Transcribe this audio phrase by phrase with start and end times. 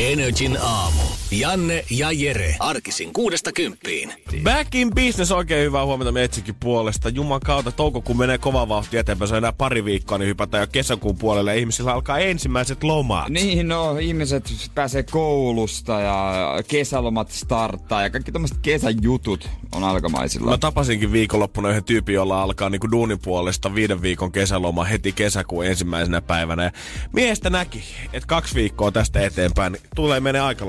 [0.00, 1.09] Energin aamu.
[1.30, 2.56] Janne ja Jere.
[2.58, 4.12] Arkisin kuudesta kymppiin.
[4.42, 7.08] Back in business, oikein hyvää huomenta Metsikin puolesta.
[7.08, 10.66] Juman kautta toukokuun menee kova vauhti eteenpäin, se on enää pari viikkoa, niin hypätään jo
[10.72, 11.58] kesäkuun puolelle.
[11.58, 13.28] Ihmisillä alkaa ensimmäiset lomat.
[13.28, 14.44] Niin, no ihmiset
[14.74, 20.50] pääsee koulusta ja kesälomat starttaa ja kaikki tämmöiset kesäjutut on alkamaisilla.
[20.50, 25.66] Mä tapasinkin viikonloppuna yhden tyypin, jolla alkaa niinku duunin puolesta viiden viikon kesäloma heti kesäkuun
[25.66, 26.64] ensimmäisenä päivänä.
[26.64, 26.70] Ja
[27.12, 30.66] miestä näki, että kaksi viikkoa tästä eteenpäin tulee menee aika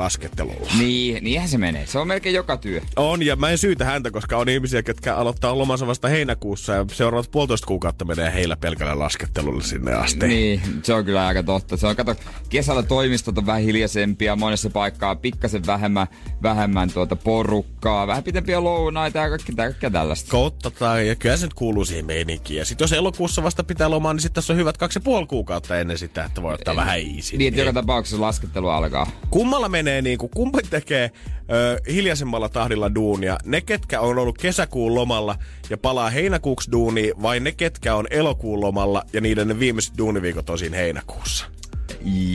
[0.59, 0.83] laskettelulla.
[0.83, 1.85] Niin, niinhän se menee.
[1.85, 2.81] Se on melkein joka työ.
[2.95, 6.85] On, ja mä en syytä häntä, koska on ihmisiä, jotka aloittaa lomansa vasta heinäkuussa ja
[6.91, 10.27] seuraavat puolitoista kuukautta menee heillä pelkällä laskettelulla sinne asti.
[10.27, 11.77] Niin, se on kyllä aika totta.
[11.77, 12.15] Se on, kato,
[12.49, 16.07] kesällä toimistot on vähän hiljaisempia, monessa paikkaa pikkasen vähemmän,
[16.43, 20.31] vähemmän tuota porukkaa, vähän pitempiä lounaita ja kaikkea, kaikkea tällaista.
[20.31, 22.57] Koutta tai, ja kyllä se nyt kuuluu siihen meininkiin.
[22.57, 25.27] Ja sit jos elokuussa vasta pitää lomaa, niin sitten tässä on hyvät kaksi ja puoli
[25.27, 27.37] kuukautta ennen sitä, että voi ottaa vähän easy.
[27.37, 29.11] Niin, että joka tapauksessa laskettelu alkaa.
[29.29, 31.11] Kummalla menee niin kuin, kumpi tekee
[31.51, 33.37] ö, hiljaisemmalla tahdilla duunia?
[33.45, 35.35] Ne, ketkä on ollut kesäkuun lomalla
[35.69, 40.49] ja palaa heinäkuuksi duuniin, vai ne, ketkä on elokuun lomalla ja niiden ne viimeiset duuniviikot
[40.49, 41.45] on siinä heinäkuussa?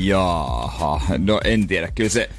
[0.05, 1.89] Jaha, no en tiedä.
[1.95, 2.31] Kyllä se,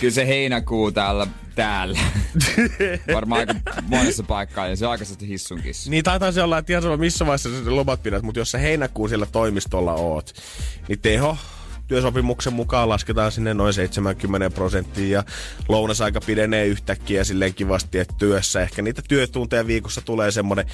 [0.00, 1.98] kyllä se heinäkuu täällä, täällä.
[3.14, 5.90] Varmaan aika monessa paikkaa ja se on aikaisesti hissunkissa.
[5.90, 8.58] Niin taitaa se olla, että ihan sama missä vaiheessa sä lomat pidät, mutta jos sä
[8.58, 10.32] heinäkuun siellä toimistolla oot,
[10.88, 11.36] niin teho
[11.86, 15.24] työsopimuksen mukaan lasketaan sinne noin 70 prosenttia ja
[15.68, 20.66] lounasaika pidenee yhtäkkiä silleen kivasti, että työssä ehkä niitä työtunteja viikossa tulee semmoinen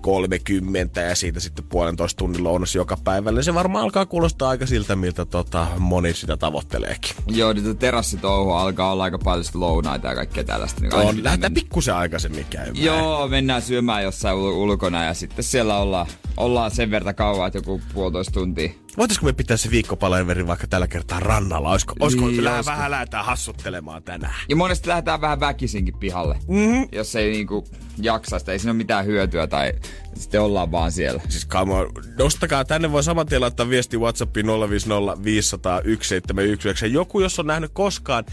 [0.00, 3.42] 30 ja siitä sitten puolentoista tunnin lounas joka päivällä.
[3.42, 7.10] Se varmaan alkaa kuulostaa aika siltä, miltä tota, moni sitä tavoitteleekin.
[7.26, 10.80] Joo, niin terassitouhu alkaa olla aika paljon sitä lounaita ja kaikkea tällaista.
[10.80, 12.84] Niin on, lähdetään pikkusen aikaisemmin käymään.
[12.84, 16.06] Joo, mennään syömään jossain ul- ulkona ja sitten siellä ollaan,
[16.36, 18.70] ollaan sen verran kauan, että joku puolitoista tuntia.
[18.96, 21.70] Voitaisko me pitää se viikkopalaveri vaikka tällä kertaa rannalla?
[21.70, 22.72] Olisiko, olisiko Niin, niin, olisiko.
[22.72, 24.34] vähän lähdetään hassuttelemaan tänään?
[24.48, 26.88] Ja monesti lähdetään vähän väkisinkin pihalle, mm-hmm.
[26.92, 27.64] jos ei niinku
[27.98, 29.72] jaksa sitä, ei siinä ole mitään hyötyä tai
[30.14, 31.22] sitten ollaan vaan siellä.
[31.28, 36.86] Siis come on, nostakaa tänne, voi saman tien laittaa viesti WhatsAppiin 050 500 1719.
[36.86, 38.24] Joku, jos on nähnyt koskaan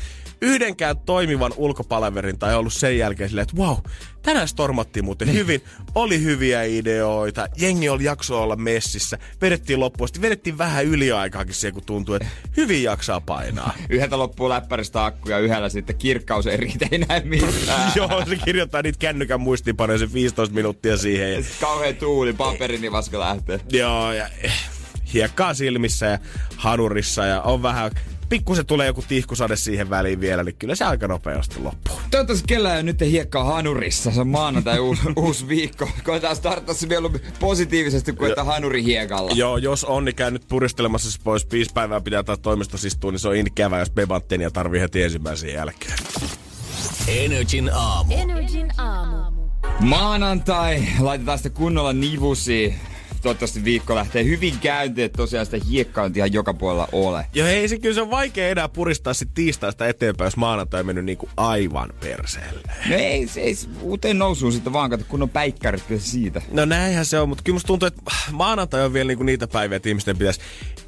[0.42, 3.78] yhdenkään toimivan ulkopalaverin tai ollut sen jälkeen silleen, että wow,
[4.22, 5.62] tänään stormattiin muuten hyvin,
[5.96, 10.22] oli hyviä ideoita, jengi oli jakso olla messissä, vedettiin loppuun, asti,
[10.54, 12.28] vedettiin vähän yliaikaakin siihen, kun tuntuu, että
[12.58, 13.74] hyvin jaksaa painaa.
[13.90, 17.92] Yhdeltä loppuu läppäristä akku ja yhdellä sitten kirkkaus ei riitä, ei näe mitään.
[17.96, 21.34] Joo, se kirjoittaa niitä kännykän muistiinpanoja se 15 minuuttia siihen.
[21.34, 23.60] Ja, Kauhean tuuli, paperinivaska lähtee.
[23.70, 24.54] joo, ja eh,
[25.14, 26.20] hiekkaa silmissä ja
[26.58, 27.92] hanurissa ja on vähän
[28.34, 32.00] pikkusen tulee joku tihkusade siihen väliin vielä, niin kyllä se aika nopeasti loppuu.
[32.12, 34.12] Toivottavasti kellään ei nyt hiekkaa hanurissa.
[34.12, 35.90] Se on maanantai uusi, uusi viikko.
[36.04, 39.32] Koetaan starttaa se vielä positiivisesti kuin että hanuri hiekalla.
[39.36, 41.52] Joo, jos on, niin käy nyt puristelemassa se pois.
[41.52, 45.54] Viisi päivää pitää taas toimistossa istua, niin se on ikävä, jos bebanttenia tarvii heti ensimmäisen
[45.54, 45.98] jälkeen.
[47.08, 48.14] Energin aamu.
[48.14, 49.42] Energin aamu.
[49.80, 52.76] Maanantai, laitetaan sitä kunnolla nivusi.
[53.24, 57.26] Toivottavasti viikko lähtee hyvin käyntiin, että tosiaan sitä hiekkaa nyt ihan joka puolella ole.
[57.34, 60.86] Ja hei, se kyllä se on vaikea enää puristaa sit tiistaista eteenpäin, jos maanantai on
[60.86, 62.62] mennyt niinku aivan perseelle.
[62.90, 66.42] No ei, se ei uuteen nousuun sitten vaan, kato, kun on päikkärit siitä.
[66.52, 68.02] No näinhän se on, mutta kyllä musta tuntuu, että
[68.32, 70.40] maanantai on vielä niinku niitä päiviä, että ihmisten pitäisi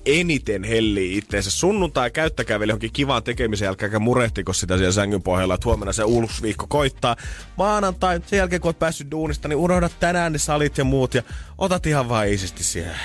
[0.06, 1.52] eniten helliä itteensä.
[1.52, 5.94] Sunnuntai käyttäkää vielä johonkin kivaan tekemisen jälkeen, älkää murehtiko sitä siellä sängyn pohjalla, että huomenna
[5.94, 7.16] se uusi viikko koittaa.
[7.58, 11.24] Maanantai, sen jälkeen kun oot päässyt duunista, niin unohda tänään ne salit ja muut ja
[11.58, 12.96] otat ihan vaan iisisti siihen.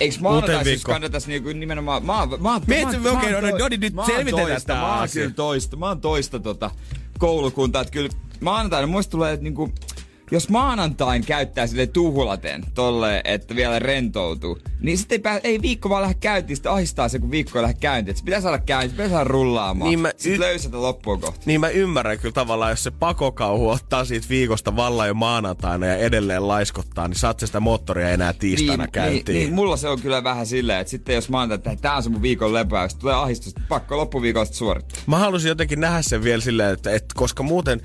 [0.00, 2.06] Eikö maanantai siis kannattaisi niinku nimenomaan...
[2.06, 4.80] Mä, mä, oon- Mieti, mä, okei, mä oon no, no niin, nyt mä selvitetään tää
[4.80, 6.70] Mä oon kyllä toista, mä oon toista tota
[7.18, 8.08] koulukuntaa, että kyllä
[8.40, 9.72] maanantaina muista tulee, että niinku,
[10.30, 15.90] jos maanantain käyttää sille tuhulaten tolle, että vielä rentoutuu, niin sitten ei, pää, ei viikko
[15.90, 18.10] vaan lähde käyntiin, sitten ahistaa se, kun viikko ei lähde käyntiin.
[18.10, 19.88] Et se pitää saada käyntiin, pitää saada rullaamaan.
[19.88, 21.40] Niin mä sitten y- löysätä loppuun kohti.
[21.46, 25.96] Niin mä ymmärrän kyllä tavallaan, jos se pakokauhu ottaa siitä viikosta vallan jo maanantaina ja
[25.96, 29.34] edelleen laiskottaa, niin saat sitä moottoria enää tiistaina niin, käyntiin.
[29.34, 32.02] niin, niin, mulla se on kyllä vähän silleen, että sitten jos maanantai, että tää on
[32.02, 35.02] se mun viikon lepäys, tulee ahdistus, pakko loppuviikolla sitten suorittaa.
[35.06, 37.80] Mä halusin jotenkin nähdä sen vielä silleen, että, että koska muuten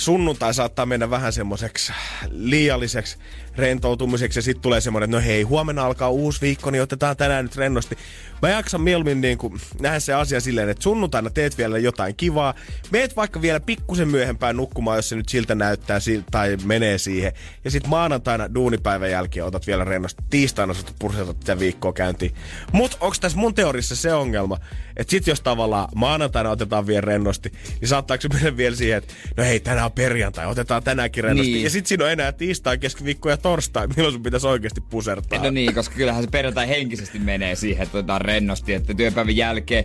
[0.00, 1.92] sunnuntai saattaa mennä vähän semmoiseksi
[2.30, 3.18] liialliseksi
[3.56, 7.44] rentoutumiseksi ja sitten tulee semmoinen, että no hei, huomenna alkaa uusi viikko, niin otetaan tänään
[7.44, 7.98] nyt rennosti.
[8.42, 12.54] Mä jaksan mieluummin niin kuin, nähdä se asia silleen, että sunnuntaina teet vielä jotain kivaa.
[12.90, 15.98] Meet vaikka vielä pikkusen myöhempään nukkumaan, jos se nyt siltä näyttää
[16.30, 17.32] tai menee siihen.
[17.64, 20.22] Ja sitten maanantaina duunipäivän jälkeen otat vielä rennosti.
[20.30, 22.34] Tiistaina sä pursetat sitä viikkoa käyntiin.
[22.72, 24.58] Mut onko tässä mun teorissa se ongelma,
[24.96, 29.14] että sit jos tavallaan maanantaina otetaan vielä rennosti, niin saattaako se mennä vielä siihen, että
[29.36, 31.52] no hei, tänään on perjantai, otetaan tänäänkin rennosti.
[31.52, 31.64] Niin.
[31.64, 35.42] Ja sit siinä on enää tiistai, keskiviikko ja torstai, milloin sun pitäisi oikeasti pusertaa.
[35.42, 39.84] No niin, koska kyllähän se perjantai henkisesti menee siihen, että otetaan rennosti, että työpäivän jälkeen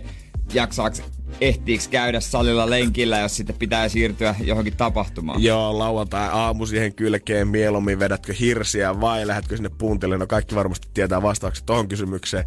[0.54, 1.02] jaksaaks
[1.40, 5.42] ehtiiks käydä salilla lenkillä, jos sitten pitää siirtyä johonkin tapahtumaan?
[5.42, 10.18] Joo, lauantai aamu siihen kylkeen mieluummin vedätkö hirsiä vai lähdetkö sinne puntille?
[10.18, 12.44] No kaikki varmasti tietää vastaukset tuohon kysymykseen.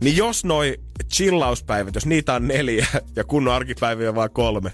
[0.00, 0.80] Niin jos noi
[1.14, 2.86] chillauspäivät, jos niitä on neljä
[3.16, 4.72] ja kunnon arkipäiviä vaan kolme,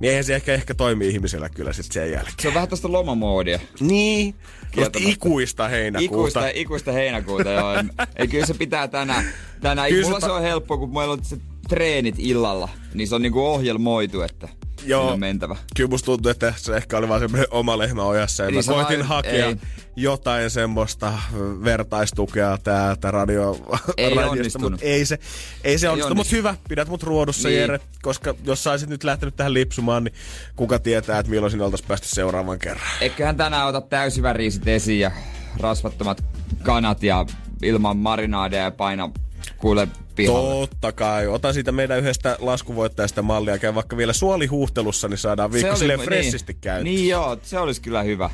[0.00, 2.34] niin eihän se ehkä, ehkä toimi ihmisellä kyllä sitten sen jälkeen.
[2.42, 3.60] Se on vähän tosta lomamoodia.
[3.80, 4.34] Niin,
[4.74, 6.04] Tuosta ikuista heinäkuuta.
[6.14, 7.74] Ikuista, ikuista heinäkuuta, joo.
[8.16, 9.24] Ei, kyllä se pitää tänään.
[9.60, 9.88] tänään.
[9.88, 11.36] Kyllä mulla se, ta- se on helppo, kun meillä on se
[11.68, 14.48] treenit illalla, niin se on niinku ohjelmoitu, että
[14.86, 15.56] Joo, on mentävä.
[15.76, 18.42] Kyllä musta tuntuu, että se ehkä oli vaan semmoinen oma lehmä ojassa.
[18.42, 19.06] Ja niin mä koitin vai...
[19.06, 19.56] hakea ei.
[19.96, 21.12] jotain semmoista
[21.64, 23.58] vertaistukea täältä radio,
[23.96, 25.18] ei radiosta, mutta ei se,
[25.64, 26.14] ei se onnistu.
[26.14, 27.60] Mutta hyvä, pidät mut ruodussa niin.
[27.60, 30.14] Jere, koska jos saisit nyt lähtenyt tähän lipsumaan, niin
[30.56, 32.86] kuka tietää, että milloin sinä oltaisiin päästy seuraavan kerran.
[33.00, 35.10] Eiköhän tänään ota täysiväriisit esiin ja
[35.60, 36.24] rasvattomat
[36.62, 37.26] kanat ja
[37.62, 39.10] ilman marinaadeja ja paina
[39.58, 40.66] kuule pihalle.
[40.66, 41.26] Totta kai.
[41.26, 43.58] Ota siitä meidän yhdestä laskuvoittajasta mallia.
[43.58, 46.96] Käy vaikka vielä suolihuhtelussa, niin saadaan viikko silleen niin, fressisti käyntiin.
[46.96, 48.30] Niin joo, se olisi kyllä hyvä.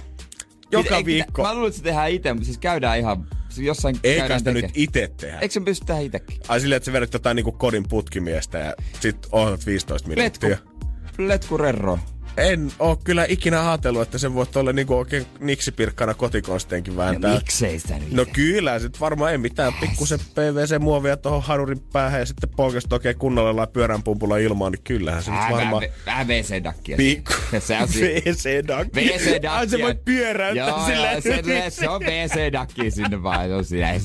[0.73, 1.43] Joka Pit, viikko.
[1.43, 3.27] Mä luulen, että se tehdään itse, mutta siis käydään ihan
[3.59, 5.39] jossain Eikä sitä nyt itse tehdä.
[5.39, 6.39] Eikö se pysty tehdä itsekin?
[6.49, 10.49] Ai silleen, että sä vedät jotain niinku kodin putkimiestä ja sit oot 15 minuuttia.
[10.49, 11.99] Letku, letku rerro.
[12.37, 17.31] En oo kyllä ikinä ajatellut, että se voi olla niinku oikein niksipirkkana kotikonsteenkin vääntää.
[17.31, 18.13] No miksei sitä nyt?
[18.13, 23.19] No kyllä, sit varmaan ei mitään pikkusen PVC-muovia tuohon hanurin päähän ja sitten polkesta oikein
[23.19, 25.83] kunnolla pyörän pumpulla ilmaan, niin kyllähän se nyt varmaan...
[26.07, 26.97] Vähän WC-dakkia.
[26.97, 27.33] Pikku.
[27.53, 29.03] WC-dakkia.
[29.03, 29.53] WC-dakkia.
[29.53, 31.23] Ai se voi pyöräyttää joo, silleen.
[31.25, 34.01] Joo, se, se on WC-dakkia sinne vaan, se on siinä ei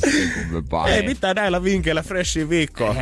[0.88, 2.96] Ei mitään näillä vinkkeillä freshia viikkoa.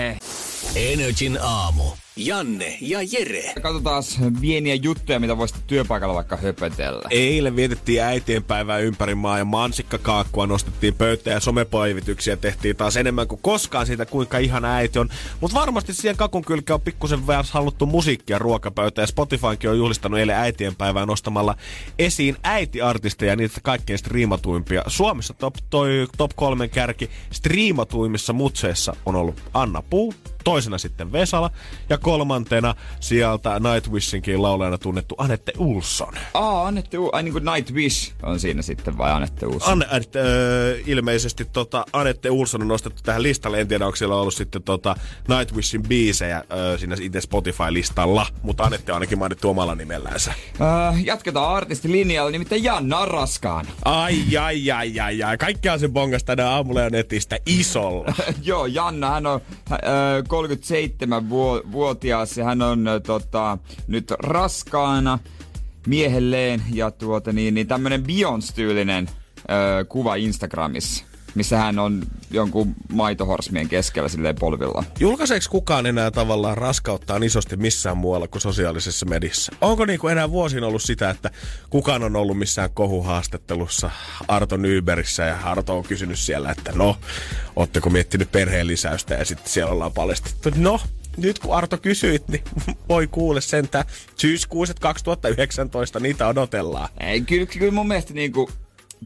[0.76, 1.84] Energin aamu.
[2.16, 3.54] Janne ja Jere.
[3.62, 4.04] Katsotaan
[4.42, 7.08] pieniä juttuja, mitä voisi työpaikalla vaikka höpötellä.
[7.10, 13.42] Eilen vietettiin äitienpäivää ympäri maa ja mansikkakaakkua nostettiin pöytään ja somepoivityksiä tehtiin taas enemmän kuin
[13.42, 15.10] koskaan siitä, kuinka ihana äiti on.
[15.42, 20.20] Mutta varmasti siihen kakun kylkeen on pikkusen vähän haluttu musiikkia ruokapöytä ja Spotifykin on juhlistanut
[20.20, 21.56] eilen äitienpäivää nostamalla
[22.00, 24.84] esiin äitiartisteja niitä kaikkein striimatuimpia.
[24.88, 30.14] Suomessa top, toi, top kolmen kärki striimatuimmissa mutseissa on ollut Anna Puu,
[30.44, 31.50] toisena sitten Vesala
[31.90, 36.14] ja kolmantena sieltä Nightwishinkin laulajana tunnettu Anette Ulsson.
[36.34, 39.86] Aa, Anette U- ai niin kuin Nightwish on siinä sitten vai Anette Ulsson?
[39.90, 40.26] Anette, äh,
[40.86, 43.62] ilmeisesti tota, Anette Ulsson on nostettu tähän listalle.
[43.62, 44.96] En tiedä, onko siellä ollut sitten tota
[45.28, 46.44] Nightwishin biisejä äh,
[46.80, 50.34] siinä itse Spotify-listalla, mutta Anette on ainakin mainittu omalla nimellänsä.
[50.62, 53.66] Äh, jatketaan artistilinjalla, nimittäin Janna Raskaan.
[53.86, 55.38] Ai, ai, ai, ai, ai.
[55.38, 58.14] Kaikkea se bongas tänään aamulla ja netistä isolla.
[58.44, 59.42] Joo, Janna, hän on
[59.72, 59.80] äh,
[60.34, 63.58] 37-vuotias ja hän on tota,
[63.88, 65.20] nyt raskaana
[65.88, 66.64] miehelleen.
[66.74, 74.10] Ja tuota, niin, niin tämmönen Beyoncé-tyylinen ö, kuva Instagramissa missä hän on jonkun maitohorsmien keskellä
[74.10, 74.84] silleen polvilla.
[75.00, 79.56] Julkaiseeko kukaan enää tavallaan raskauttaan isosti missään muualla kuin sosiaalisessa mediassa?
[79.62, 81.32] Onko niinku enää vuosiin ollut sitä, että
[81.70, 83.92] kukaan on ollut missään kohuhaastattelussa
[84.28, 86.98] Arto Nyberissä ja Arto on kysynyt siellä, että no,
[87.56, 90.80] ootteko miettinyt perheen lisäystä ja sitten siellä ollaan paljastettu, no,
[91.18, 92.44] nyt kun Arto kysyit, niin
[92.90, 96.90] voi kuule sentään syyskuuset 2019, niitä odotellaan.
[97.00, 98.50] Ei, kyllä, kyllä mun mielestä niinku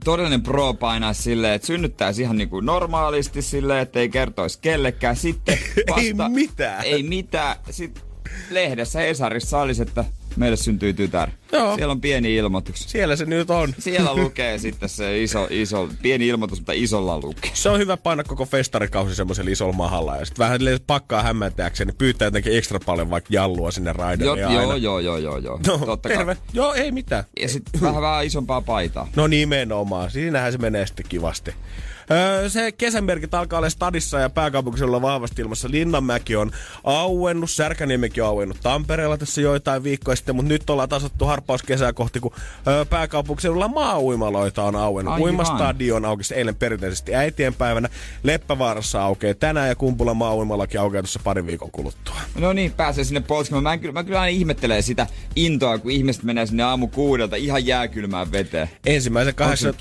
[0.06, 5.16] todellinen pro painaa silleen, että synnyttäisi ihan niinku normaalisti silleen, että ei kertoisi kellekään.
[5.16, 5.58] Sitten
[5.90, 6.84] vasta, ei mitään.
[6.86, 7.56] Ei mitään.
[7.70, 8.04] Sitten
[8.50, 10.06] lehdessä Hesarissa olisi, että
[10.38, 11.30] meille syntyy tytär.
[11.52, 11.76] Joo.
[11.76, 12.80] Siellä on pieni ilmoitus.
[12.88, 13.74] Siellä se nyt on.
[13.80, 17.52] Siellä lukee sitten se iso, iso, pieni ilmoitus, mutta isolla lukee.
[17.54, 20.16] Se on hyvä painaa koko festarikausi semmoisella isolla mahalla.
[20.16, 24.42] Ja sitten vähän pakkaa hämmentäkseen, niin pyytää jotenkin ekstra paljon vaikka jallua sinne raidelle.
[24.42, 25.60] Jo, joo, joo, joo, joo, joo.
[25.68, 26.36] No, Totta terve.
[26.36, 26.44] Kai.
[26.54, 27.24] Joo, ei mitään.
[27.42, 29.08] Ja sitten vähän, vähän isompaa paitaa.
[29.16, 30.12] No nimenomaan.
[30.12, 31.52] Siinähän se menee sitten kivasti.
[32.12, 35.68] Öö, se kesämerkit alkaa olla stadissa ja pääkaupunkisella vahvasti ilmassa.
[35.72, 36.52] Linnanmäki on
[36.84, 41.94] auennut, Särkäniemekin on auennut Tampereella tässä joitain viikkoja sitten, mutta nyt ollaan tasattu harppaus kesää
[41.94, 42.32] kohti, kun
[42.68, 45.14] öö, pääkaupunkiseudulla maa-uimaloita on auennut.
[45.14, 45.26] Aivan.
[45.26, 47.90] Uimastadion aukesi eilen perinteisesti äitienpäivänä.
[48.24, 52.16] Leppävaarassa aukeaa tänään ja Kumpula maa-uimalakin aukeaa tuossa parin viikon kuluttua.
[52.36, 53.64] No niin, pääsee sinne polskimaan.
[53.64, 57.66] Mä, kyllä, mä kyllä aina ihmettelen sitä intoa, kun ihmiset menee sinne aamu kuudelta ihan
[57.66, 58.70] jääkylmään veteen.
[58.86, 59.74] Ensimmäisen kahdeksan,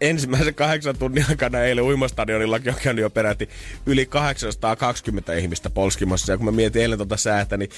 [0.00, 3.48] ensimmäisen kahdeksan tunnin aikana ei eilen uimastadionillakin on käynyt jo peräti
[3.86, 6.32] yli 820 ihmistä polskimassa.
[6.32, 7.70] Ja kun mä mietin eilen tota säätä, niin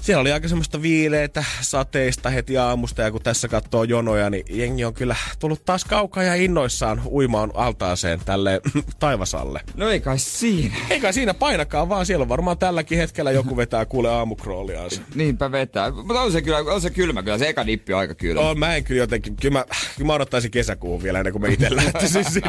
[0.00, 4.84] siellä oli aika semmoista viileitä sateista heti aamusta ja kun tässä katsoo jonoja, niin jengi
[4.84, 8.60] on kyllä tullut taas kaukaa ja innoissaan uimaan altaaseen tälle
[9.00, 9.60] taivasalle.
[9.76, 10.74] No ei kai siinä.
[10.90, 15.02] Ei kai siinä painakaan, vaan siellä on varmaan tälläkin hetkellä joku vetää kuule aamukrooliaansa.
[15.14, 15.90] Niinpä vetää.
[15.90, 17.38] Mutta on se kyllä, on se kylmä kyllä.
[17.38, 18.40] Se eka dippi on aika kylmä.
[18.40, 19.64] Oh, mä en kyllä jotenkin, kyllä mä,
[19.96, 22.48] kyllä mä odottaisin kesäkuun vielä ennen kuin mä itse lähtisin sinne.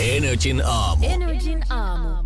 [0.00, 1.06] Energin aamu.
[1.06, 2.25] Energin aamu.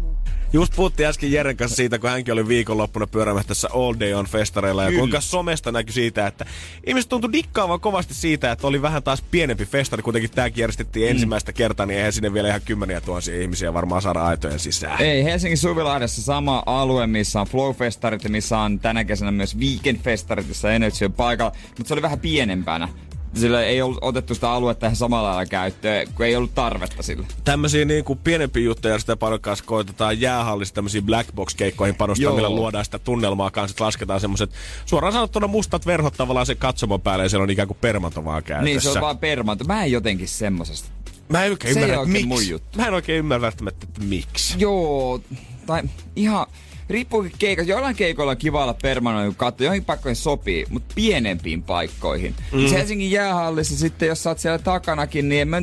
[0.52, 4.26] Just puhuttiin äsken Jeren kanssa siitä, kun hänkin oli viikonloppuna pyörämässä tässä All Day on
[4.26, 6.46] festareilla ja kuinka somesta näkyi siitä, että
[6.86, 10.02] ihmiset tuntui dikkaavan kovasti siitä, että oli vähän taas pienempi festari.
[10.02, 11.10] Kuitenkin tämäkin järjestettiin Mm.
[11.10, 15.02] ensimmäistä kertaa, niin eihän sinne vielä ihan kymmeniä tuhansia ihmisiä varmaan saada aitojen sisään.
[15.02, 20.48] Ei, Helsingin Suvilahdessa sama alue, missä on Flow-festarit ja missä on tänä kesänä myös Weekend-festarit,
[20.48, 22.88] jossa Energy on paikalla, mutta se oli vähän pienempänä.
[23.34, 27.26] Sillä ei ollut otettu sitä aluetta ihan samalla lailla käyttöön, kun ei ollut tarvetta sille.
[27.44, 32.22] Tämmöisiä niin kuin pienempiä juttuja sitä paljon kanssa koitetaan jäähallissa tämmöisiin black box keikkoihin panostaa,
[32.22, 32.34] Joo.
[32.34, 34.50] millä luodaan sitä tunnelmaa kanssa, että lasketaan semmoiset
[34.86, 38.42] suoraan sanottuna mustat verhot tavallaan sen katsomon päälle ja siellä on ikään kuin permanto vaan
[38.42, 38.64] käytössä.
[38.64, 39.64] Niin, se on vaan permanto.
[39.64, 40.88] Mä en jotenkin semmosesta.
[41.28, 42.50] Mä en oikein Se ymmärrä, oikein mun miksi.
[42.52, 42.78] juttu.
[42.78, 44.54] Mä en oikein ymmärrä välttämättä, että miksi.
[44.58, 45.20] Joo,
[45.66, 45.82] tai
[46.16, 46.46] ihan...
[46.90, 47.70] Riippuukin keikasta.
[47.70, 49.64] Joillain keikoilla on kiva olla permanoin, kun katsoo.
[49.64, 52.34] Joihin paikkoihin sopii, mutta pienempiin paikkoihin.
[52.52, 52.68] Mm.
[52.68, 55.62] Se Helsingin jäähallissa sitten, jos sä oot siellä takanakin, niin en mä...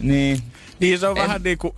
[0.00, 0.42] Niin.
[0.80, 1.72] Niin se on En- vähän niin kuin,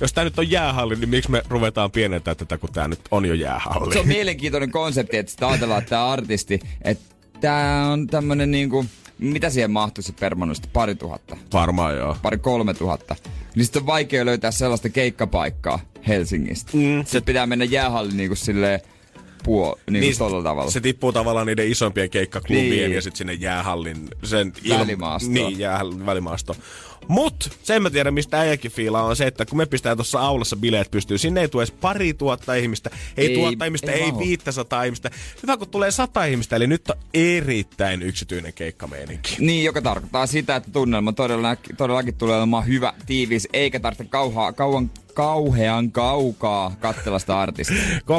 [0.00, 3.26] jos tää nyt on jäähalli, niin miksi me ruvetaan pienentää tätä, kun tää nyt on
[3.26, 3.92] jo jäähalli?
[3.92, 8.86] Se on mielenkiintoinen konsepti, että sitä ajatellaan, että tämä artisti, että tämä on tämmönen niinku,
[9.20, 10.68] mitä siihen mahtuisi permanoista?
[10.72, 12.16] Pari tuhatta, Varmaan joo.
[12.22, 13.16] pari kolme tuhatta.
[13.54, 16.70] Niin sitten on vaikea löytää sellaista keikkapaikkaa Helsingistä.
[16.76, 18.80] Mm, se pitää mennä jäähalliin niinku silleen
[19.44, 20.70] puo, niinku niin tolla tavalla.
[20.70, 22.92] Se tippuu tavallaan niiden isompien keikkaklubien Niin.
[22.92, 25.34] ja sitten sinne jäähallin sen Välimaastoon.
[25.34, 26.56] Niin, jäähallin välimaasto.
[27.08, 30.56] Mut sen mä tiedän, mistä äijäkin fiilaa, on se, että kun me pistää tuossa aulassa
[30.56, 34.06] bileet pystyy, sinne ei tule edes pari tuhatta ihmistä, ei, Ei, tuhatta ihmistä, ei ei,
[34.12, 34.20] mahu.
[34.20, 35.10] 500 ihmistä.
[35.42, 39.36] Hyvä, kun tulee sata ihmistä, eli nyt on erittäin yksityinen keikkameininki.
[39.38, 44.52] Niin, joka tarkoittaa sitä, että tunnelma todellakin, todellakin tulee olemaan hyvä, tiivis, eikä tarvitse kauhaa,
[44.52, 47.76] kauan, kauhean kaukaa katsella sitä artistia.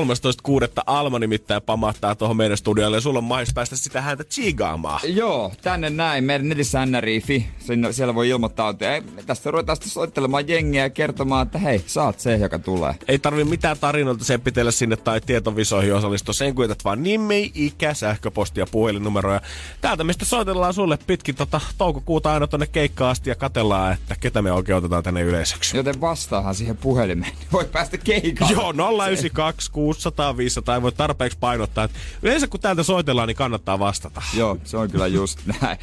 [0.48, 0.68] 13.6.
[0.86, 5.00] Alma nimittäin pamahtaa tuohon meidän studiolle ja sulla on mahdollisuus päästä sitä häntä chigaamaan.
[5.04, 6.24] Joo, tänne näin.
[6.24, 7.48] Meidän netissä NRI.fi.
[7.92, 8.30] Siellä voi
[8.72, 9.18] ilmoittautua.
[9.18, 12.96] Ei, tästä ruvetaan sitten soittelemaan jengiä ja kertomaan, että hei, oot se, joka tulee.
[13.08, 16.34] Ei tarvi mitään tarinoita sepitellä sinne tai tietovisoihin osallistua.
[16.34, 19.42] Sen kun jätät vaan nimi, ikä, sähköposti ja puhelinnumeroja.
[19.82, 24.42] Täältä mistä soitellaan sulle pitkin tota toukokuuta aina tonne keikkaan asti ja katellaan, että ketä
[24.42, 25.78] me oikein otetaan tänne yleisöksi.
[25.78, 27.32] Joten vastaahan siihen puhelimeen.
[27.34, 28.54] niin Voi päästä keikalle.
[28.54, 31.84] Joo, 092 600 500 ei voi tarpeeksi painottaa.
[31.84, 34.22] että Yleensä kun täältä soitellaan, niin kannattaa vastata.
[34.38, 35.78] Joo, se on kyllä just näin.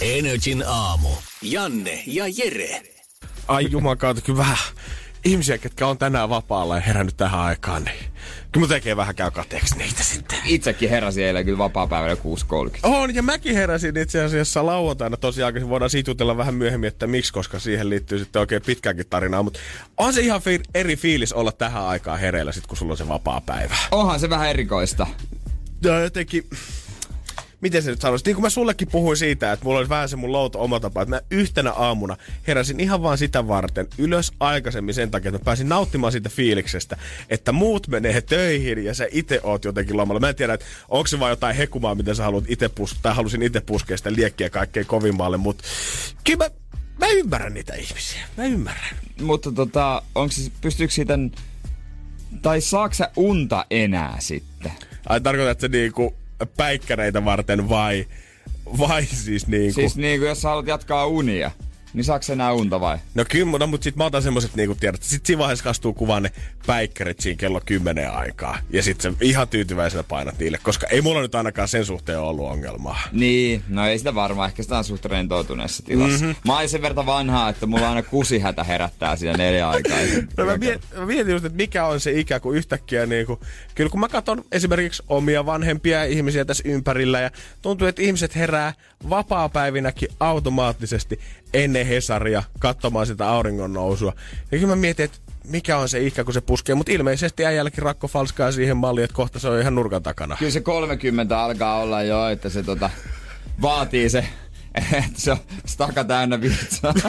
[0.00, 1.08] Energin aamu.
[1.42, 2.82] Janne ja Jere.
[3.48, 4.56] Ai jumakautta, kyllä vähän
[5.24, 7.98] ihmisiä, ketkä on tänään vapaalla ja herännyt tähän aikaan, niin
[8.52, 10.38] kyllä mun tekee vähän käy kateeksi niitä sitten.
[10.44, 12.78] Itsekin heräsin eilen kyllä vapaa-päivällä 6.30.
[12.82, 15.68] On, ja mäkin heräsin itse asiassa lauantaina tosi aikaisin.
[15.68, 19.42] Voidaan siitä jutella vähän myöhemmin, että miksi, koska siihen liittyy sitten oikein pitkäänkin tarinaa.
[19.42, 19.60] Mutta
[19.96, 23.08] on se ihan fi- eri fiilis olla tähän aikaan hereillä, sit kun sulla on se
[23.08, 23.76] vapaa päivä.
[23.90, 25.06] Onhan se vähän erikoista.
[25.84, 26.44] Ja jotenkin,
[27.60, 30.16] miten se nyt sanoisi, niin kuin mä sullekin puhuin siitä, että mulla olisi vähän se
[30.16, 34.94] mun louto oma tapa, että mä yhtenä aamuna heräsin ihan vaan sitä varten ylös aikaisemmin
[34.94, 36.96] sen takia, että mä pääsin nauttimaan siitä fiiliksestä,
[37.28, 40.20] että muut menee töihin ja sä itse oot jotenkin lomalla.
[40.20, 43.14] Mä en tiedä, että onko se vaan jotain hekumaa, mitä sä haluat itse pus- tai
[43.14, 45.64] halusin itse puskea sitä liekkiä kaikkein kovimmalle, mutta
[46.24, 46.50] kyllä mä,
[46.98, 48.20] mä ymmärrän niitä ihmisiä.
[48.36, 48.96] Mä ymmärrän.
[49.20, 51.18] Mutta tota, onko se, pystyykö siitä...
[52.42, 54.72] Tai saako sä unta enää sitten?
[55.08, 56.19] Ai tarkoitatko se niinku
[56.56, 58.06] päikkäreitä varten vai,
[58.78, 59.80] vai siis niinku...
[59.80, 61.50] Siis niinku, jos sä haluat jatkaa unia,
[61.94, 62.98] niin saako sä enää unta vai?
[63.14, 66.22] No kyllä, mutta mut sit mä otan semmoset niinku tiedät, sit siinä vaiheessa kastuu kuvaan
[66.22, 66.32] ne
[66.66, 68.58] päikkärit siinä kello 10 aikaa.
[68.70, 72.50] Ja sit se ihan tyytyväisenä painat niille, koska ei mulla nyt ainakaan sen suhteen ollut
[72.50, 73.00] ongelmaa.
[73.12, 74.48] Niin, no ei sitä varmaan.
[74.48, 76.16] Ehkä sitä on suht rentoutuneessa tilassa.
[76.16, 76.24] Mhm.
[76.24, 76.40] Mm-hmm.
[76.46, 79.98] Mä oon sen verran vanhaa, että mulla aina kusihätä herättää siinä neljä aikaa.
[80.36, 83.40] No mä, miet, mä mietin just, että mikä on se ikä, kun yhtäkkiä niinku,
[83.74, 87.30] kyllä kun mä katson esimerkiksi omia vanhempia ihmisiä tässä ympärillä ja
[87.62, 88.72] tuntuu, että ihmiset herää
[89.10, 91.20] vapaa-päivinäkin automaattisesti
[91.54, 94.12] ennen Hesaria katsomaan sitä auringon nousua.
[94.52, 97.82] Ja kyllä mä mietin, että mikä on se ikä, kun se puskee, mutta ilmeisesti äijälläkin
[97.82, 100.36] rakko falskaa siihen malliin, että kohta se on ihan nurkan takana.
[100.38, 102.90] Kyllä se 30 alkaa olla jo, että se tota,
[103.62, 104.24] vaatii se,
[104.74, 106.94] että se on staka täynnä vitsaa.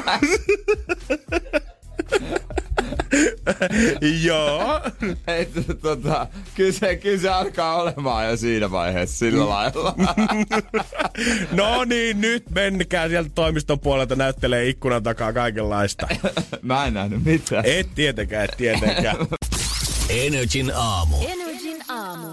[4.24, 4.82] Joo.
[5.27, 9.96] Että tota, kyllä se, kyllä se alkaa olemaan jo siinä vaiheessa sillä lailla.
[11.51, 16.08] no niin, nyt menkää sieltä toimiston puolelta näyttelee ikkunan takaa kaikenlaista.
[16.62, 17.65] Mä en nähnyt mitään.
[17.65, 19.18] Et tietenkään, et tietenkään.
[20.10, 21.15] Energin aamu.
[21.22, 21.50] Energin
[21.91, 22.27] aamu.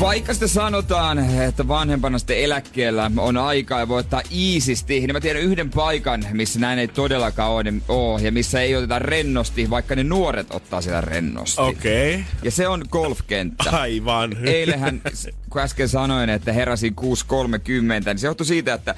[0.00, 5.20] Vaikka sitä sanotaan, että vanhempana sitten eläkkeellä on aikaa ja voi ottaa iisisti, niin mä
[5.20, 7.50] tiedän yhden paikan, missä näin ei todellakaan
[7.88, 11.60] ole ja missä ei oteta rennosti, vaikka ne nuoret ottaa sitä rennosti.
[11.60, 12.14] Okei.
[12.14, 12.24] Okay.
[12.42, 13.70] Ja se on golfkenttä.
[13.70, 14.36] Aivan.
[14.46, 15.02] Eilähän,
[15.50, 17.06] kun äsken sanoin, että heräsin 6.30,
[18.04, 18.94] niin se johtui siitä, että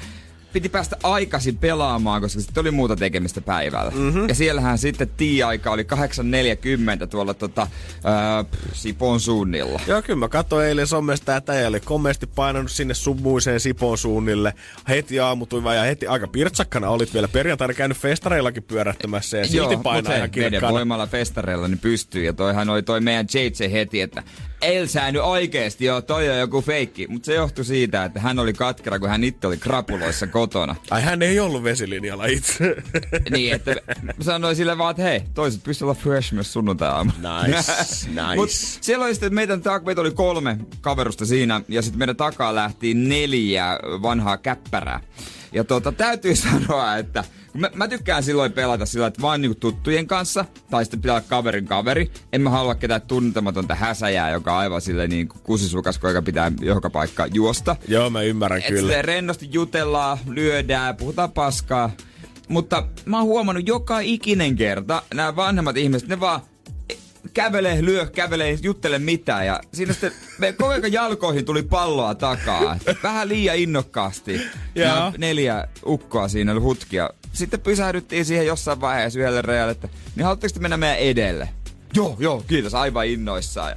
[0.54, 3.90] piti päästä aikaisin pelaamaan, koska sitten oli muuta tekemistä päivällä.
[3.90, 4.28] Mm-hmm.
[4.28, 5.86] Ja siellähän sitten tii-aika oli
[7.02, 9.80] 8.40 tuolla tota, äh, Sipon suunnilla.
[9.86, 14.54] Joo, kyllä mä katsoin eilen somesta, että ei oli komeasti painanut sinne sumuiseen Sipon suunnille.
[14.88, 19.82] Heti aamutuiva ja heti aika pirtsakkana olit vielä perjantaina käynyt festareillakin pyörähtämässä ja silti Joo,
[19.82, 20.74] painaa ihan kirkkaana.
[20.74, 22.24] voimalla festareilla niin pystyy.
[22.24, 24.22] Ja toihan oli toi meidän JJ heti, että
[24.64, 27.06] Elsää nyt oikeesti, joo, toi on joku feikki.
[27.06, 30.76] Mutta se johtui siitä, että hän oli katkera, kun hän itse oli krapuloissa kotona.
[30.90, 32.76] Ai hän ei ollut vesilinjalla itse.
[33.30, 37.72] niin, että mä sanoin sille vaan, että hei, toiset pystyy olla fresh myös sunnuntai Nice,
[38.08, 38.34] nice.
[38.36, 42.54] Mut siellä oli sitten, meidän, tak- meitä oli kolme kaverusta siinä, ja sitten meidän takaa
[42.54, 45.00] lähti neljä vanhaa käppärää.
[45.54, 49.54] Ja tota, täytyy sanoa, että kun mä, mä tykkään silloin pelata sillä, että vaan niinku
[49.60, 52.10] tuttujen kanssa, tai sitten pitää olla kaverin kaveri.
[52.32, 56.90] En mä halua ketään tuntematonta häsäjää, joka on aivan silleen niin kusisukas, joka pitää joka
[56.90, 57.76] paikka juosta.
[57.88, 59.02] Joo, mä ymmärrän Et kyllä.
[59.02, 61.90] rennosti jutellaan, lyödään, puhutaan paskaa.
[62.48, 66.40] Mutta mä oon huomannut joka ikinen kerta, nämä vanhemmat ihmiset, ne vaan
[67.34, 69.46] kävelee, lyö, kävelee, juttele mitään.
[69.46, 72.78] Ja siinä sitten me koko ajan jalkoihin tuli palloa takaa.
[73.02, 74.40] Vähän liian innokkaasti.
[74.74, 77.10] Nämä neljä ukkoa siinä oli hutkia.
[77.32, 81.48] Sitten pysähdyttiin siihen jossain vaiheessa yhdelle rajalle, että niin haluatteko te mennä meidän edelle?
[81.94, 83.70] Joo, joo, kiitos, aivan innoissaan.
[83.70, 83.76] Ja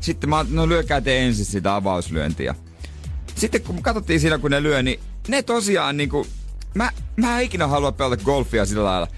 [0.00, 2.54] sitten mä no lyökää te ensin sitä avauslyöntiä.
[3.34, 6.26] Sitten kun katsottiin siinä, kun ne lyö, niin ne tosiaan niinku...
[6.74, 9.08] Mä, mä en ikinä halua pelata golfia sillä lailla.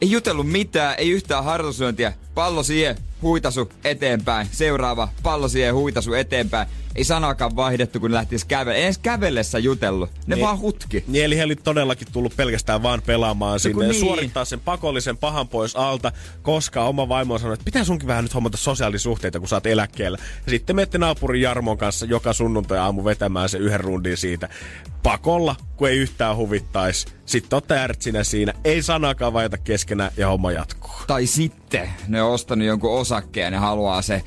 [0.00, 2.12] Ei jutellut mitään, ei yhtään harjoituslyöntiä.
[2.34, 4.48] Pallo siihen, huitasu eteenpäin.
[4.52, 6.68] Seuraava, pallo siihen, huitasu eteenpäin.
[6.96, 8.78] Ei sanakaan vaihdettu, kun ne lähti edes kävelle.
[8.78, 10.10] Ei edes kävellessä jutellut.
[10.26, 10.44] Ne Niin.
[10.44, 11.04] vaan hutki.
[11.06, 14.00] Niin eli he oli todellakin tullut pelkästään vaan pelaamaan sinne kun ja niin.
[14.00, 16.12] suorittaa sen pakollisen pahan pois alta,
[16.42, 19.66] koska oma vaimo on sanonut, että pitää sunkin vähän nyt hommata sosiaalisuhteita, kun sä oot
[19.66, 20.18] eläkkeellä.
[20.46, 24.48] Ja sitten menette naapurin Jarmon kanssa joka sunnuntai aamu vetämään se yhden rundin siitä
[25.02, 27.06] pakolla, kun ei yhtään huvittaisi.
[27.26, 30.92] Sitten olette ärtsinä siinä, ei sanakaan vajata keskenään ja homma jatkuu.
[31.06, 34.22] Tai sitten ne on ostanut jonkun osakkeen ja ne haluaa se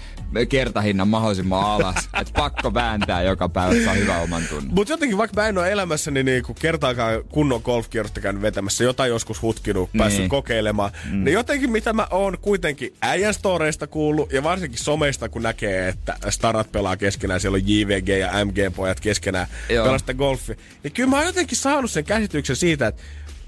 [0.49, 1.95] kertahinnan mahdollisimman alas.
[2.21, 4.73] että pakko vääntää joka päivä, että saa hyvän oman tunnin.
[4.73, 9.41] Mutta jotenkin vaikka mä en ole elämässäni niinku kertaakaan kunnon golfkierrosta käynyt vetämässä, jotain joskus
[9.41, 9.99] hutkinut, Niin.
[9.99, 11.23] päässyt kokeilemaan, mm.
[11.23, 16.15] niin jotenkin mitä mä oon kuitenkin äijän storeista kuullut ja varsinkin someista, kun näkee, että
[16.29, 19.85] starat pelaa keskenään, siellä on JVG ja MG-pojat keskenään Joo.
[19.85, 23.01] pelaa sitä golfia, niin kyllä mä oon jotenkin saanut sen käsityksen siitä, että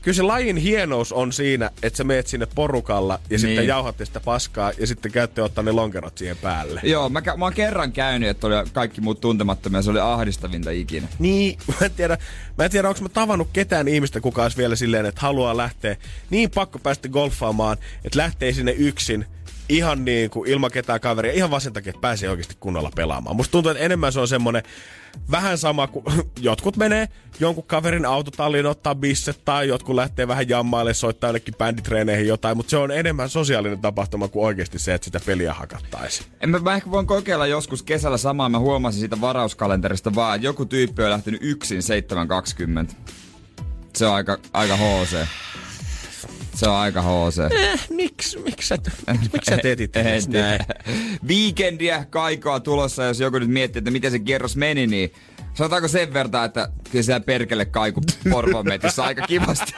[0.06, 3.40] Kyllä se lajin hienous on siinä, että sä meet sinne porukalla ja niin.
[3.40, 6.82] sitten jauhatte sitä paskaa ja sitten käytte ottaa ne lonkerot siihen päälle.
[6.84, 9.82] Joo, mä, mä oon kerran käynyt, että oli kaikki muut tuntemattomia.
[9.82, 11.08] Se oli ahdistavinta ikinä.
[11.20, 12.18] Niin, mä en tiedä,
[12.58, 15.98] mä en tiedä onko mä tavannut ketään ihmistä, kuka olisi vielä silleen, että haluaa lähteä
[16.30, 19.26] niin pakko päästä golfaamaan, että lähtee sinne yksin
[19.70, 23.36] ihan niin kuin ilman ketään kaveria, ihan vaan sen takia, että pääsee oikeasti kunnolla pelaamaan.
[23.36, 24.64] Musta tuntuu, että enemmän se on semmonen
[25.32, 26.06] vähän sama kuin
[26.40, 27.08] jotkut menee
[27.40, 32.70] jonkun kaverin autotalliin ottaa bisset tai jotkut lähtee vähän jammaille, soittaa jonnekin bänditreeneihin jotain, mutta
[32.70, 36.30] se on enemmän sosiaalinen tapahtuma kuin oikeasti se, että sitä peliä hakattaisiin.
[36.42, 38.50] En mä, mä ehkä voin kokeilla joskus kesällä samaa.
[38.50, 41.80] Mä huomasin siitä varauskalenterista vaan, että joku tyyppi on lähtenyt yksin
[42.88, 42.94] 7.20.
[43.96, 45.28] Se on aika, aika HC.
[46.56, 47.52] Se on aika HC.
[47.52, 48.78] Eh, miksi, miksi sä,
[49.34, 50.66] miksi sä teet itse En tiedä.
[51.28, 55.14] Viikendiä kaikoa tulossa, jos joku nyt miettii, että miten se kierros meni, niin
[55.54, 59.74] sanotaanko sen verran, että kyllä siellä perkele kaiku porvometissä aika kivasti.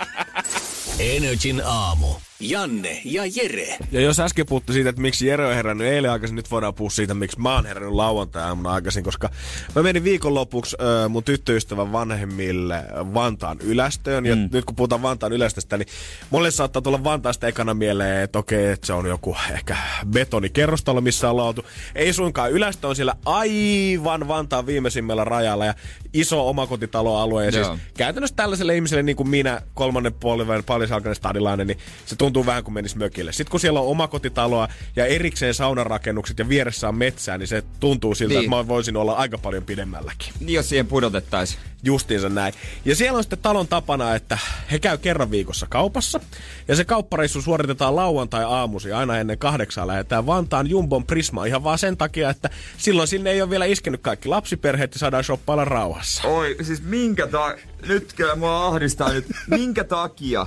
[0.99, 2.07] Energin aamu.
[2.39, 3.77] Janne ja Jere.
[3.91, 6.89] Ja jos äsken puhuttu siitä, että miksi Jere on herännyt eilen aikaisin, nyt voidaan puhua
[6.89, 9.29] siitä, miksi mä oon herännyt lauantai-aamuna aikaisin, koska
[9.75, 14.25] mä menin viikonlopuksi äh, mun tyttöystävän vanhemmille Vantaan ylästöön.
[14.25, 15.87] Ja nyt kun puhutaan Vantaan ylästöstä, niin
[16.29, 19.77] mulle saattaa tulla Vantaasta ekana mieleen, että okei, että se on joku ehkä
[20.11, 21.65] betonikerrostalo, missä on lautu.
[21.95, 25.73] Ei suinkaan ylästö on siellä aivan Vantaan viimeisimmällä rajalla ja
[26.13, 27.45] iso omakotitaloalue.
[27.45, 27.77] Ja siis Joo.
[27.97, 32.73] käytännössä tällaiselle ihmiselle niin kuin minä, kolmannen puoliväin paljasalkainen stadilainen, niin se tuntuu vähän kuin
[32.73, 33.31] menis mökille.
[33.31, 38.15] Sitten kun siellä on omakotitaloa ja erikseen saunarakennukset ja vieressä on metsää, niin se tuntuu
[38.15, 38.39] siltä, niin.
[38.39, 40.33] että mä voisin olla aika paljon pidemmälläkin.
[40.39, 41.59] Niin, jos siihen pudotettaisiin.
[41.83, 42.53] Justiinsa näin.
[42.85, 44.37] Ja siellä on sitten talon tapana, että
[44.71, 46.19] he käy kerran viikossa kaupassa.
[46.67, 51.79] Ja se kauppareissu suoritetaan lauantai aamusi aina ennen kahdeksaa lähdetään Vantaan Jumbon Prisma ihan vaan
[51.79, 56.27] sen takia, että silloin sinne ei ole vielä iskenyt kaikki lapsiperheet ja saadaan shoppailla rauhassa.
[56.27, 57.63] Oi, siis minkä takia?
[57.87, 59.25] Nyt kyllä mua ahdistaa nyt.
[59.47, 60.45] Minkä takia?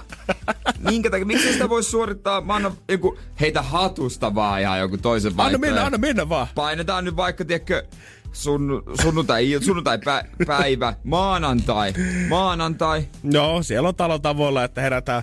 [0.79, 1.27] Minkä takia?
[1.27, 2.41] Miksi sitä voisi suorittaa?
[2.41, 5.67] Mä annan joku, heitä hatusta vaan ihan joku toisen vaihtoehto.
[5.67, 6.47] Anna mennä, anna mennä vaan.
[6.55, 7.87] Painetaan nyt vaikka, tiedätkö,
[8.33, 11.95] sun, sunnuntai, sunnuntai pä, päivä, maanantai,
[12.29, 13.09] maanantai.
[13.23, 15.23] No, siellä on talon tavoilla, että herätään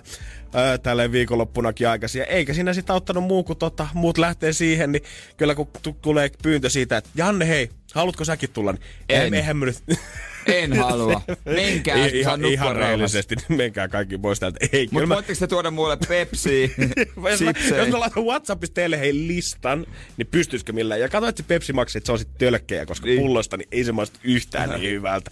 [0.82, 2.22] tälle viikonloppunakin aikaisin.
[2.22, 5.02] Eikä siinä sitä ottanut muu, kun tota, muut lähtee siihen, niin
[5.36, 5.68] kyllä kun
[6.02, 9.34] tulee pyyntö siitä, että Janne hei, haluatko säkin tulla, niin en.
[9.34, 9.82] eihän me nyt...
[10.48, 11.22] En halua.
[11.44, 13.34] Menkää, I, ihan, ihan reellisesti.
[13.48, 14.58] Menkää kaikki pois täältä.
[14.72, 15.14] Ei, Mutta mä...
[15.14, 16.74] voitteko te tuoda mulle Pepsi,
[17.30, 21.00] jos, mä, jos mä laitan Whatsappissa teille hei listan, niin pystyisikö millään?
[21.00, 23.20] Ja katsoit, että se Pepsi maksii, että se on sitten tölkkejä, koska niin.
[23.20, 25.30] pullosta niin ei se maistu yhtään niin hyvältä.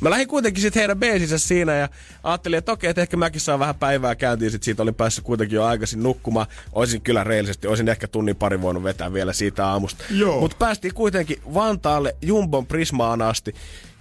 [0.00, 1.88] Mä lähdin kuitenkin sitten heidän beesissä siinä ja
[2.22, 4.50] ajattelin, että okei, että ehkä mäkin saan vähän päivää käyntiin.
[4.50, 6.46] Sitten siitä olin päässyt kuitenkin jo aikaisin nukkumaan.
[6.72, 10.04] Olisin kyllä reellisesti, olisin ehkä tunnin pari voinut vetää vielä siitä aamusta.
[10.40, 13.54] Mutta päästiin kuitenkin Vantaalle Jumbon Prismaan asti.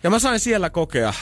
[0.05, 1.13] Ja mä sain siellä kokea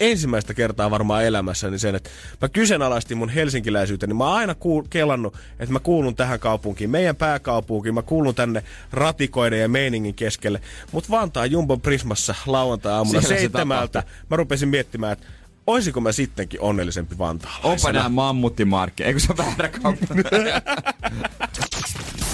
[0.00, 4.14] ensimmäistä kertaa varmaan elämässäni sen, että mä kyseenalaistin mun helsinkiläisyyteni.
[4.14, 8.62] Mä oon aina kuul- kelannut, että mä kuulun tähän kaupunkiin, meidän pääkaupunkiin, mä kuulun tänne
[8.92, 10.60] ratikoiden ja meiningin keskelle.
[10.92, 15.26] Mutta Vantaa Jumbon Prismassa lauantai-aamuna seitsemältä mä rupesin miettimään, että
[15.66, 17.72] oisiko mä sittenkin onnellisempi Vantaalaisena?
[17.72, 20.14] Onpa nää mammuttimarkki, eikö se väärä kauppa?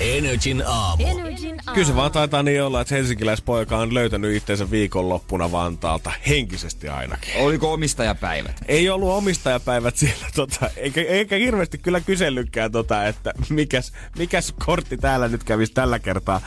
[0.00, 1.06] Energin aamu.
[1.06, 1.74] Energin aamu.
[1.74, 7.34] Kyllä se vaan taitaa niin olla, että helsinkiläispoika on löytänyt itseensä viikonloppuna Vantaalta, henkisesti ainakin.
[7.36, 8.62] Oliko omistajapäivät?
[8.68, 14.96] Ei ollut omistajapäivät siellä, tota, eikä, eikä hirveästi kyllä kysellykään, tota, että mikäs, mikäs kortti
[14.96, 16.40] täällä nyt kävisi tällä kertaa.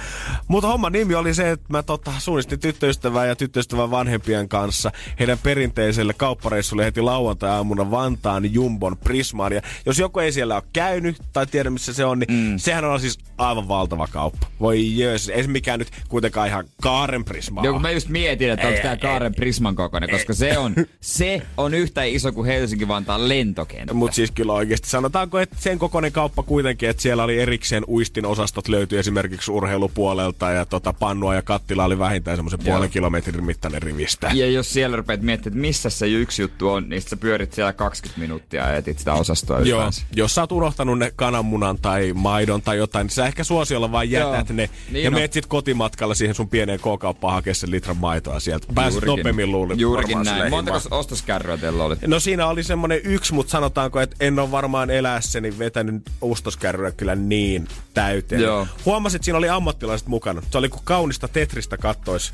[0.48, 5.38] Mutta homma nimi oli se, että mä tota, suunnistin tyttöystävää ja tyttöystävän vanhempien kanssa heidän
[5.38, 9.54] perinteiselle kauppareissulle heti lauantai-aamuna Vantaan Jumbon Prismaan.
[9.54, 12.58] Ja jos joku ei siellä ole käynyt tai tiedä missä se on, niin mm.
[12.58, 14.48] sehän on siis aivan valtava kauppa.
[14.60, 17.64] Voi jös, ei se mikään nyt kuitenkaan ihan Kaaren Prisma.
[17.64, 21.74] Joo, mä just mietin, että onko tämä Kaaren Prisman kokoinen, koska se on, se on
[21.74, 23.94] yhtä iso kuin Helsinki-Vantaan lentokenttä.
[23.94, 28.26] Mutta siis kyllä oikeasti sanotaanko, että sen kokoinen kauppa kuitenkin, että siellä oli erikseen uistin
[28.26, 33.82] osastot löytyi esimerkiksi urheilupuolelta ja tota, pannua ja kattila oli vähintään semmoisen puolen kilometrin mittainen
[33.82, 34.32] rivistä.
[34.34, 37.74] Ja jos siellä rupeat miettimään, että missä se yksi juttu on, niin sä pyörit siellä
[37.74, 42.62] 20 minuuttia ja etit sitä osastoa Joo, jos sä oot unohtanut ne kananmunan tai maidon
[42.62, 44.56] tai jotain, niin sä ehkä suosiolla vaan jätät Joo.
[44.56, 45.18] ne niin ja no.
[45.18, 48.68] meet sit kotimatkalla siihen sun pieneen K-kauppaan hakea sen litran maitoa sieltä.
[48.76, 49.80] Pääsit nopeammin luulin.
[49.80, 50.50] Juurikin näin.
[50.50, 51.96] Montako ostoskärryä teillä oli?
[52.08, 57.16] No siinä oli semmonen yksi, mutta sanotaanko, että en ole varmaan elässäni vetänyt ostoskärryä kyllä
[57.16, 58.42] niin täyteen.
[58.42, 58.68] Joo.
[58.86, 60.42] Huomasit, että siinä oli ammattilaiset mukana.
[60.52, 62.32] Se oli kuin kaunista Tetristä kattois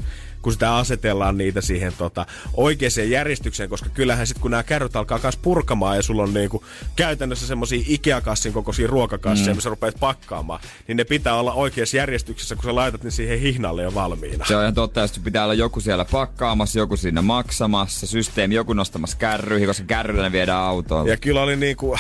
[0.48, 5.20] kun sitä asetellaan niitä siihen tota, oikeaan järjestykseen, koska kyllähän sitten kun nämä kärryt alkaa
[5.20, 6.64] kas purkamaan ja sulla on niinku
[6.96, 9.58] käytännössä semmoisia Ikea-kassin kokoisia ruokakasseja, mm.
[9.58, 13.84] missä rupeat pakkaamaan, niin ne pitää olla oikeassa järjestyksessä, kun sä laitat ne siihen hihnalle
[13.84, 14.46] jo valmiina.
[14.46, 18.74] Se on ihan totta, että pitää olla joku siellä pakkaamassa, joku siinä maksamassa, systeemi, joku
[18.74, 21.08] nostamassa kärryihin, koska kärryillä ne viedään autoon.
[21.08, 21.98] Ja kyllä oli niinku,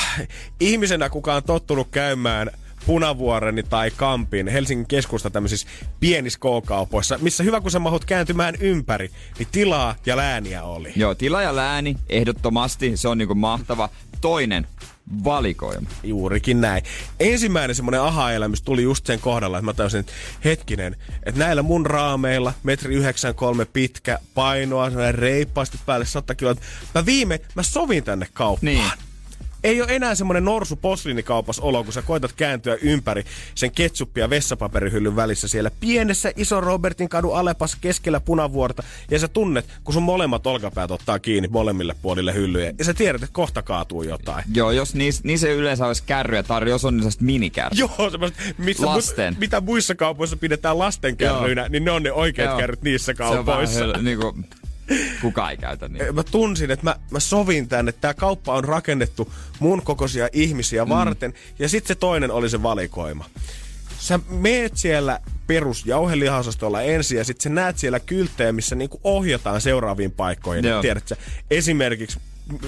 [0.59, 2.51] ihmisenä kukaan tottunut käymään
[2.87, 5.67] Punavuoreni tai Kampin Helsingin keskusta tämmöisissä
[5.99, 10.93] pienissä K-kaupoissa, missä hyvä kun sä mahut kääntymään ympäri, niin tilaa ja lääniä oli.
[10.95, 13.89] Joo, tila ja lääni, ehdottomasti, se on niinku mahtava.
[14.21, 14.67] Toinen,
[15.23, 15.89] valikoima.
[16.03, 16.83] Juurikin näin.
[17.19, 20.13] Ensimmäinen semmoinen aha-elämys tuli just sen kohdalla, että mä tajusin, että
[20.45, 26.55] hetkinen, että näillä mun raameilla, metri 93 pitkä, painoa, reippaasti päälle 100 kiloa.
[26.95, 28.65] Mä viime, mä sovin tänne kauppaan.
[28.73, 29.06] Niin
[29.67, 33.23] ei ole enää semmoinen norsu posliinikaupas olo, kun sä koetat kääntyä ympäri
[33.55, 39.27] sen ketsuppia ja vessapaperihyllyn välissä siellä pienessä iso Robertin kadu Alepas keskellä punavuorta ja sä
[39.27, 43.61] tunnet, kun sun molemmat olkapäät ottaa kiinni molemmille puolille hyllyjä ja sä tiedät, että kohta
[43.61, 44.43] kaatuu jotain.
[44.53, 47.89] Joo, jos niissä niin se yleensä olisi kärryjä tarjolla, jos on niistä minikärryjä.
[47.97, 49.33] Joo, semmoista, missä lasten.
[49.33, 52.59] Mu, mitä muissa kaupoissa pidetään lasten kärryinä, niin ne on ne oikeat Joo.
[52.59, 53.77] kärryt niissä kaupoissa.
[53.77, 54.45] Se on vähän, niin kuin,
[55.21, 56.15] Kuka ei käytä niin.
[56.15, 60.85] Mä tunsin, että mä, mä sovin tänne, että tämä kauppa on rakennettu mun kokoisia ihmisiä
[60.85, 60.89] mm.
[60.89, 61.33] varten.
[61.59, 63.25] Ja sitten se toinen oli se valikoima.
[63.99, 70.11] Sä meet siellä perusjauhelihaosastolla ensin ja sitten sä näet siellä kylttejä, missä niinku ohjataan seuraaviin
[70.11, 70.65] paikkoihin.
[70.81, 71.15] Tiedätkö,
[71.51, 72.19] esimerkiksi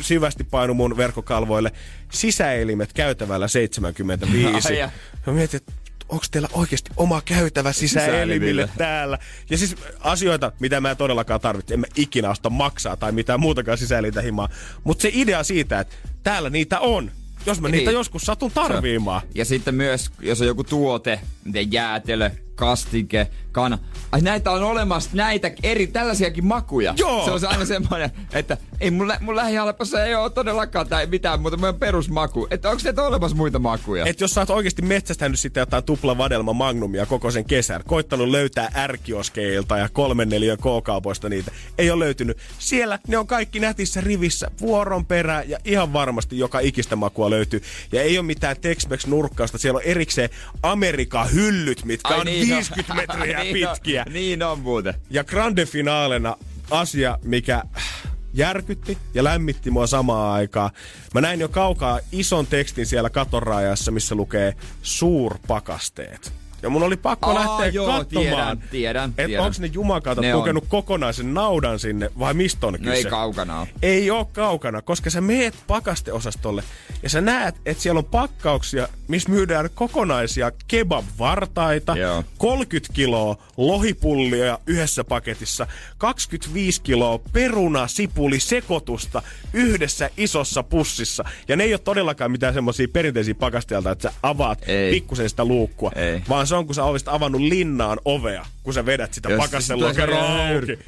[0.02, 1.72] syvästi painu mun verkkokalvoille
[2.12, 4.74] sisäelimet käytävällä 75.
[4.80, 4.92] Ja
[5.28, 5.72] mä mietin, että
[6.10, 9.20] onko teillä oikeasti oma käytävä sisäelimille täällä?
[9.50, 11.74] Ja siis asioita, mitä mä en todellakaan tarvitse.
[11.74, 14.50] En mä ikinä osta maksaa tai mitään muutakaan sisäelintä himaa.
[14.84, 17.12] Mutta se idea siitä, että täällä niitä on.
[17.46, 17.78] jos mä Niin.
[17.78, 19.22] niitä joskus satun tarviimaan.
[19.36, 23.78] Ja sitten myös, jos on joku tuote, miten jäätelö, kastike, kana.
[24.12, 26.94] Ai näitä on olemassa näitä eri, tällaisiakin makuja.
[26.98, 27.26] Joo.
[27.26, 31.06] Se on se aina semmoinen, että ei mun, lä- mun lähihalpassa ei ole todellakaan tai
[31.06, 32.48] mitään muuta, mun perusmaku.
[32.52, 34.06] Että onko näitä olemassa muita makuja?
[34.06, 38.28] Et jos sä oot oikeasti metsästänyt sitten jotain tupla vadelma magnumia koko sen kesän, koittanut
[38.28, 42.38] löytää ärkioskeilta ja kolmen neljän K-kaupoista niitä, ei ole löytynyt.
[42.60, 47.62] Siellä ne on kaikki nätissä rivissä, vuoron perä ja ihan varmasti joka ikistä makua löytyy.
[47.92, 50.30] Ja ei ole mitään Tex-Mex nurkkausta, siellä on erikseen
[50.64, 54.06] Amerikan hyllyt, mitkä Ai on niin 50 metriä niin on, pitkiä.
[54.10, 54.94] niin on muuten.
[55.10, 56.38] Ja grande finaalena
[56.72, 57.64] asia, mikä
[58.34, 60.70] järkytti ja lämmitti mua samaan aikaan.
[61.14, 66.34] Mä näin jo kaukaa ison tekstin siellä katorajassa, missä lukee suurpakasteet.
[66.62, 69.46] Ja mun oli pakko Aa, lähteä joo, katsomaan, tiedän, tiedän, että tiedän.
[69.46, 70.42] onko ne jumakautat Ne on.
[70.42, 72.94] tukenut kokonaisen naudan sinne vai mistä on No kyse.
[72.94, 73.68] ei kaukana ole.
[73.82, 76.64] Ei oo kaukana, koska sä meet pakasteosastolle
[77.04, 82.24] ja sä näet, että siellä on pakkauksia, missä myydään kokonaisia kebab-vartaita, Joo.
[82.38, 85.68] 30 kiloa lohipullia yhdessä paketissa,
[85.98, 89.22] 25 kiloa peruna, sipuli, sekoitusta
[89.54, 91.24] yhdessä isossa pussissa.
[91.48, 94.92] Ja ne ei ole todellakaan mitään semmoisia perinteisiä pakasteelta, että sä avaat Ei.
[94.92, 96.22] pikkusen sitä luukkua, Ei.
[96.30, 100.80] vaan se on, kun sä olisit avannut linnaan ovea, kun sä vedät sitä semmoinen auki.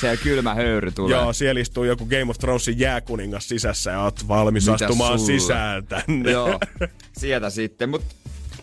[0.00, 1.16] Se kylmä höyry tulee.
[1.16, 5.26] Joo, siellä istuu joku Game of Thronesin jääkuningas sisässä ja oot valmis Mitäs astumaan sulla?
[5.26, 6.30] sisään tänne.
[6.30, 6.60] Joo,
[7.20, 7.88] sieltä sitten.
[7.88, 8.04] Mut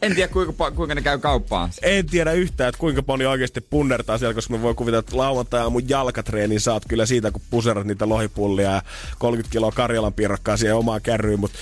[0.05, 1.69] en tiedä kuinka, kuinka ne käy kauppaan.
[1.81, 5.69] En tiedä yhtään, että kuinka moni oikeasti punnertaa siellä, koska mä voin kuvitella, että lauantai
[5.69, 8.81] mun jalkatreenin saat kyllä siitä, kun puserat niitä lohipullia ja
[9.19, 11.57] 30 kiloa Karjalan piirakkaa siihen omaan kärryyn, mutta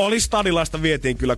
[0.00, 1.36] oli stadilaista vietiin kyllä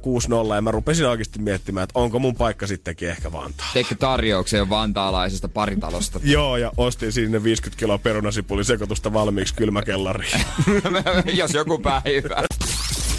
[0.51, 3.67] 6-0 ja mä rupesin oikeasti miettimään, että onko mun paikka sittenkin ehkä Vantaa.
[3.73, 6.21] Teikö tarjouksen vantaalaisesta paritalosta?
[6.35, 10.41] Joo, ja ostin sinne 50 kiloa perunasipuli sekoitusta valmiiksi kylmäkellariin.
[11.41, 12.45] Jos joku päivä.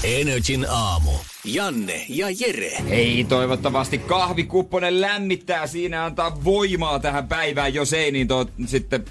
[0.04, 1.12] Energin aamu.
[1.46, 2.78] Janne ja Jere.
[2.90, 7.74] Hei, toivottavasti kahvikupponen lämmittää siinä antaa voimaa tähän päivään.
[7.74, 9.06] Jos ei, niin to, sitten,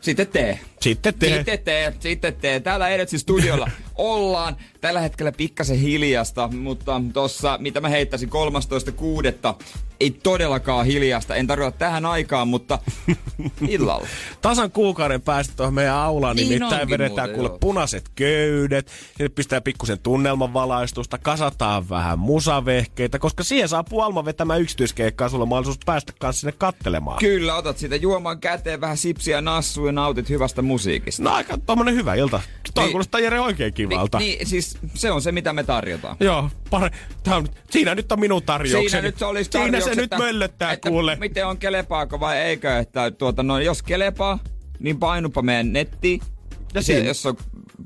[0.00, 0.60] sitten tee.
[0.80, 1.28] Sitten te.
[1.28, 2.60] Sitten tee, sitten tee.
[2.60, 4.56] Täällä Edetsin studiolla ollaan.
[4.80, 8.30] Tällä hetkellä pikkasen hiljasta, mutta tossa, mitä mä heittäisin
[9.58, 9.64] 13.6.
[10.00, 11.34] Ei todellakaan hiljasta.
[11.36, 12.78] En tarkoita tähän aikaan, mutta
[13.68, 14.06] illalla.
[14.40, 17.58] tasan kuukauden päästä tuohon meidän aulaan, Niin nimittäin vedetään muuten, kuule joo.
[17.58, 24.60] punaiset köydet, sinne pistää pikkusen tunnelman valaistusta, kasataan vähän musavehkeitä, koska siihen saapuu Alma vetämään
[24.60, 27.18] yksityiskeikkaa, sulla on mahdollisuus päästä kanssa sinne kattelemaan.
[27.18, 31.22] Kyllä, otat siitä juomaan käteen vähän sipsiä nassuun ja nautit hyvästä musiikista.
[31.22, 32.40] No aika tommonen hyvä ilta.
[32.74, 32.92] Toi Niin.
[32.92, 34.18] kuulostaa Jere oikein kivalta.
[34.18, 36.16] Niin, niin, siis se on se, mitä me tarjotaan.
[36.20, 36.90] Joo, pare,
[37.22, 38.90] tää on, siinä nyt on minun tarjoukseni.
[38.90, 41.16] Siinä nyt olisi Siinä se nyt möllöttää että kuule.
[41.16, 44.38] Miten on kelepaako vai eikö, että tuota, no, jos kelepaa,
[44.78, 46.20] niin painupa meidän nettiin.
[46.74, 47.36] Ja se, jos on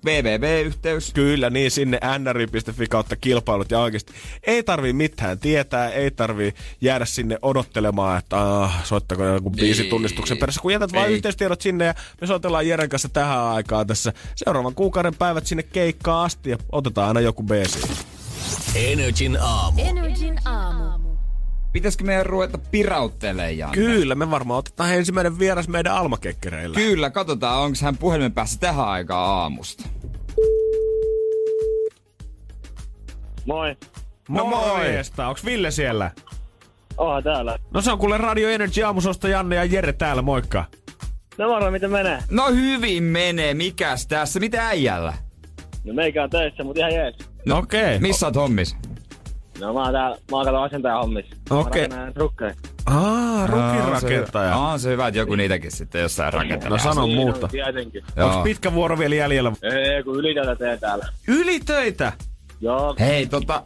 [0.04, 1.12] www-yhteys.
[1.12, 7.04] Kyllä, niin sinne nri.fi kautta kilpailut ja oikeasti ei tarvii mitään tietää, ei tarvii jäädä
[7.04, 9.88] sinne odottelemaan, että ah, soittako joku biisi Ei.
[9.88, 11.14] tunnistuksen perässä, kun jätät vain Ei.
[11.14, 16.24] yhteystiedot sinne ja me soitellaan Jeren kanssa tähän aikaan tässä seuraavan kuukauden päivät sinne keikkaan
[16.24, 17.78] asti ja otetaan aina joku biisi.
[18.74, 19.82] Energin aamu.
[19.82, 21.05] Energin aamu.
[21.76, 23.74] Pitäisikö meidän ruveta pirauttelemaan, Janne?
[23.74, 26.74] Kyllä, me varmaan otetaan ensimmäinen vieras meidän almakekkereillä.
[26.74, 29.84] Kyllä, katsotaan, onko hän puhelimen päässä tähän aikaan aamusta.
[33.46, 33.76] Moi.
[34.28, 36.10] No morjesta, onks Ville siellä?
[36.96, 37.58] Oha täällä.
[37.74, 40.64] No se on kuule Radio Energy aamusosta Janne ja Jere täällä, moikka.
[41.38, 42.18] No moro, miten menee?
[42.30, 44.40] No hyvin menee, mikäs tässä?
[44.40, 45.12] Mitä äijällä?
[45.84, 47.16] No meikä on töissä, mut ihan jees.
[47.46, 47.82] No okei.
[47.82, 47.98] Okay.
[47.98, 48.76] Missä oot hommis?
[49.60, 51.34] No mä oon täällä maakaton asentaja hommissa.
[51.50, 51.88] Okei.
[51.88, 52.54] Mä rakennan rukkeja.
[52.86, 54.54] Aa, rukinrakentaja.
[54.56, 56.70] Aa, on se hyvä, että joku niitäkin sitten jossain rakentaa.
[56.70, 57.46] No sano Niin muuta.
[57.46, 58.04] on Tietenkin.
[58.16, 59.52] Onks pitkä vuoro vielä jäljellä?
[59.62, 61.06] Ei, kun ylitöitä teen täällä.
[61.28, 62.12] Ylitöitä?
[62.60, 63.62] Joo, Hei, tota,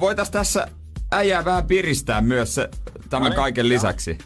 [0.00, 0.68] voitais tässä
[1.12, 2.68] äijää vähän piristää myös se,
[3.10, 3.68] tämän Ai, kaiken joo.
[3.68, 4.18] lisäksi.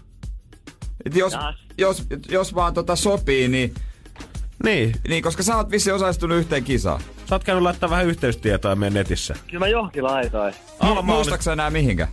[1.06, 1.56] Et jos, Jaas.
[1.78, 3.74] jos, jos vaan tota sopii, niin,
[4.64, 4.94] Niin.
[5.08, 7.00] niin koska sä oot vissi osallistunut yhteen kisaan.
[7.32, 9.34] Sä oot käynyt laittaa vähän yhteystietoa meidän netissä.
[9.46, 10.54] kyllä mä johonkin laitoin.
[10.80, 11.02] Alma oli...
[11.02, 12.08] Muistatko sä enää mihinkä?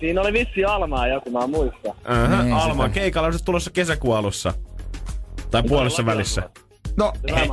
[0.00, 1.90] Siinä oli vissi Almaa joku, mä muistan.
[1.90, 2.42] Uh-huh.
[2.44, 2.94] Niin, Alma, sitä.
[2.94, 4.54] keikalla on se tulossa kesäkuun alussa.
[5.50, 6.50] Tai puolessa välissä.
[6.96, 7.48] No, Se he,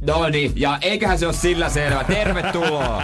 [0.00, 2.04] no niin, ja eiköhän se ole sillä selvä.
[2.04, 3.02] Tervetuloa.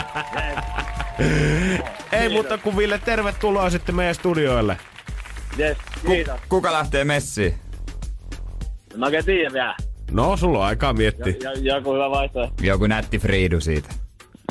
[2.12, 4.76] Ei mutta kun Ville, tervetuloa sitten meidän studioille.
[5.56, 6.40] Jes, kiitos.
[6.48, 7.54] Kuka lähtee messiin?
[8.92, 9.76] En Mä oikein tiedä vielä.
[10.10, 11.34] No, sulla on aikaa miettiä.
[11.42, 12.64] Jo, joku hyvä vaihtoehto.
[12.64, 13.88] Joku nätti Friidu siitä.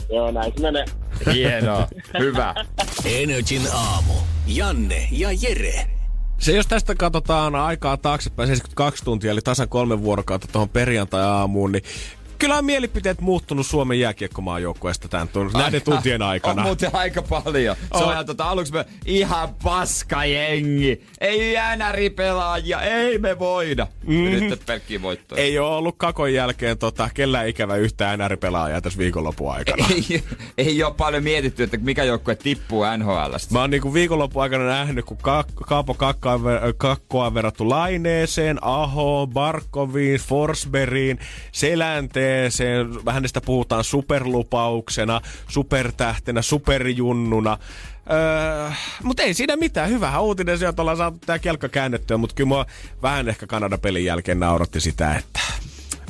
[0.09, 0.85] Joo, näin se menee.
[1.33, 1.87] Hienoa.
[2.19, 2.55] Hyvä.
[3.05, 4.13] Energin aamu.
[4.47, 5.87] Janne ja Jere.
[6.37, 11.83] Se jos tästä katsotaan aikaa taaksepäin 72 tuntia, eli tasan kolme vuorokautta tuohon perjantai-aamuun, niin
[12.39, 16.61] Kyllä on mielipiteet muuttunut Suomen jääkiekkomaajoukkueesta tämän tun- näiden tuntien aikana.
[16.61, 17.75] On muuten aika paljon.
[17.97, 21.01] Se on ihan tota, aluksi me ihan paska jengi.
[21.21, 23.87] Ei jäänä pelaajia, ei me voida.
[24.07, 24.49] Mm-hmm.
[24.49, 25.41] Nyt pelkkiä voittoja.
[25.41, 29.85] Ei ole ollut kakon jälkeen tota, kellään ikävä yhtään NR-pelaajaa tässä viikonlopun aikana.
[29.95, 30.23] Ei,
[30.57, 33.53] ei ole paljon mietitty, että mikä joukkue tippuu NHLstä.
[33.53, 38.57] Mä oon niinku viikonlopun aikana nähnyt, kun Ka- Kaapo Kakkoa, ver- Kakkoa on verrattu Laineeseen,
[38.61, 41.19] Aho, Barkoviin, Forsbergiin,
[42.35, 42.87] Selänteeseen.
[43.13, 47.57] Hänestä puhutaan superlupauksena, supertähtenä, superjunnuna.
[48.11, 48.71] Öö,
[49.03, 49.89] mutta ei siinä mitään.
[49.89, 52.65] Hyvä uutinen se, että ollaan saatu tää kelkka käännettyä, mutta kyllä mua
[53.01, 55.39] vähän ehkä Kanadan pelin jälkeen nauratti sitä, että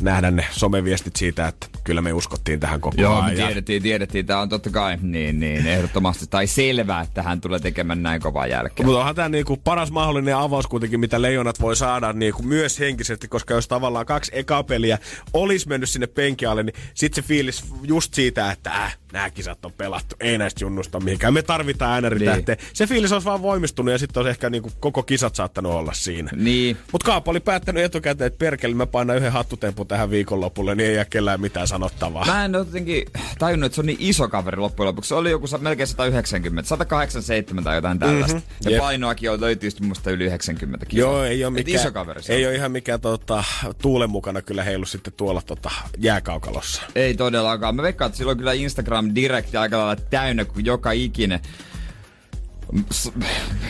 [0.02, 3.26] nähdä ne someviestit siitä, että kyllä me uskottiin tähän koko Joo, ajan.
[3.30, 4.26] me tiedettiin, tiedettiin.
[4.26, 8.48] Tämä on totta kai niin, niin, ehdottomasti tai selvää, että hän tulee tekemään näin kovaa
[8.48, 8.86] jälkeä.
[8.86, 13.28] Mutta onhan tämä niinku paras mahdollinen avaus kuitenkin, mitä Leijonat voi saada niinku myös henkisesti,
[13.28, 14.98] koska jos tavallaan kaksi ekaa peliä
[15.34, 19.74] olisi mennyt sinne penkialle, niin sitten se fiilis just siitä, että äh, nämä kisat on
[19.74, 21.34] pelattu, ei näistä junnusta mihinkään.
[21.34, 22.58] Me tarvitaan NR-tähteen.
[22.58, 22.70] Niin.
[22.74, 26.30] Se fiilis olisi vaan voimistunut ja sitten olisi ehkä niinku koko kisat saattanut olla siinä.
[26.36, 26.78] Niin.
[26.92, 30.96] Mutta Kaapo oli päättänyt etukäteen, että perkele, mä painan yhden hattutempun tähän viikonlopulle, niin ei
[30.96, 32.26] jää kellään mitään sanottavaa.
[32.26, 33.06] Mä en ole jotenkin
[33.40, 35.08] tajunnut, että se on niin iso kaveri loppujen lopuksi.
[35.08, 38.38] Se oli joku melkein 190, 187 tai jotain tällaista.
[38.38, 38.66] Mm-hmm.
[38.66, 38.80] Ja Jep.
[38.80, 41.12] painoakin on löytyy musta yli 90 kiloa.
[41.12, 42.50] Joo, ei ole mikään, iso kaveri se ei on.
[42.50, 43.44] ole ihan mikään tota,
[43.82, 46.82] tuulen mukana kyllä heilu sitten tuolla tota, jääkaukalossa.
[46.96, 47.76] Ei todellakaan.
[47.76, 51.40] Mä veikkaan, että silloin kyllä Instagram Direct aika lailla täynnä, kun joka ikinen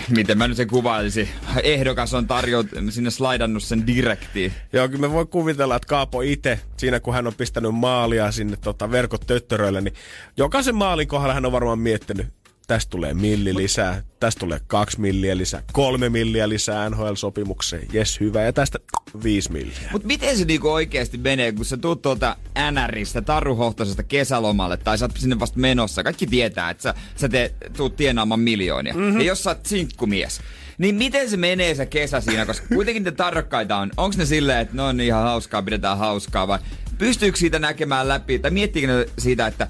[0.10, 1.30] miten mä nyt sen kuvailisin,
[1.64, 4.54] ehdokas on tarjot, sinne slaidannut sen direktiin.
[4.74, 8.58] Joo, kyllä me voi kuvitella, että Kaapo itse, siinä kun hän on pistänyt maalia sinne
[8.58, 9.94] tota, verkot töttöröille, niin
[10.38, 12.28] jokaisen maalin kohdalla hän on varmaan miettinyt,
[12.68, 18.42] tästä tulee milli lisää, tästä tulee kaksi milliä lisää, kolme milliä lisää NHL-sopimukseen, jes hyvä,
[18.42, 18.80] ja tästä
[19.24, 19.90] viisi milliä.
[19.92, 22.38] Mut miten se niinku oikeesti menee, kun sä tuut tuolta
[22.72, 26.04] NRistä, Taruhohtoisesta kesälomalle, tai sä oot sinne vasta menossa.
[26.04, 28.94] Kaikki tietää, että sä, sä te, tuut tienaamaan miljoonia.
[28.94, 29.20] Mm-hmm.
[29.20, 30.42] Ja jos sä oot sinkkumies,
[30.78, 33.92] niin miten se menee se kesä siinä, koska kuitenkin te tarkkaita on.
[33.98, 36.60] Onko ne silleen, että no on ihan hauskaa, pidetään hauskaa, vai
[36.98, 39.68] pystyykö siitä näkemään läpi, tai miettiikö ne siitä, että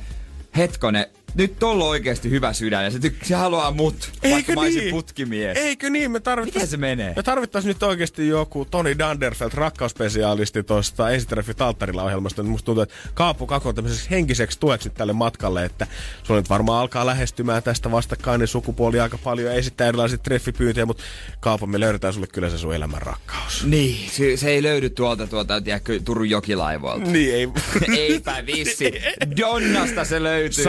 [0.58, 4.62] hetkone, nyt tolla on oikeasti hyvä sydän ja se, tyk- se haluaa mut, vaikka mä
[4.62, 5.58] olisin putkimies.
[5.58, 6.12] Eikö niin?
[6.12, 7.14] Me tarvittais, Miten se menee?
[7.16, 12.44] Me tarvittaisiin nyt oikeasti joku Toni Danderfeld, rakkausspesiaalisti tuosta Esitreffit alttarilla ohjelmasta.
[12.44, 15.88] Musta tuntuu, että Kaapo Kako tämmöiseksi henkiseksi tueksi tälle matkalle, että
[16.24, 21.04] sulla nyt varmaan alkaa lähestymään tästä vastakkainen sukupuoli aika paljon ja esittää erilaisia treffipyyntöjä, mutta
[21.40, 23.64] Kaapo, me löydetään sulle kyllä se sun elämän rakkaus.
[23.66, 27.12] Niin, se, se ei löydy tuolta tuolta, tiedätkö, Turun jokilaivoilta.
[27.12, 27.50] Niin ei.
[27.98, 28.92] Eipä vissi.
[29.38, 30.64] Donnasta se löytyy.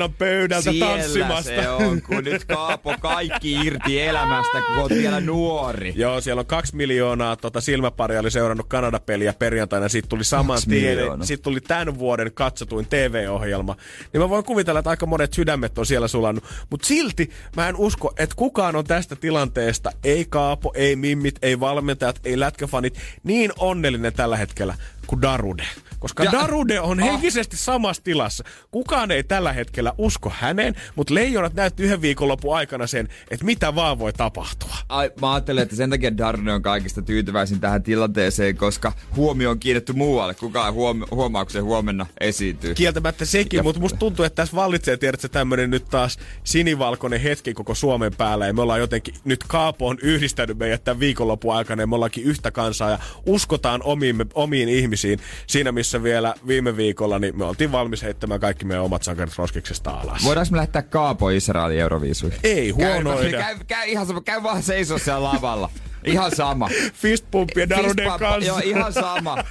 [0.00, 1.42] Samppalinnan pöydältä Siellä tanssimasta.
[1.42, 5.92] se on, kun nyt Kaapo kaikki irti elämästä, kun oot vielä nuori.
[5.96, 9.88] Joo, siellä on kaksi miljoonaa tota, silmäparia oli seurannut Kanada-peliä perjantaina.
[9.88, 13.76] Siitä tuli saman tien, siitä tuli tämän vuoden katsotuin TV-ohjelma.
[14.12, 16.44] Niin mä voin kuvitella, että aika monet sydämet on siellä sulannut.
[16.70, 21.60] Mutta silti mä en usko, että kukaan on tästä tilanteesta, ei Kaapo, ei Mimmit, ei
[21.60, 24.74] valmentajat, ei lätkäfanit, niin onnellinen tällä hetkellä
[25.06, 25.64] kuin Darude.
[26.00, 27.04] Koska Ja- Darude on Ah.
[27.06, 28.44] henkisesti samassa tilassa.
[28.70, 33.74] Kukaan ei tällä hetkellä usko häneen, mutta leijonat näytti yhden viikonlopun aikana sen, että mitä
[33.74, 34.74] vaan voi tapahtua.
[34.88, 39.60] Ai, mä ajattelen, että sen takia Darne on kaikista tyytyväisin tähän tilanteeseen, koska huomio on
[39.60, 40.34] kiinnitetty muualle.
[40.34, 42.74] Kukaan huom- huomaa, kun se huomenna esiintyy.
[42.74, 47.54] Kieltämättä sekin, Ja- mutta musta tuntuu, että tässä vallitsee, tiedätkö, tämmönen nyt taas sinivalkoinen hetki
[47.54, 48.46] koko Suomen päällä.
[48.46, 52.24] Ja me ollaan jotenkin, nyt Kaapo on yhdistänyt meidät tämän viikonlopun aikana ja me ollaankin
[52.24, 55.18] yhtä kansaa ja uskotaan omiin, omiin ihmisiin.
[55.46, 59.90] Siinä missä vielä viime viikolla, niin me oltiin valmis heittämään kaikki meidän omat sankarit roskiksesta
[59.90, 60.24] alas.
[60.24, 62.40] Voidaanko me lähettää Kaapo Israelin Euroviisuihin?
[62.42, 63.40] Ei, huono käy, idea.
[63.40, 65.70] käy, käy, ihan sama, käy vaan seisoo siellä lavalla.
[66.04, 66.68] Ihan sama.
[66.94, 68.48] Fistpumpia Daruden Fistbump- kanssa.
[68.48, 69.44] Joo, ihan sama.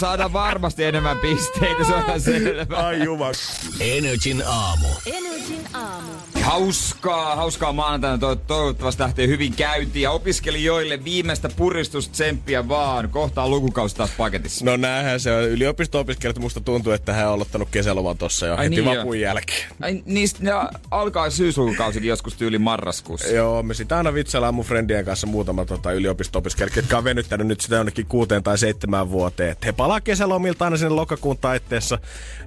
[0.00, 2.76] Saadaan varmasti enemmän pisteitä, se on ihan selvä.
[2.76, 3.36] Ai jumak.
[3.80, 4.88] Energin aamu.
[5.06, 6.31] Energin aamu.
[6.42, 8.18] Hauskaa, hauskaa maanantaina.
[8.18, 10.02] To- toivottavasti lähtee hyvin käyntiin.
[10.02, 13.08] Ja opiskelijoille viimeistä puristustsemppiä vaan.
[13.08, 14.64] Kohta on lukukausi taas paketissa.
[14.64, 15.42] No näähän se on.
[15.42, 19.22] Yliopisto-opiskelijat musta tuntuu, että hän on aloittanut kesäloman tossa jo Ai heti niin vapun jo.
[19.22, 19.68] jälkeen.
[19.82, 20.50] Ai, niistä ne
[20.90, 23.28] alkaa syyslukukausikin joskus tyyli marraskuussa.
[23.28, 27.60] Joo, me sitä aina vitsaillaan mun friendien kanssa muutama tota, yliopisto-opiskelijat, jotka on venyttänyt nyt
[27.60, 29.50] sitä jonnekin kuuteen tai seitsemään vuoteen.
[29.50, 31.98] Et he palaa kesälomilta aina sinne lokakuun taitteessa,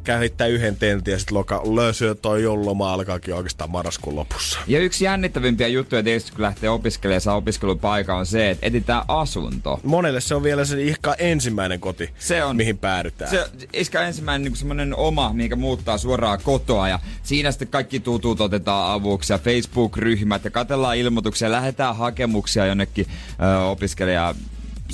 [0.03, 4.59] käy yhden tentin ja sitten loka, löysö toi joululoma alkaakin oikeastaan marraskuun lopussa.
[4.67, 9.79] Ja yksi jännittävimpiä juttuja tietysti, kun lähtee opiskelemaan saa opiskelupaikan, on se, että etsitään asunto.
[9.83, 12.55] Monelle se on vielä se ehkä ensimmäinen koti, Se on.
[12.55, 13.31] mihin päädytään.
[13.31, 18.41] Se iskä ensimmäinen niin semmoinen oma, mikä muuttaa suoraan kotoa ja siinä sitten kaikki tutut
[18.41, 23.05] otetaan avuksi ja Facebook-ryhmät ja katellaan ilmoituksia, lähetään hakemuksia jonnekin
[23.43, 24.35] ö, opiskelija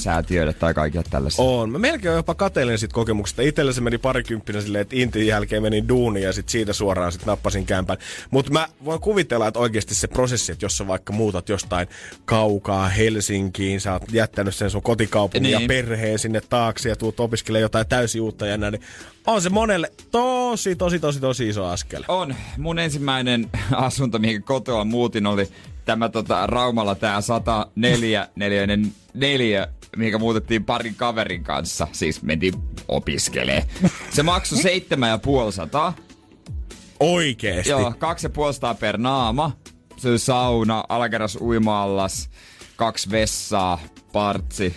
[0.01, 1.49] säätiöille tai kaikille tällaisille.
[1.49, 1.69] On.
[1.69, 3.41] Mä melkein jopa katelen sit kokemuksesta.
[3.41, 7.25] Itellä se meni parikymppinä silleen, että intin jälkeen menin duuniin ja sit siitä suoraan sit
[7.25, 7.97] nappasin kämpän.
[8.31, 11.87] Mutta mä voin kuvitella, että oikeasti se prosessi, että jos sä vaikka muutat jostain
[12.25, 15.61] kaukaa Helsinkiin, sä oot jättänyt sen sun kotikaupungin niin.
[15.61, 18.83] ja perheen sinne taakse ja tuut opiskelemaan jotain täysin uutta ja näin, niin
[19.27, 22.03] on se monelle tosi, tosi, tosi, tosi iso askel.
[22.07, 22.35] On.
[22.57, 25.47] Mun ensimmäinen asunto, mihin kotoa muutin, oli
[25.85, 31.87] tämä tota, Raumalla tää 104 neliöinen neljä, mihin muutettiin parin kaverin kanssa.
[31.91, 32.53] Siis mentiin
[32.87, 33.67] opiskelee.
[34.09, 35.93] Se maksoi seitsemän ja puoli sataa.
[36.99, 37.69] Oikeesti.
[37.69, 39.57] Joo, kaksi ja puoli sataa per naama.
[39.97, 42.29] Se oli sauna, alakerras uimaallas,
[42.75, 43.79] kaksi vessaa,
[44.13, 44.75] partsi.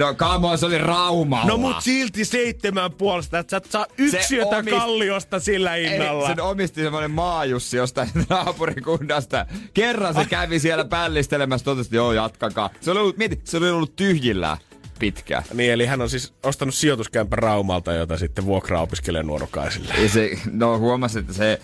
[0.00, 1.46] No come on, se oli Raumalla.
[1.46, 6.28] No mut silti seitsemän puolesta, että sä et saa yksiötä omist- kalliosta sillä hinnalla.
[6.28, 9.46] Ei, sen omisti semmonen maajussi jostain naapurikunnasta.
[9.74, 12.70] Kerran se kävi siellä pällistelemässä, totesi, että joo, jatkakaa.
[12.80, 14.58] Se oli ollut, mieti, se oli ollut tyhjillään
[14.98, 15.42] pitkään.
[15.54, 19.94] Niin, eli hän on siis ostanut sijoituskämpän Raumalta, jota sitten vuokraa opiskelee nuorukaisille.
[19.98, 21.60] Ja se, no huomasi, että se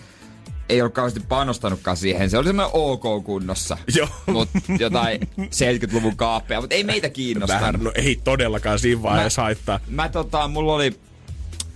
[0.69, 2.29] ei ole kauheasti panostanutkaan siihen.
[2.29, 3.77] Se oli semmoinen ok kunnossa.
[3.97, 4.07] Joo.
[4.25, 4.49] Mut
[4.79, 7.55] jotain 70-luvun kaappeja, mutta ei meitä kiinnosta.
[7.55, 9.79] Vähän, no ei todellakaan siinä vaiheessa haittaa.
[9.87, 10.99] Mä tota, mulla oli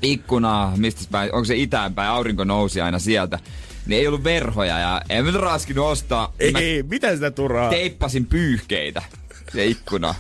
[0.02, 3.40] ikkuna, mistä päin, onko se itään päin, aurinko nousi aina sieltä.
[3.86, 6.34] Niin ei ollut verhoja ja en mä raskinut ostaa.
[6.40, 7.70] Ei, Mä ei, mitä sitä turhaa?
[7.70, 9.02] teippasin pyyhkeitä
[9.54, 10.16] se ikkuna.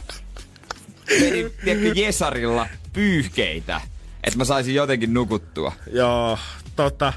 [1.63, 3.81] Tiedätkö, Jesarilla pyyhkeitä,
[4.23, 5.71] että mä saisin jotenkin nukuttua.
[5.93, 6.37] Joo,
[6.75, 7.13] tota,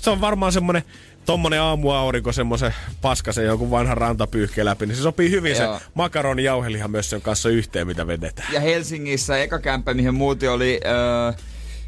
[0.00, 0.82] se on varmaan semmonen
[1.26, 5.78] tommonen aamuaurinko semmoisen paskasen jonkun vanhan rantapyyhkeen läpi, niin se sopii hyvin Joo.
[5.78, 5.82] se
[6.88, 8.52] myös sen kanssa yhteen, mitä vedetään.
[8.52, 11.32] Ja Helsingissä eka kämppä, mihin muutin oli, öö,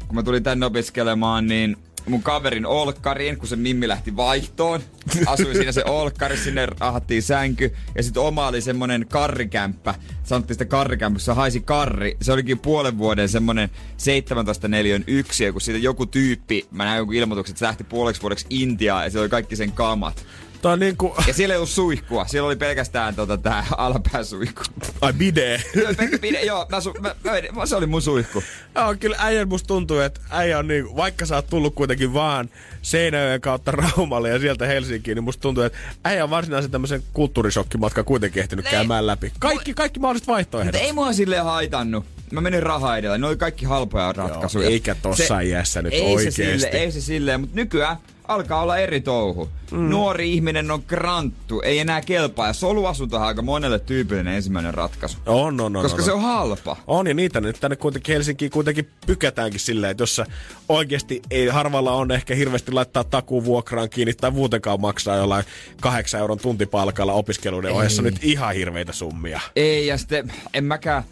[0.07, 1.77] kun mä tulin tänne opiskelemaan, niin
[2.09, 4.81] mun kaverin olkkariin, kun se Mimmi lähti vaihtoon.
[5.25, 7.75] Asui siinä se olkkari, sinne rahattiin sänky.
[7.95, 9.95] Ja sitten oma oli semmonen karrikämppä.
[10.23, 12.17] Sanottiin sitä karrikämpässä, se haisi karri.
[12.21, 17.11] Se olikin puolen vuoden semmonen 17 neliön yksi, kun siitä joku tyyppi, mä näin joku
[17.11, 20.25] ilmoituksen, että se lähti puoleksi vuodeksi Intiaan ja se oli kaikki sen kamat.
[20.63, 24.61] Tää on niinku, Ja siellä ei ollut suihkua, siellä oli pelkästään tota, tää alapääsuihku.
[25.01, 25.63] ai bide.
[26.21, 28.43] Pide, joo, mä, su, mä, mä, mä, se oli mun suihku.
[28.75, 32.49] Joo, kyllä äijän musta tuntuu, että äijä on niin, vaikka sä oot tullut kuitenkin vaan
[32.81, 38.03] Seinäjoen kautta Raumalle ja sieltä Helsinkiin, niin musta tuntuu, että äijä on varsinaisen tämmöisen kulttuurishokkimatka
[38.03, 38.71] kuitenkin ehtinyt Ei.
[38.71, 39.31] käymään läpi.
[39.39, 40.75] Kaikki, kaikki mahdolliset Mutta vaihtoehdot.
[40.75, 42.05] ei mua silleen haitannut.
[42.33, 43.17] Mä menin raha edellä.
[43.17, 44.69] Ne oli kaikki halpoja ratkaisuja.
[44.69, 46.43] eikä tossa iässä nyt ei oikeesti.
[46.43, 49.49] Se sille, ei se silleen, mutta nykyään alkaa olla eri touhu.
[49.71, 49.89] Mm.
[49.89, 52.47] Nuori ihminen on kranttu, ei enää kelpaa.
[52.47, 55.17] Ja soluasunto on aika monelle tyypillinen ensimmäinen ratkaisu.
[55.25, 55.83] On, on, on.
[55.83, 56.21] koska on, se on.
[56.21, 56.77] halpa.
[56.87, 60.25] On, ja niitä nyt tänne kuitenkin Helsinkiin kuitenkin pykätäänkin silleen, että jos sä
[60.69, 65.45] oikeasti ei harvalla on ehkä hirveästi laittaa takuu vuokraan kiinni tai muutenkaan maksaa jollain
[65.81, 69.41] kahdeksan euron tuntipalkalla opiskeluiden ohessa nyt ihan hirveitä summia.
[69.55, 71.03] Ei, ja sitten en mäkään...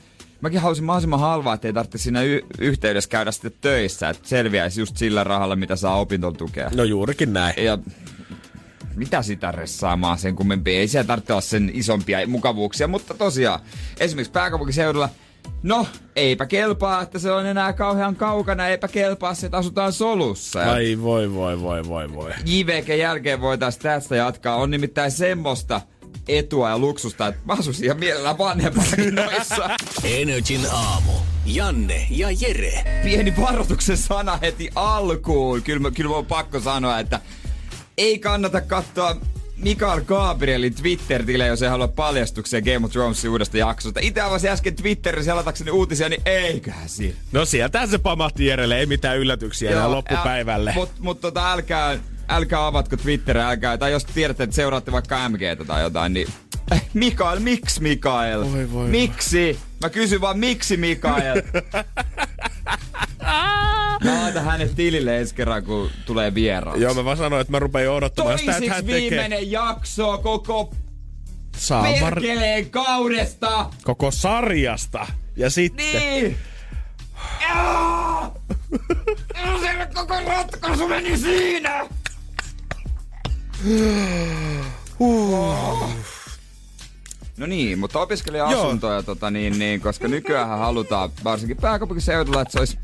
[0.41, 4.97] Mäkin halusin mahdollisimman halvaa, ettei tarvitse siinä y- yhteydessä käydä sitten töissä, että selviäisi just
[4.97, 6.71] sillä rahalla, mitä saa opintotukea.
[6.75, 7.65] No juurikin näin.
[7.65, 7.77] Ja
[8.95, 10.75] mitä sitä ressaamaan sen kummempi.
[10.75, 13.59] Ei siellä tarvitse olla sen isompia mukavuuksia, mutta tosiaan
[13.99, 15.09] esimerkiksi pääkaupunkiseudulla
[15.63, 20.71] No, eipä kelpaa, että se on enää kauhean kaukana, eipä kelpaa se, että asutaan solussa.
[20.71, 22.31] Ai voi voi voi voi voi.
[22.45, 24.55] JVG jälkeen voitaisiin tästä jatkaa.
[24.55, 25.81] On nimittäin semmoista
[26.27, 29.69] etua ja luksusta, että mä asuisin ihan mielellään vanhempallakin noissa.
[30.03, 31.11] Energin aamu.
[31.45, 33.01] Janne ja Jere.
[33.03, 35.61] Pieni varoituksen sana heti alkuun.
[35.63, 37.19] Kyllä, mä- kyllä mä on pakko sanoa, että
[37.97, 39.15] ei kannata katsoa
[39.57, 43.99] Mikael Gabrielin Twitter-tilejä, jos ei halua paljastuksia Game of Thronesin uudesta jaksosta.
[44.03, 47.15] Itse avasin äsken Twitterin selatakseni uutisia, niin eiköhän siinä.
[47.31, 50.71] No sieltä se pamahti Jerelle, ei mitään yllätyksiä enää loppupäivälle.
[50.75, 51.99] Mutta mut tota, älkää,
[52.31, 56.27] älkää avatko Twitteriä, älkää, tai jos tiedätte, että seuraatte vaikka MGtä tai jotain, niin
[56.71, 58.51] Eh, Mikael, miksi Mikael?
[58.51, 59.59] Voi, voi, miksi?
[59.81, 61.41] Mä kysyn vaan, miksi Mikael?
[64.03, 66.81] Mä laitan hänet tilille ensi kerran, kun tulee vieraaksi.
[66.83, 70.17] Joo, mä vaan sanoin, että mä rupean jo odottamaan sitä, että hän tekee viimeinen jakso
[70.17, 70.73] koko
[71.57, 73.69] saamar perkeleen kaudesta!
[73.83, 75.07] koko sarjasta.
[75.35, 75.85] Ja sitten...
[75.85, 76.37] Niin!
[77.41, 78.33] Jaa!
[79.61, 81.87] Se koko ratkaisu meni siinä!
[87.37, 92.77] No niin, mutta opiskelija-asuntoja, tota, niin, niin, koska nykyään halutaan, varsinkin pääkaupunkiseudulla, että se olisi...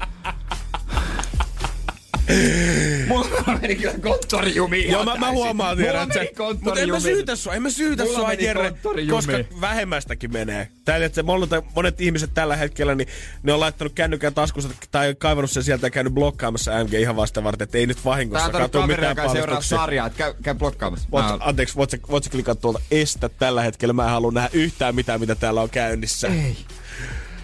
[3.08, 4.92] Mulla meni kyllä konttorijumiin.
[4.92, 7.70] Joo, mä, mä huomaan, tiedän, Mulla että se, mutta en mä syytä sua, en mä
[7.70, 8.74] syytä Mulla sua, Jere,
[9.10, 10.68] koska vähemmästäkin menee.
[10.86, 13.08] Täällä, että monet, monet ihmiset tällä hetkellä, niin
[13.44, 17.44] ne on laittanut kännykän taskusta tai kaivannut sen sieltä ja käynyt blokkaamassa MG ihan vasta
[17.44, 19.78] varten, että ei nyt vahingossa katso mitään ei seuraa paljastuksia.
[19.78, 21.08] sarjaa, että käy, käy blokkaamassa.
[21.12, 23.94] Voit, Mä- anteeksi, voit sä, voit sä klikata tuolta estä tällä hetkellä?
[23.94, 26.28] Mä en halua nähdä yhtään mitään, mitä täällä on käynnissä.
[26.28, 26.58] Ei.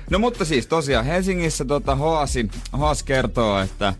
[0.09, 3.93] No mutta siis tosiaan Helsingissä tota Hoasi, Hoas kertoo, että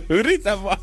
[0.08, 0.78] Yritä vaan.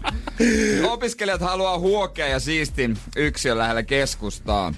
[0.83, 4.73] opiskelijat haluaa huokea ja siistin yksiön lähellä keskustaa.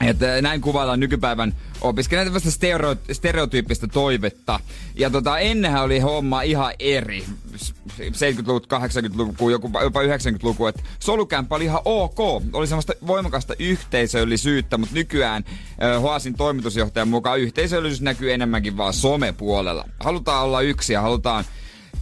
[0.00, 4.60] Että näin kuvaillaan nykypäivän opiskelijoiden tämmöistä stereo, stereotyyppistä toivetta.
[4.94, 7.24] Ja tota, ennenhän oli homma ihan eri.
[8.00, 12.18] 70-luvut, 80-luku, joku, jopa 90-luku, että solukämppä oli ihan ok.
[12.52, 15.44] Oli semmoista voimakasta yhteisöllisyyttä, mutta nykyään
[16.02, 19.88] Hoasin toimitusjohtajan mukaan yhteisöllisyys näkyy enemmänkin vaan somepuolella.
[20.00, 21.44] Halutaan olla yksi ja halutaan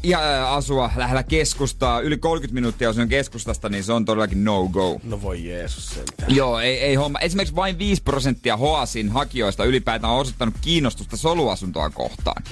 [0.05, 5.01] ja asua lähellä keskustaa, yli 30 minuuttia jos on keskustasta, niin se on todellakin no-go.
[5.05, 6.37] No voi Jeesus sentään.
[6.37, 7.19] Joo, ei, ei homma.
[7.19, 12.43] Esimerkiksi vain 5 prosenttia Hoasin hakijoista ylipäätään on osoittanut kiinnostusta soluasuntoa kohtaan.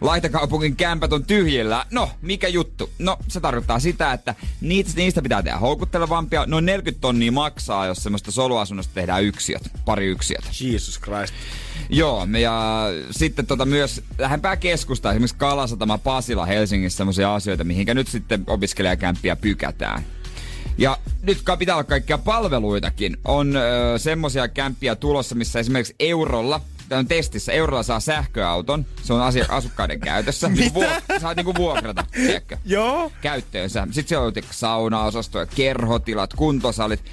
[0.00, 1.86] Laitakaupungin kämpät on tyhjillä.
[1.90, 2.90] No, mikä juttu?
[2.98, 6.44] No, se tarkoittaa sitä, että niitä, niistä pitää tehdä houkuttelevampia.
[6.46, 10.44] Noin 40 tonnia maksaa, jos semmoista soluasunnosta tehdään yksiöt, pari yksiöt.
[10.60, 11.34] Jesus Christ.
[11.88, 18.08] Joo, ja sitten tota myös lähempää keskustaa, esimerkiksi Kalasatama Pasila Helsingissä semmoisia asioita, mihinkä nyt
[18.08, 20.04] sitten opiskelijakämppiä pykätään.
[20.78, 23.16] Ja nyt pitää olla kaikkia palveluitakin.
[23.24, 26.60] On öö, semmoisia kämppiä tulossa, missä esimerkiksi eurolla,
[26.90, 28.86] tämä on testissä, eurolla saa sähköauton.
[29.02, 30.48] Se on asia, asukkaiden käytössä.
[30.48, 32.56] Niinku vuok- saat niinku vuokrata, tiedätkö?
[32.64, 33.12] Joo.
[33.20, 33.88] käyttöönsä.
[33.90, 37.04] Sitten se on saunaosasto ja kerhotilat, kuntosalit.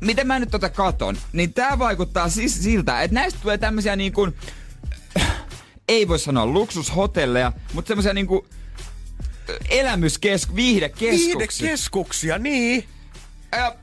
[0.00, 4.12] Miten mä nyt tota katon, niin tää vaikuttaa siis siltä, että näistä tulee tämmöisiä niin
[4.12, 4.34] kuin,
[5.88, 8.46] ei voi sanoa luksushotelleja, mutta semmoisia niin kuin
[9.68, 11.38] elämyskesk, viihdekeskuksia.
[11.38, 12.88] Viidekeskuksia, niin.
[13.56, 13.74] Ja,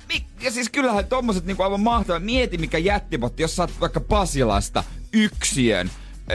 [0.41, 2.19] ja siis kyllähän tommoset niinku aivan mahtavaa.
[2.19, 5.91] Mieti mikä jättipotti, jos sä oot vaikka Pasilasta yksiön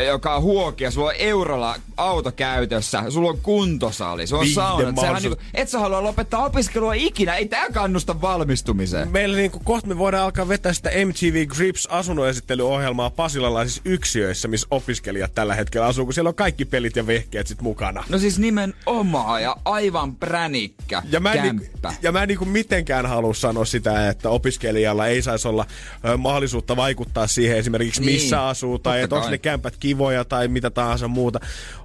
[0.07, 5.21] joka on huokia, sulla on eurolla auto käytössä, sulla on kuntosali, sulla on sauna.
[5.21, 9.09] Niinku, et sä halua lopettaa opiskelua ikinä, ei tää kannusta valmistumiseen.
[9.11, 15.35] Meillä niinku kohta me voidaan alkaa vetää sitä MTV Grips asunnoesittelyohjelmaa pasilalaisissa yksiöissä, missä opiskelijat
[15.35, 18.05] tällä hetkellä asuu, kun siellä on kaikki pelit ja vehkeet sit mukana.
[18.09, 21.95] No siis nimenomaan ja aivan pränikkä Ja mä, en niinku, kämppä.
[22.03, 25.67] ja mä en niinku mitenkään halua sanoa sitä, että opiskelijalla ei saisi olla
[26.05, 30.49] ö, mahdollisuutta vaikuttaa siihen esimerkiksi Niin, missä asuu tai että onko ne kämpät kivoja tai
[30.49, 31.41] mitä tahansa muuta.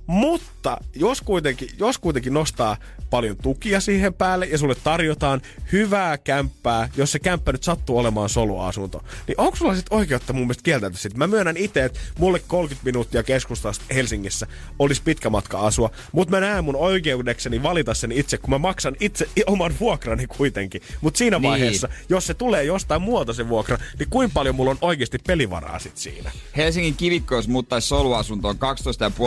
[0.08, 2.78] Mutta jos kuitenkin, jos kuitenkin nostaa
[3.10, 5.42] paljon tukia siihen päälle ja sulle tarjotaan
[5.72, 10.42] hyvää kämppää, jos se kämppä nyt sattuu olemaan soluasunto, niin onko sulla sitten oikeutta mun
[10.44, 11.18] mielestä kieltäytyä siitä?
[11.18, 14.48] Mä myönnän itse, että mulle 30 minuuttia keskustasta Helsingissä
[14.80, 18.96] olisi pitkä matka asua, mutta mä näen mun oikeudekseni valita sen itse, kun mä maksan
[19.00, 20.82] itse oman vuokrani kuitenkin.
[21.02, 21.50] Mutta siinä Niin.
[21.50, 25.80] vaiheessa, jos se tulee jostain muualta se vuokra, niin kuinka paljon mulla on oikeasti pelivaraa
[25.80, 26.32] sit siinä?
[26.58, 28.56] Helsingin kivikko, jos muuttaisi soluasuntoon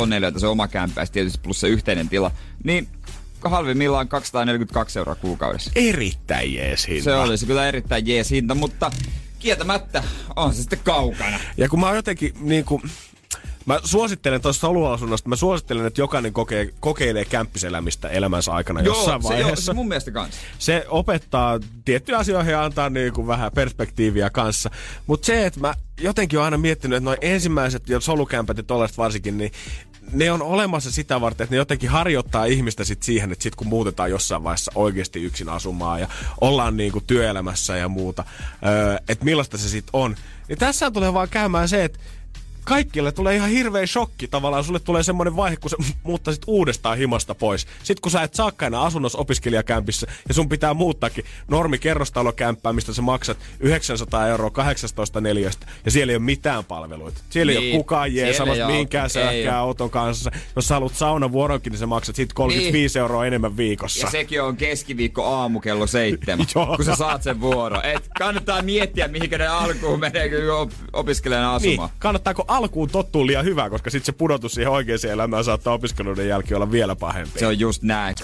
[0.00, 0.65] 12,5 neliötä se oma
[1.04, 2.30] sit tietysti plus se yhteinen tila,
[2.64, 2.88] niin
[3.44, 5.70] halvimmillaan 242 euroa kuukaudessa.
[5.74, 7.04] Erittäin jees hinta.
[7.04, 8.90] Se olisi kyllä erittäin jees hinta, mutta
[9.38, 10.04] kieltämättä
[10.36, 11.40] on se sitten kaukana.
[11.56, 12.82] Ja kun mä oon jotenkin niinku...
[13.66, 19.28] Mä suosittelen tuosta soluasunnosta, mä suosittelen, että jokainen kokee, kokeilee kämppiselämistä elämänsä aikana jossain se,
[19.28, 19.64] vaiheessa.
[19.64, 20.40] se mun mielestä kanssa.
[20.58, 24.70] se opettaa tiettyjä asioihin ja antaa niinku vähän perspektiiviä kanssa.
[25.06, 28.98] Mutta se, että mä jotenkin oon aina miettinyt, että noin ensimmäiset ja solukämpät ja tollaiset
[28.98, 29.52] varsinkin, niin
[30.12, 33.66] ne on olemassa sitä varten, että ne jotenkin harjoittaa ihmistä sit siihen, että sit kun
[33.66, 36.08] muutetaan jossain vaiheessa oikeasti yksin asumaan ja
[36.40, 38.24] ollaan niinku työelämässä ja muuta,
[38.66, 40.16] öö, että millaista se sitten on.
[40.48, 41.98] Niin tässä tulee vaan käymään se, että
[42.66, 44.64] kaikille tulee ihan hirveä shokki tavallaan.
[44.64, 47.66] Sulle tulee semmoinen vaihe, kun sä muuttaisit uudestaan himasta pois.
[47.82, 52.92] Sitten kun sä et saakaan enää asunnossa opiskelijakämpissä ja sun pitää muuttaakin normi kerrostalokämppää, mistä
[52.94, 57.20] sä maksat 900 euroa 18 neliöstä ja siellä ei ole mitään palveluita.
[57.30, 57.74] Siellä ei Niin.
[57.74, 60.30] ole kukaan Siellä jeesamassa ei ei sähkää auton kanssa.
[60.56, 64.06] Jos sä haluat saunavuoronkin, niin sä maksat siitä 35 euroa enemmän viikossa.
[64.06, 66.46] Ja sekin on keskiviikko aamu kello seitsemän,
[66.76, 67.80] kun sä saat sen vuoro.
[67.82, 71.90] Et kannattaa miettiä, mihinkä ne alkuun menee, kun op- opiskelijana Niin, asumaan.
[71.98, 76.56] kannattaako alkuun tottua liian hyvää, koska sitten se pudotus siihen oikeaan elämään saattaa opiskeluiden jälkeen
[76.56, 77.38] olla vielä pahempi.
[77.38, 78.14] Se on just näin.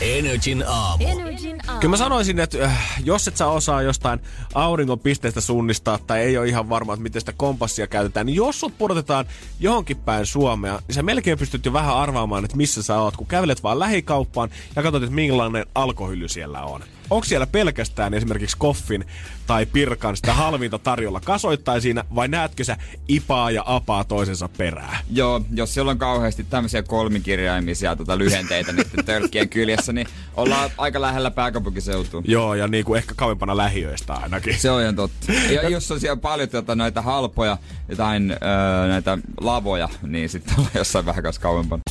[0.00, 1.04] Energin aamu.
[1.06, 1.80] Energin aamu.
[1.80, 4.20] Kyllä mä sanoisin, että äh, jos et sä osaa jostain
[4.54, 8.60] auringon pisteestä suunnistaa tai ei ole ihan varma, että miten sitä kompassia käytetään, niin jos
[8.60, 9.26] sut pudotetaan
[9.60, 13.26] johonkin päin Suomea, niin sä melkein pystyt jo vähän arvaamaan, että missä sä oot, kun
[13.26, 16.80] kävelet vaan lähikauppaan ja katsot, että millainen alkohylly siellä on.
[17.10, 19.04] Onko siellä pelkästään esimerkiksi koffin
[19.46, 22.76] tai pirkan sitä halvinta tarjolla kasoittain siinä, vai näetkö sä
[23.08, 24.98] ipaa ja apaa toisensa perää?
[25.10, 31.00] Joo, jos siellä on kauheasti tämmöisiä kolmikirjaimisia tota, lyhenteitä niiden tölkkien kyljessä, niin ollaan aika
[31.00, 32.22] lähellä pääkaupunkiseutua.
[32.24, 34.58] Joo, ja niinku ehkä kauempana lähiöistä ainakin.
[34.58, 35.32] Se on ihan totta.
[35.32, 40.72] Ja jos on siellä paljon tota, näitä halpoja, jotain öö, näitä lavoja, niin sitten ollaan
[40.74, 41.82] jossain vähän kauempana.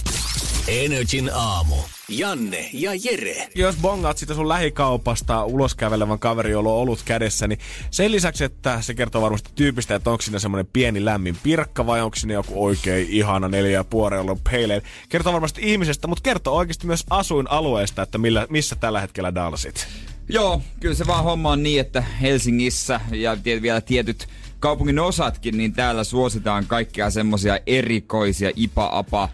[0.67, 1.75] Energin aamu.
[2.09, 3.47] Janne ja Jere.
[3.55, 7.59] Jos bongaat sitä sun lähikaupasta ulos kävelevän kaveri, jolla on ollut kädessä, niin
[7.91, 12.01] sen lisäksi, että se kertoo varmasti tyypistä, että onko siinä semmoinen pieni lämmin pirkka vai
[12.01, 14.81] onko siinä joku oikein ihana neljä ja puolella peileen.
[15.09, 19.87] Kertoo varmasti ihmisestä, mutta kertoo oikeasti myös asuinalueesta, että millä, missä tällä hetkellä dalsit.
[20.29, 24.27] Joo, kyllä se vaan homma on niin, että Helsingissä ja vielä tietyt
[24.59, 29.29] kaupungin osatkin, niin täällä suositaan kaikkia semmosia erikoisia ipa-apa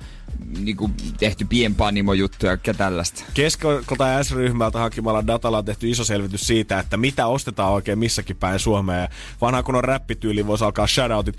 [0.59, 3.23] niinku tehty pienpanimo-juttuja ja tällaista.
[3.33, 8.59] Keskeltä S-ryhmältä hakimalla datalla on tehty iso selvitys siitä, että mitä ostetaan oikein missäkin päin
[8.59, 9.07] Suomea.
[9.41, 11.37] Vanha kun on räppityyli, voisi alkaa shoutoutit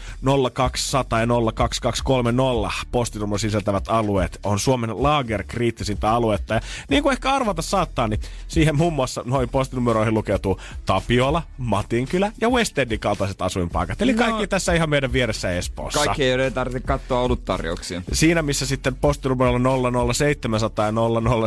[0.52, 6.54] 0200 ja 02230 postinumero sisältävät alueet on Suomen lager-kriittisintä aluetta.
[6.54, 12.32] Ja niin kuin ehkä arvata saattaa, niin siihen muun muassa noihin postinumeroihin lukeutuu Tapiola, Matinkylä
[12.40, 14.02] ja West Endin kaltaiset asuinpaikat.
[14.02, 14.18] Eli No.
[14.18, 16.04] kaikki tässä ihan meidän vieressä Espoossa.
[16.04, 18.02] Kaikki ei edes tarvitse katsoa oluttarjouksia.
[18.12, 20.92] Siinä, missä sitten postinumerolla 00700 ja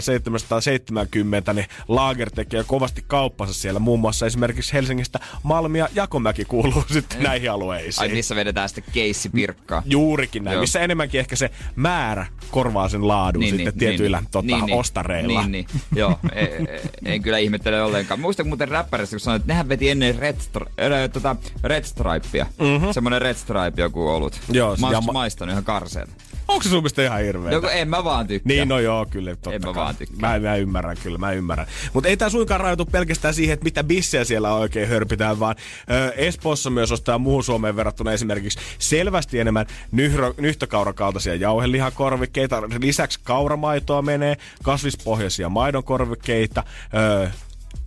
[0.02, 3.80] 00770, niin Lager tekee kovasti kauppansa siellä.
[3.80, 8.02] Muun muassa esimerkiksi Helsingistä Malmi ja Jakomäki kuuluu sitten näihin alueisiin.
[8.02, 9.84] Ai missä vedetään sitten keissipirkkaa.
[9.86, 10.62] Juurikin näin, Joo.
[10.62, 14.66] missä enemmänkin ehkä se määrä korvaa sen laadun niin, sitten niin, tietyillä niin, tota, niin,
[14.66, 14.80] niin.
[14.80, 15.42] ostareilla.
[15.42, 15.82] Niin, niin.
[15.96, 16.68] Joo, en,
[17.06, 18.20] en kyllä ihmettele ollenkaan.
[18.20, 22.46] Muistan muuten räppäristä, kun sanoit, että nehän veti ennen Red, Stri- äh, tota, red Stripea.
[22.60, 22.92] Mm-hmm.
[22.92, 24.40] Semmonen Red Stripe joku ollut.
[24.52, 26.12] Joo, Mä ja oon ma- maistanut ihan karseeta.
[26.48, 27.52] Onko se sun mielestä ihan hirveä?
[27.52, 28.48] No en mä vaan tykkää.
[28.56, 29.76] Niin, no joo, kyllä, totta En mä kai.
[29.76, 30.40] vaan tykkää.
[30.40, 31.68] Mä, mä ymmärrän, kyllä, mä ymmärrän.
[31.94, 35.56] Mutta ei tää suinkaan rajoitu pelkästään siihen, että mitä bissejä siellä oikein hörpitään, vaan
[35.92, 42.64] ö, Espoossa myös ostaa muuhun Suomeen verrattuna esimerkiksi selvästi enemmän nyhrö, nyhtökaurakaltaisia jauhelihakorvikkeita.
[42.80, 46.64] Lisäksi kauramaitoa menee, kasvispohjaisia maidonkorvikkeita,
[47.24, 47.30] ö,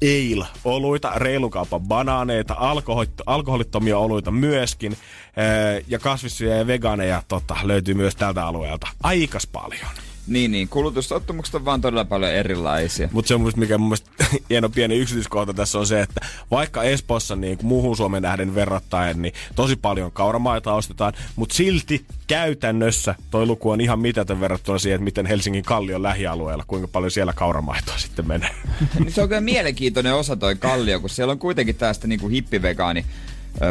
[0.03, 4.97] ale-oluita, reilukaupan banaaneita, alkoholit, alkoholittomia oluita myöskin.
[5.89, 8.89] Ja kasvissyjä ja vegaaneja tota, löytyy myös tältä alueelta.
[9.03, 10.08] Aikas paljon.
[10.29, 10.69] Niin, niin.
[10.69, 13.09] Kulutustottumukset on vaan todella paljon erilaisia.
[13.13, 14.11] Mutta se on mikä mun mielestä
[14.51, 19.23] hieno pieni yksityiskohta tässä on se, että vaikka Espoossa niin kuin muuhun Suomen nähden verrattain,
[19.23, 24.95] niin tosi paljon kauramaita ostetaan, mutta silti käytännössä toi luku on ihan mitätön verrattuna siihen,
[24.95, 28.51] että miten Helsingin Kallion lähialueella, kuinka paljon siellä kauramaitoa sitten menee.
[28.99, 33.05] Niin se on kyllä mielenkiintoinen osa toi Kallio, kun siellä on kuitenkin tästä niinku hippivegaani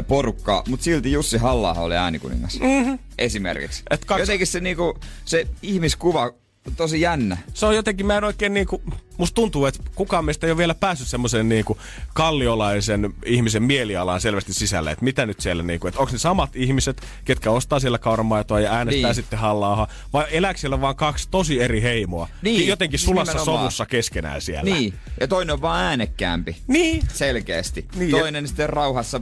[0.07, 2.59] porukka, mutta silti Jussi halla oli äänikuningas.
[2.59, 2.99] Mm-hmm.
[3.17, 3.83] Esimerkiksi.
[3.89, 6.31] Et kaksi- Jotenkin se, niinku, se ihmiskuva
[6.75, 7.37] tosi jännä.
[7.53, 8.81] Se on jotenkin, mä en oikein niinku,
[9.17, 11.77] musta tuntuu, että kukaan meistä ei ole vielä päässyt semmoisen niinku
[12.13, 17.01] kalliolaisen ihmisen mielialaan selvästi sisälle, että mitä nyt siellä niinku, että onko ne samat ihmiset,
[17.25, 19.15] ketkä ostaa siellä kauramaitoa ja äänestää Niin.
[19.15, 22.29] sitten hallaa vai elääkö siellä vaan kaksi tosi eri heimoa?
[22.41, 23.59] Niin, Jotenkin sulassa nimenomaan.
[23.59, 24.63] sovussa keskenään siellä.
[24.75, 24.93] Niin.
[25.19, 26.57] Ja toinen on vaan äänekkäämpi.
[26.67, 27.01] Niin.
[27.13, 27.85] Selkeästi.
[27.95, 29.21] Niin, Toinen sitten rauhassa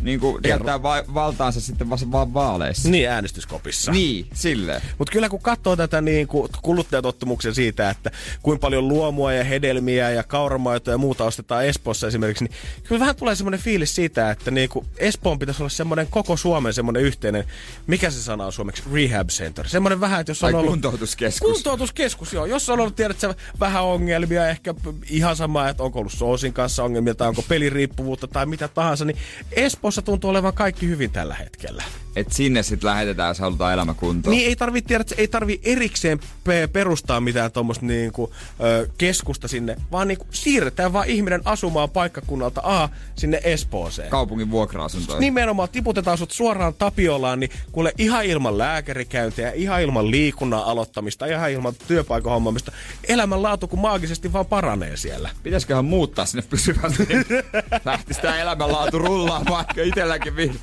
[0.00, 2.88] niin kuin käyttää va- valtaansa sitten vasta vaan vaaleissa.
[2.88, 3.92] Niin, äänestyskopissa.
[3.92, 4.82] Niin, silleen.
[4.98, 8.10] Mutta kyllä kun katsoo tätä niin kuin kuluttajatottumuksen siitä, että
[8.42, 13.16] kuinka paljon luomua ja hedelmiä ja kauramaitoa ja muuta ostetaan Espoossa esimerkiksi, niin kyllä vähän
[13.16, 17.44] tulee semmoinen fiilis siitä, että niin kuin Espoon pitäisi olla semmoinen koko Suomen semmoinen yhteinen,
[17.86, 19.68] mikä se sana on suomeksi, rehab center.
[19.68, 20.70] Semmoinen vähän, että jos on Tai ollut...
[20.72, 21.52] kuntoutuskeskus.
[21.52, 22.46] Kuntoutuskeskus, joo.
[22.46, 24.74] Jos on ollut, tiedät sä, vähän ongelmia, ehkä
[25.10, 29.16] ihan sama, että onko ollut soosin kanssa ongelmia tai onko peliriippuvuutta tai mitä tahansa, niin
[29.88, 31.84] Espoossa tuntuu olevan kaikki hyvin tällä hetkellä.
[32.16, 34.36] Et sinne sitten lähetetään, jos halutaan elämä kuntoon.
[34.36, 39.48] Niin ei tarvi tiedä, että ei tarvi erikseen pe- perustaa mitään tuommoista niinku, ö, keskusta
[39.48, 44.10] sinne, vaan niinku siirretään vaan ihminen asumaan paikkakunnalta A sinne Espooseen.
[44.10, 45.20] Kaupungin vuokra-asuntoihin.
[45.20, 51.50] Nimenomaan tiputetaan sut suoraan Tapiolaan, niin kuule ihan ilman lääkärikäyntiä, ihan ilman liikunnan aloittamista, ihan
[51.50, 52.72] ilman työpaikan hommaamista.
[53.08, 55.30] Elämänlaatu kun maagisesti vaan paranee siellä.
[55.42, 57.24] Pitäisiköhän muuttaa sinne pysyvästi, niin
[57.84, 60.60] lähtisi tää elämänlaatu rullaamaan ehkä itselläkin vi-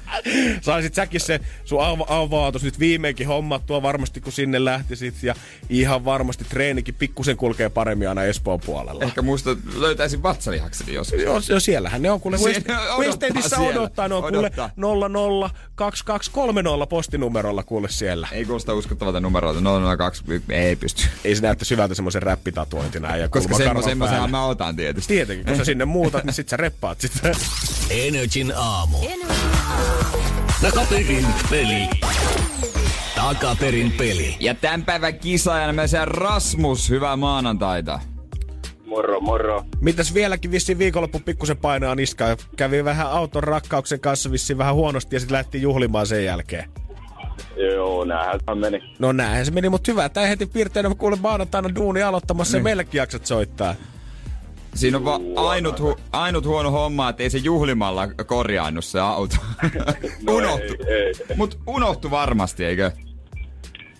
[0.61, 5.35] Saisit säkin se sun ava- avautus nyt viimeinkin hommattua varmasti kun sinne lähtisit ja
[5.69, 9.03] ihan varmasti treenikin pikkusen kulkee paremmin aina Espoon puolella.
[9.03, 11.21] Ehkä muista löytäisin vatsalihakseni joskus.
[11.21, 14.69] Joo, jo siellähän ne on kuule West, Siellä odottaa West Endissä odottaa, ne on Odottaa.
[14.75, 15.09] kuule
[15.75, 18.27] 002230 postinumerolla kuule siellä.
[18.31, 19.61] Ei kuulosta uskottavalta numeroilta.
[19.97, 21.03] 002, ei pysty.
[21.23, 25.13] Ei se näytä syvältä semmoisen räppitatuointina ja Koska semmoisenhan mä otan tietysti.
[25.13, 27.31] Tietenkin, kun sä sinne muutat, niin sit sä reppaat sitä.
[27.89, 28.97] Energin aamu.
[30.61, 31.89] Takaperin peli.
[33.15, 34.35] Takaperin peli.
[34.39, 37.99] Ja tämän päivän kisaajana myös Rasmus, hyvää maanantaita.
[38.85, 39.63] Moro, moro.
[39.81, 42.37] Mitäs vieläkin vissiin viikonloppu pikkusen painaa niskaa?
[42.57, 46.69] Kävi vähän auton rakkauksen kanssa vissiin vähän huonosti ja sitten lähti juhlimaan sen jälkeen.
[47.73, 48.79] Joo, näähän se meni.
[48.99, 50.09] No näinhän se meni, mutta hyvä.
[50.09, 52.59] Tää heti piirteinä kuule maanantaina duuni aloittamassa Niin.
[52.61, 53.75] ja meillekin jaksat soittaa.
[54.75, 59.35] Siinä on va- ainut, hu- ainut huono homma, että ei se juhlimalla korjaannut se auto.
[60.23, 60.73] No unohtu.
[60.87, 60.95] Ei,
[61.29, 61.35] ei.
[61.35, 62.91] Mut unohtu varmasti, eikö?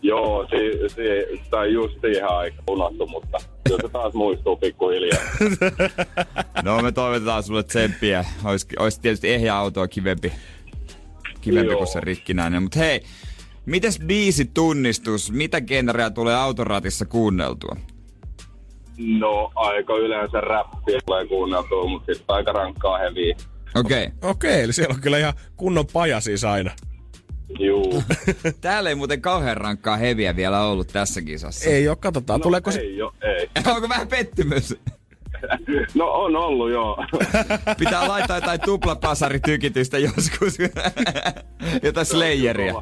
[0.01, 5.19] Joo, si, si, tai just siihen aikaan unohtu, mutta kyllä se taas muistuu pikkuhiljaa.
[6.63, 8.25] No me toivotetaan sulle tsemppiä.
[8.43, 10.33] Ois, ois tietysti ehjä autoa kivempi,
[11.41, 11.77] kivempi Joo.
[11.77, 12.63] kuin se rikkinäinen.
[12.63, 13.01] Mut hei,
[13.65, 15.31] mites biisi tunnistus?
[15.31, 17.75] Mitä genreä tulee autoratissa kuunneltua?
[18.97, 23.35] No, aika yleensä räppiä tulee kuunneltua, mutta sitten aika rankkaa heviä.
[23.75, 24.05] Okei.
[24.05, 24.29] Okay.
[24.29, 26.71] Okei, eli siellä on kyllä ihan kunnon paja siis aina.
[27.59, 28.03] Juu.
[28.61, 31.69] Täällä ei muuten kauhean rankkaa heviä vielä ollut tässä kisassa.
[31.69, 32.39] Ei oo, katsotaan.
[32.39, 32.79] No, Tuleeko se...
[32.79, 33.49] ei, jo, ei.
[33.75, 34.75] Onko vähän pettymys?
[35.95, 37.05] No on ollut, joo.
[37.77, 40.57] Pitää laittaa jotain tuplapasaritykitystä joskus.
[41.83, 42.73] jotain Slayeria.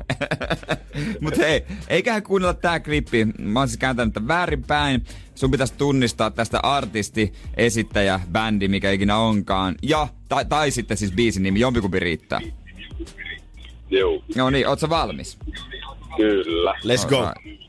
[1.21, 3.25] Mut hei, eiköhän kuunnella tää klippi.
[3.39, 5.03] Mä oon siis kääntänyt tämän väärinpäin.
[5.35, 9.75] Sun pitäisi tunnistaa tästä artisti, esittäjä, bändi, mikä ikinä onkaan.
[9.81, 12.39] Ja, tai, tai sitten siis biisin nimi, jompikumpi riittää.
[13.89, 15.37] Juu, No niin, oot sä valmis?
[16.17, 16.73] kyllä.
[16.73, 17.17] Let's go.
[17.17, 17.63] Alright.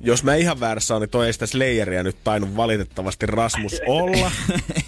[0.00, 4.30] Jos mä ihan väärässä on, niin toi ei sitä Slayeria nyt tainnut valitettavasti Rasmus olla.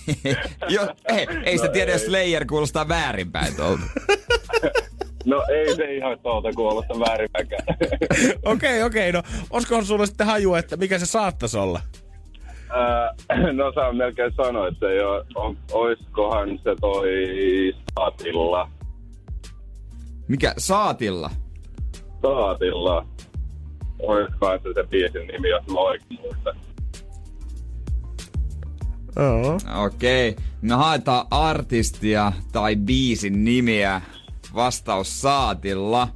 [0.68, 3.82] jo, ei, ei sitä tiedä, jos Slayer kuulostaa väärinpäin tuolta.
[5.24, 7.64] No ei se ihan tuolta kuulosta väärinpäkään.
[8.42, 11.80] Okei, okei, no olisikohan sulla sitten hajua, että mikä se saattaisi olla?
[12.70, 13.14] Ää,
[13.52, 17.08] no saa melkein sanoa, että ei oo, on, oiskohan se toi
[17.94, 18.70] Saatilla.
[20.28, 20.54] Mikä?
[20.58, 21.30] Saatilla?
[22.22, 23.06] Saatilla.
[24.02, 26.56] Oiskohan se se biisin nimi, jos mä oikein muistan.
[29.18, 29.84] Oo.
[29.84, 34.00] Okei, me haetaan artistia tai biisin nimiä.
[34.54, 36.08] Vastaus saatilla.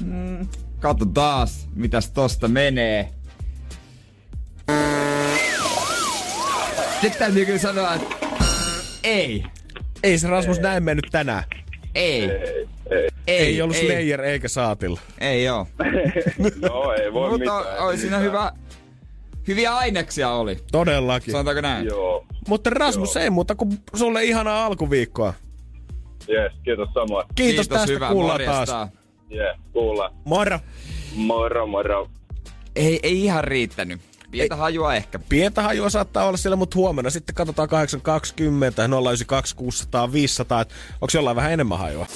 [0.00, 0.48] Mm,
[0.80, 3.12] katso taas, mitäs tosta menee.
[7.02, 8.14] Nyt täytyy kyllä sanoa, että
[9.04, 9.44] ei.
[10.02, 11.44] Ei se Rasmus näin mennyt tänään.
[11.94, 12.30] Ei.
[12.30, 12.61] Ei,
[13.32, 13.38] ei.
[13.38, 15.00] Ei, Ei ollut ei, Slayer eikä Saatilla.
[15.20, 15.66] ei oo.
[16.62, 17.78] No ei voi Mutta mitään.
[17.84, 18.52] oli siinä hyvä,
[19.48, 20.56] hyviä aineksia oli.
[20.72, 21.32] Todellakin.
[21.32, 21.86] Sanotaanko näin?
[21.86, 22.26] Joo.
[22.48, 23.22] Mutta Rasmus, Joo.
[23.24, 25.34] ei muuta kuin sulle ihanaa alkuviikkoa.
[26.28, 27.26] Jes, kiitos samoin.
[27.34, 28.66] Kiitos, tästä, hyvä, kuullaan morjesta.
[28.66, 28.90] taas.
[29.30, 30.12] Jes, kuulla.
[30.24, 30.58] Moro.
[31.14, 32.08] Moro, moro.
[32.76, 34.00] Ei, ei ihan riittänyt.
[34.32, 35.18] Pientä hajua ehkä.
[35.18, 40.60] Pientä hajua saattaa olla siellä, mutta huomenna sitten katsotaan 820, 092 600, 500.
[40.60, 42.06] että Onko jollain vähän enemmän hajua?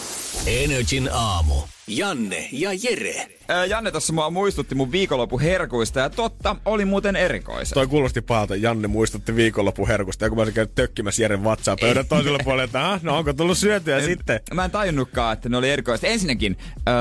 [0.46, 1.54] Energin aamu.
[1.88, 3.28] Janne ja Jere.
[3.48, 7.74] Ää, Janne tässä mua muistutti mun viikonlopun herkuista ja totta, oli muuten erikoisen.
[7.74, 8.56] Toi kuulosti pahalta.
[8.56, 10.24] Janne muistutti viikonlopun herkusta.
[10.24, 13.32] Ja kun mä olisin käynyt tökkimässä Jeren vatsaa pöydän toisella puolella, että ah, no onko
[13.32, 14.40] tullut syötyä sitten?
[14.54, 16.10] Mä en tajunnutkaan, että ne oli erikoiset.
[16.10, 16.56] Ensinnäkin
[16.88, 16.94] öö,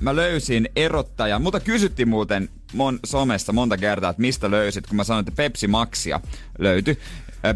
[0.00, 5.04] mä löysin erottajan, mutta kysyttiin muuten mon somessa monta kertaa, että mistä löysit, kun mä
[5.04, 6.20] sanoin, että Pepsi Maxia
[6.58, 6.98] löytyi.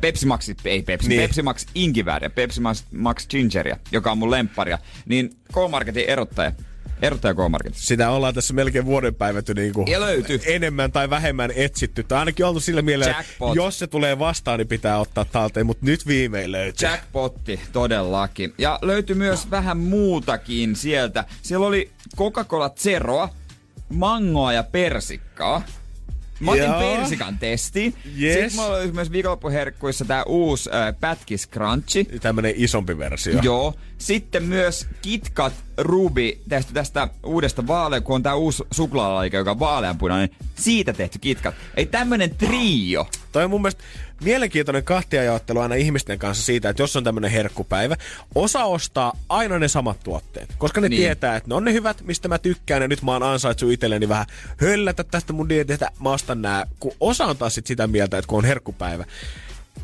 [0.01, 1.18] Pepsi Max, ei Pepsi, Niin.
[1.18, 1.28] niin.
[1.28, 4.78] Pepsi Max Ingivääriä, Pepsi Max, Max Gingeria, joka on mun lempparia.
[5.07, 6.53] Niin K-Marketin erottaja,
[7.03, 7.86] erottaja K-Marketissa.
[7.86, 10.40] Sitä ollaan tässä melkein vuoden päiväty niinku Ja löytyi.
[10.46, 12.03] enemmän tai vähemmän etsitty.
[12.03, 13.57] Tai ainakin oltu sillä mielellä, että Jackpot.
[13.57, 15.66] jos se tulee vastaan, niin pitää ottaa talteen.
[15.66, 16.88] Mutta nyt viimein löytyy.
[16.88, 18.55] Jackpotti, todellakin.
[18.59, 21.24] Ja löytyi myös vähän muutakin sieltä.
[21.42, 23.28] Siellä oli Coca-Cola Zeroa,
[23.92, 25.62] mangoa ja persikkaa.
[26.41, 26.80] Mä otin Joo.
[26.80, 27.95] persikan testiin.
[28.20, 28.34] Yes.
[28.34, 32.05] Sitten mulla oli myös viikonloppuherkkuissa tää uusi äh, Pätkis Crunchy.
[32.05, 33.41] Tämmönen isompi versio.
[33.43, 33.74] Joo.
[33.99, 39.59] Sitten myös KitKat Ruby tästä, tästä uudesta vaalea, kun on tää uusi suklaalaike, joka on
[39.59, 40.36] vaaleanpunainen.
[40.55, 41.55] Siitä tehty KitKat.
[41.76, 43.07] Ei tämmönen trio.
[43.32, 43.84] Toi on mun mielestä
[44.25, 47.97] mielenkiintoinen kahtiajaottelu aina ihmisten kanssa siitä, että jos on tämmönen herkkupäivä,
[48.35, 50.55] osa ostaa aina ne samat tuotteet.
[50.59, 50.91] Koska ne Niin.
[50.91, 51.07] niin.
[51.07, 54.09] tietää, että ne on ne hyvät, mistä mä tykkään, ja nyt mä oon ansaitsu itselleni
[54.09, 56.66] vähän höllätä tästä mun dietistä, mä ostan nää.
[56.81, 59.05] Kun osa on taas sit sitä mieltä, että kun on herkkupäivä,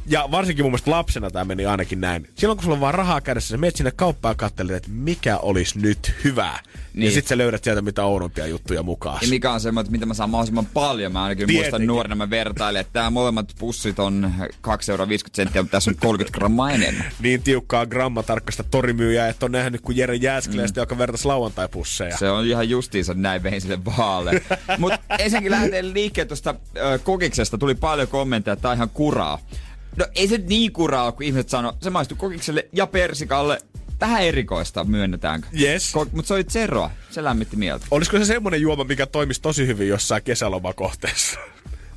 [0.07, 2.29] ja varsinkin mun mielestä lapsena tämä meni ainakin näin.
[2.35, 5.39] Silloin kun sulla on vaan rahaa kädessä, sä menet sinne kauppaan ja katselet, että mikä
[5.39, 6.59] olisi nyt hyvää.
[6.95, 7.05] Niin.
[7.05, 9.19] Ja sit sä löydät sieltä mitä oudompia juttuja mukaan.
[9.23, 11.13] Ja mikä on semmoinen, että mitä mä saan mahdollisimman paljon.
[11.13, 11.71] Mä ainakin Tietenkin.
[11.71, 16.39] muistan nuorena mä vertailin, että tää molemmat pussit on 2,50 euroa mutta tässä on 30
[16.39, 17.07] grammaa enemmän.
[17.23, 20.83] niin tiukkaa grammatarkkasta torimyyjää, että on nähnyt, kun Jere Jääskeläistä, mm.
[20.83, 22.17] joka vertaisi lauantai-pusseja.
[22.17, 24.43] Se on ihan justiinsa näin vein sille vaale.
[24.79, 26.55] Mutta ensinnäkin lähdetään liikkeelle tuosta
[27.05, 27.59] kokiksesta.
[27.59, 29.39] Tuli paljon kommentteja, että tää on ihan kuraa.
[29.97, 33.59] No ei se niin kuraa, kun ihmiset sanoo, se maistuu kokikselle ja persikalle
[34.01, 35.47] vähän erikoista, myönnetäänkö?
[35.61, 35.95] Yes.
[35.97, 37.87] Ko- Mutta se oli Zeroa, se lämmitti mieltä.
[37.91, 41.39] Olisiko se semmonen juoma, mikä toimisi tosi hyvin jossain kesälomakohteessa?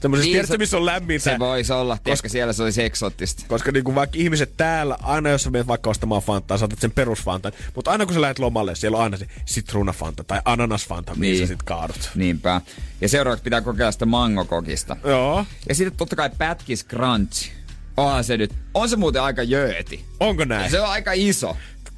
[0.01, 1.23] Semmoisessa, Niin, niin, tiedätkö, se- missä on lämmintä?
[1.23, 3.43] Se voisi olla, koska siellä se olisi eksoottista.
[3.47, 7.51] Koska niinku vaikka ihmiset täällä, aina jos sä menet vaikka ostamaan Fantaa, saatat sen perusfantan.
[7.75, 11.47] Mutta aina kun sä lähdet lomalle, siellä on aina se sitruunafanta tai ananasfanta, mihin Niin.
[11.47, 12.09] sä sit kaadut.
[12.15, 12.61] Niinpä.
[13.01, 14.97] Ja seuraavaksi pitää kokeilla sitä mangokokista.
[15.03, 15.45] Joo.
[15.69, 17.49] Ja sitten totta kai Pätkis Crunch.
[17.97, 18.53] Onhan se nyt.
[18.73, 20.05] On se muuten aika jööti.
[20.19, 20.71] Onko näin?
[20.71, 21.57] Se on aika iso.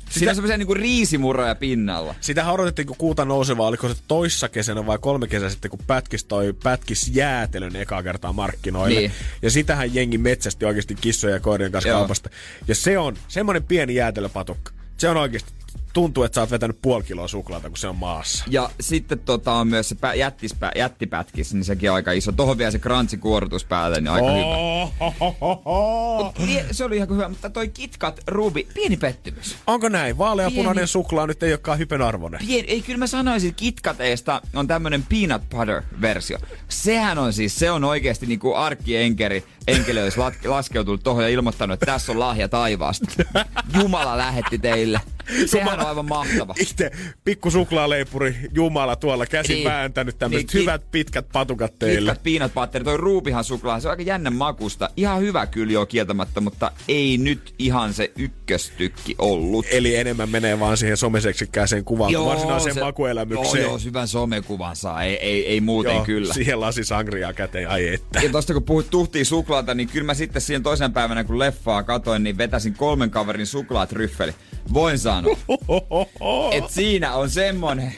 [0.10, 2.16] Siinä on semmoisia niinku riisimuroja pinnalla.
[2.22, 6.24] Sitähän odotettiin, kun kuuta nousevaa, oliko se toissa kesänä vai kolme kesää sitten, kun pätkis
[6.24, 9.00] toi pätkis jäätelön ekaa kertaa markkinoille.
[9.00, 9.12] Niin.
[9.42, 12.00] Ja sitähän jengi metsästi oikeasti kissojen ja koirien kanssa Joo.
[12.00, 12.30] kaupasta.
[12.68, 14.72] Ja se on semmoinen pieni jäätelöpatukka.
[14.98, 15.52] Se on oikeasti,
[15.94, 18.46] tuntuu, että sä oot vetänyt puoli kiloa suklaata, kun se on maassa.
[18.48, 22.32] Ja sitten tota on myös se pä- jättispä- jättipätkis, niin sekin on aika iso.
[22.32, 24.46] Tuohon vielä se crunchi kuorutus päälle, niin aika hyvä.
[24.46, 26.24] Oh, ho, ho, ho, ho.
[26.24, 26.36] Mut
[26.72, 29.56] se oli ihan hyvä, mutta toi KitKat Ruby, pieni pettymys.
[29.68, 30.18] Onko näin?
[30.18, 32.40] Vaaleapunainen Pieni- suklaa nyt ei olekaan hypen arvoinen.
[32.48, 36.38] Pieni, ei, kyllä mä sanoisin, että KitKateista on tämmönen peanut butter-versio.
[36.70, 41.86] Sehän on siis, se on oikeasti niinku arkkienkeri, enkeli olisi laskeutunut tohon ja ilmoittanut, että
[41.86, 43.06] tässä on lahja taivaasta.
[43.82, 45.02] Jumala lähetti teille.
[45.46, 46.54] Sehän on aivan mahtava.
[46.60, 46.92] Itse
[47.24, 49.64] pikku suklaaleipuri, Jumala tuolla käsi Niin.
[49.68, 52.12] vääntänyt tämmöiset Niin, niin, hyvät pitkät patukat teille.
[52.12, 54.90] KitKat peanut butter, toi ruupihan suklaa, se on aika jännän makusta.
[54.98, 59.66] Ihan hyvä kyllä jo kieltämättä, mutta ei nyt ihan se ykköstykki ollut.
[59.72, 63.62] Eli enemmän menee vaan siihen someseksikkääseen kuvaan kuin varsinaiseen se- makuelämykseen.
[63.64, 66.34] Joo, joo, hyvän somekuvan saa, ei, ei, ei muuten Joo, kyllä.
[66.34, 68.20] Siihen lasi sangriaa käteen, ai että.
[68.24, 71.84] Ja tosta kun puhut tuhtiin suklaata, niin kyllä mä sitten siihen toisen päivänä kun leffaa
[71.84, 74.32] katoin, niin vetäsin kolmen kaverin suklaatryffeli.
[74.74, 77.96] Voin sanoa, että siinä on semmonen,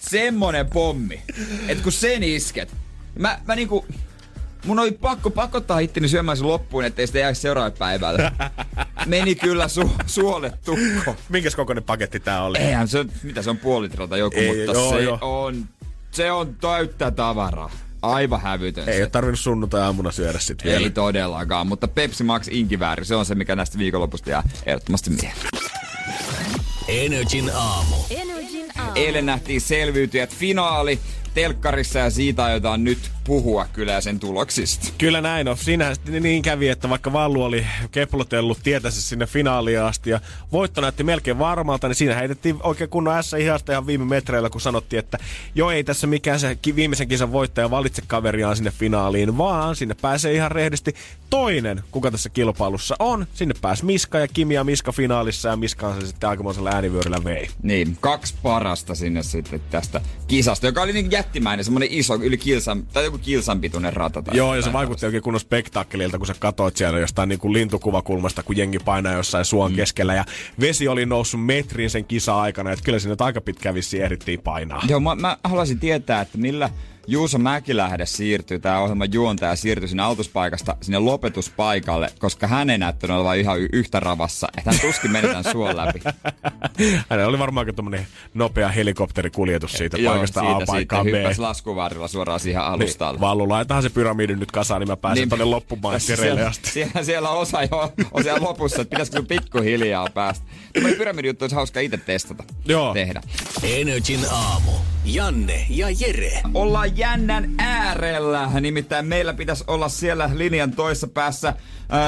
[0.00, 1.22] semmonen pommi,
[1.68, 2.72] että kun sen isket,
[3.18, 3.86] mä, mä niinku,
[4.64, 8.32] mun oli pakko pakottaa itteni syömään sen loppuun, ettei sitä jäisi seuraavalle päivälle.
[9.06, 11.16] Meni kyllä su, suolet tukko.
[11.28, 12.58] Minkäs kokoinen paketti tää oli?
[12.58, 15.18] Eihän se, mitä se on puoli litrata joku, Ei, mutta joo, se joo.
[15.20, 15.68] on,
[16.10, 17.70] se on täyttä tavaraa.
[18.02, 19.02] Aivan hävytön Ei se.
[19.02, 20.78] ole tarvinnut sunnuntai-aamuna syödä sit vielä.
[20.78, 25.36] Ei todellakaan, mutta Pepsi Max Inkivääri, se on se, mikä näistä viikonlopusta jää ehdottomasti mieleen.
[26.88, 27.96] Energin aamu.
[28.10, 28.92] Energin aamu.
[28.94, 30.98] Eilen nähtiin selviytyjät finaali
[31.34, 34.88] telkkarissa ja siitä aiotaan nyt puhua kyllä sen tuloksista.
[34.98, 35.56] Kyllä näin on.
[35.56, 40.20] Siinähän sitten niin kävi, että vaikka Vallu oli keplotellut tietänsä sinne finaaliin asti ja
[40.52, 44.60] voitto näytti melkein varmalta, niin siinä heitettiin oikein kunnon S ihasta ihan viime metreillä, kun
[44.60, 45.18] sanottiin, että
[45.54, 50.34] joo ei tässä mikään se viimeisen kisan voittaja valitse kaveriaan sinne finaaliin, vaan sinne pääsee
[50.34, 50.94] ihan rehdisti
[51.30, 53.26] toinen, kuka tässä kilpailussa on.
[53.34, 57.24] Sinne pääsi Miska ja Kimi ja Miska finaalissa ja Miska on se sitten aikamoisella äänivyöryllä
[57.24, 57.48] vei.
[57.62, 62.86] Niin, kaksi parasta sinne sitten tästä kisasta, joka oli niin jättimäinen, semmonen iso, yli kilsan,
[62.92, 64.22] tai joku kilsan pituinen rata.
[64.22, 67.52] Tai Joo, ja se vaikutti oikein kunnon spektaakkelilta, kun sä katsoit siellä jostain niin kuin
[67.52, 69.76] lintukuvakulmasta, kun jengi painaa jossain suon mm.
[69.76, 70.14] keskellä.
[70.14, 70.24] Ja
[70.60, 74.82] vesi oli noussut metrin sen kisa-aikana, että kyllä sinne aika pitkä vissi ehdittiin painaa.
[74.88, 76.70] Joo, mä, mä haluaisin tietää, että millä
[77.06, 83.16] Juuso Mäkilähde siirtyy, tämä ohjelman juontaja siirtyi sinne autuspaikasta sinne lopetuspaikalle, koska hän ei näyttänyt
[83.16, 86.00] olevan ihan y- yhtä ravassa, että hän tuskin meni tämän suon läpi.
[87.10, 91.22] Hänellä oli varmaan tommonen nopea helikopterikuljetus siitä paikasta A siitä paikkaan sitten B.
[91.22, 93.12] hyppäsi laskuvarrilla suoraan siihen alustalle.
[93.12, 95.28] Niin, Vallu, laitahan se pyramidi nyt kasaan, niin mä pääsen Niin.
[95.28, 96.70] tonne loppumaiskereille siellä, asti.
[96.70, 100.46] siellä, siellä on osa jo on siellä lopussa, että pitäisikö pikkuhiljaa päästä.
[100.72, 102.44] Tämä pyramidijuttu olisi hauska itse testata.
[102.64, 102.94] Joo.
[102.94, 103.20] Tehdä.
[103.62, 104.70] Energin aamu.
[105.04, 106.40] Janne ja Jere.
[106.54, 111.56] Ollaan jännän äärellä, nimittäin meillä pitäisi olla siellä linjan toisessa päässä äh,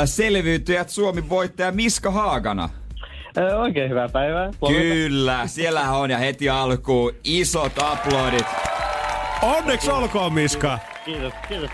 [0.05, 2.69] selviytyjät Suomi voittaja Miska Haagana.
[3.59, 4.51] Oikein hyvää päivää.
[4.61, 4.83] Huomenta.
[4.83, 8.47] Kyllä, siellä on ja heti alkuun isot aplodit.
[9.43, 10.79] Onneksi olkoon, Miska!
[11.05, 11.71] Kiitos, kiitos.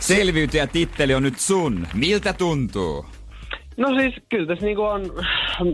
[0.00, 1.86] Selviytyjä titteli on nyt sun.
[1.94, 3.06] Miltä tuntuu?
[3.76, 5.02] No siis kyllä tässä niinku on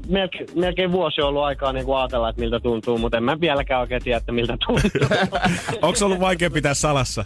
[0.09, 4.03] melkein, melkein vuosi ollut aikaa niinku ajatella, että miltä tuntuu, mutta en mä vieläkään oikein
[4.05, 5.19] tiedä, että miltä tuntuu.
[5.83, 7.25] Onko ollut vaikea pitää salassa?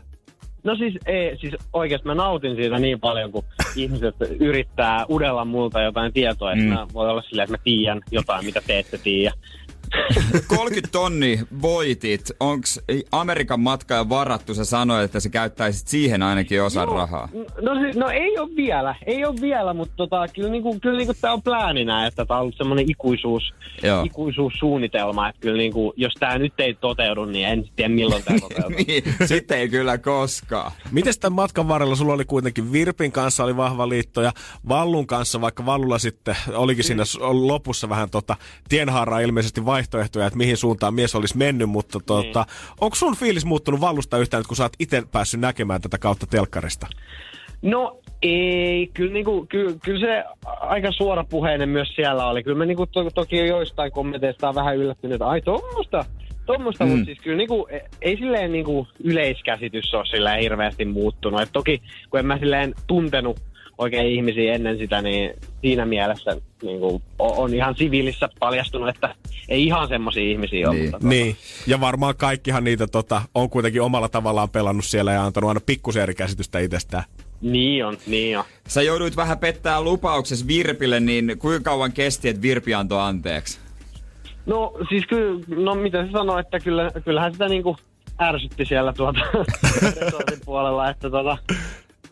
[0.65, 3.45] no siis, ei, siis oikeasti mä nautin siitä niin paljon, kun
[3.77, 6.71] ihmiset yrittää udella multa jotain tietoa, että Mm.
[6.73, 9.33] mä voin olla silleen, että mä tiedän jotain, mitä te ette tiedä.
[10.47, 12.31] 30 tonni voitit.
[12.41, 12.81] Onks
[13.13, 14.55] Amerikan matka jo varattu?
[14.55, 17.29] Sä sanoit, että sä käyttäisit siihen ainakin osan rahaa.
[17.61, 21.33] No, no ei ole vielä, ei ole vielä, mutta tota, kyllä, niinku, kyllä niinku tää
[21.33, 24.03] on plääninä, että tää on ollut semmoinen ikuisuus, Joo.
[24.05, 28.71] ikuisuussuunnitelma, että kyllä niinku, jos tää nyt ei toteudu, niin en tiedä milloin tää toteutuu.
[28.87, 30.73] niin, sitten ei kyllä koskaan.
[30.93, 34.33] Miten tämän matkan varrella sulla oli kuitenkin Virpin kanssa oli vahva liitto ja
[34.69, 38.37] Vallun kanssa, vaikka Vallulla sitten olikin siinä s- lopussa vähän tota
[38.69, 42.47] tienhaaraa ilmeisesti vaihtoehtoja, että mihin suuntaan mies olisi mennyt, mutta tota,
[42.81, 46.87] onko sun fiilis muuttunut Vallusta yhtään kun sä oot itse päässyt näkemään tätä kautta telkkarista?
[47.63, 52.43] No Ei, kyllä, niinku, kyllä, kyllä se aika suorapuheinen myös siellä oli.
[52.43, 56.05] Kyllä me niinku to, toki joistain kommenteista on vähän yllättynyt, että ai tuommoista,
[56.47, 56.91] tuommoista, mm.
[56.91, 61.41] mutta siis kyllä niinku, e- ei silleen niinku yleiskäsitys ole silleen hirveästi muuttunut.
[61.41, 63.41] Et toki kun en mä silleen tuntenut
[63.79, 69.15] oikein ihmisiä ennen sitä, niin siinä mielessä niin kuin, on ihan siviilissä paljastunut, että
[69.49, 70.77] ei ihan semmoisia ihmisiä ole.
[70.77, 70.91] Niin.
[70.91, 75.49] Mutta, Niin, ja varmaan kaikkihan niitä tota, on kuitenkin omalla tavallaan pelannut siellä ja antanut
[75.49, 77.05] aina pikkusen eri käsitystä itsestään.
[77.41, 78.45] Niin on, niin on.
[78.69, 83.59] Sä jouduit vähän pettää lupauksessa Virpille, niin kuinka kauan kesti, että Virpi antoi anteeksi?
[84.47, 87.77] No siis kyllä, no mitä se sanoo, että kyllä, kyllähän sitä niinku
[88.21, 89.21] ärsytti siellä tuota
[90.01, 91.39] resortin puolella, että tota,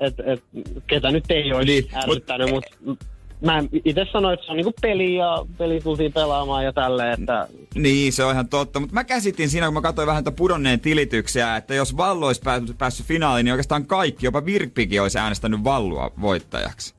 [0.01, 0.43] et, et,
[0.87, 2.99] ketä nyt ei olisi Niin, ärsyttänyt, mutta mut,
[3.45, 7.49] mä itse sanoin, että se on niinku peli ja peli tultiin pelaamaan ja tälleen, että
[7.75, 8.81] Niin, se on ihan totta.
[8.81, 12.41] Mutta mä käsitin siinä, kun mä katsoin vähän tätä pudonneen tilityksiä, että jos Vallo olisi
[12.45, 16.95] päässyt, päässyt finaaliin, niin oikeastaan kaikki, jopa Virpikin olisi äänestänyt Vallua voittajaksi.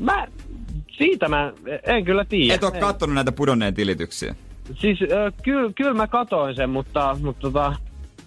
[0.00, 0.26] mä,
[0.98, 1.52] siitä mä
[1.86, 2.54] en kyllä tiedä.
[2.54, 4.34] Et ole kattonut näitä pudonneen tilityksiä.
[4.80, 7.76] Siis äh, kyllä kyl mä katoin sen, mutta, mutta tota,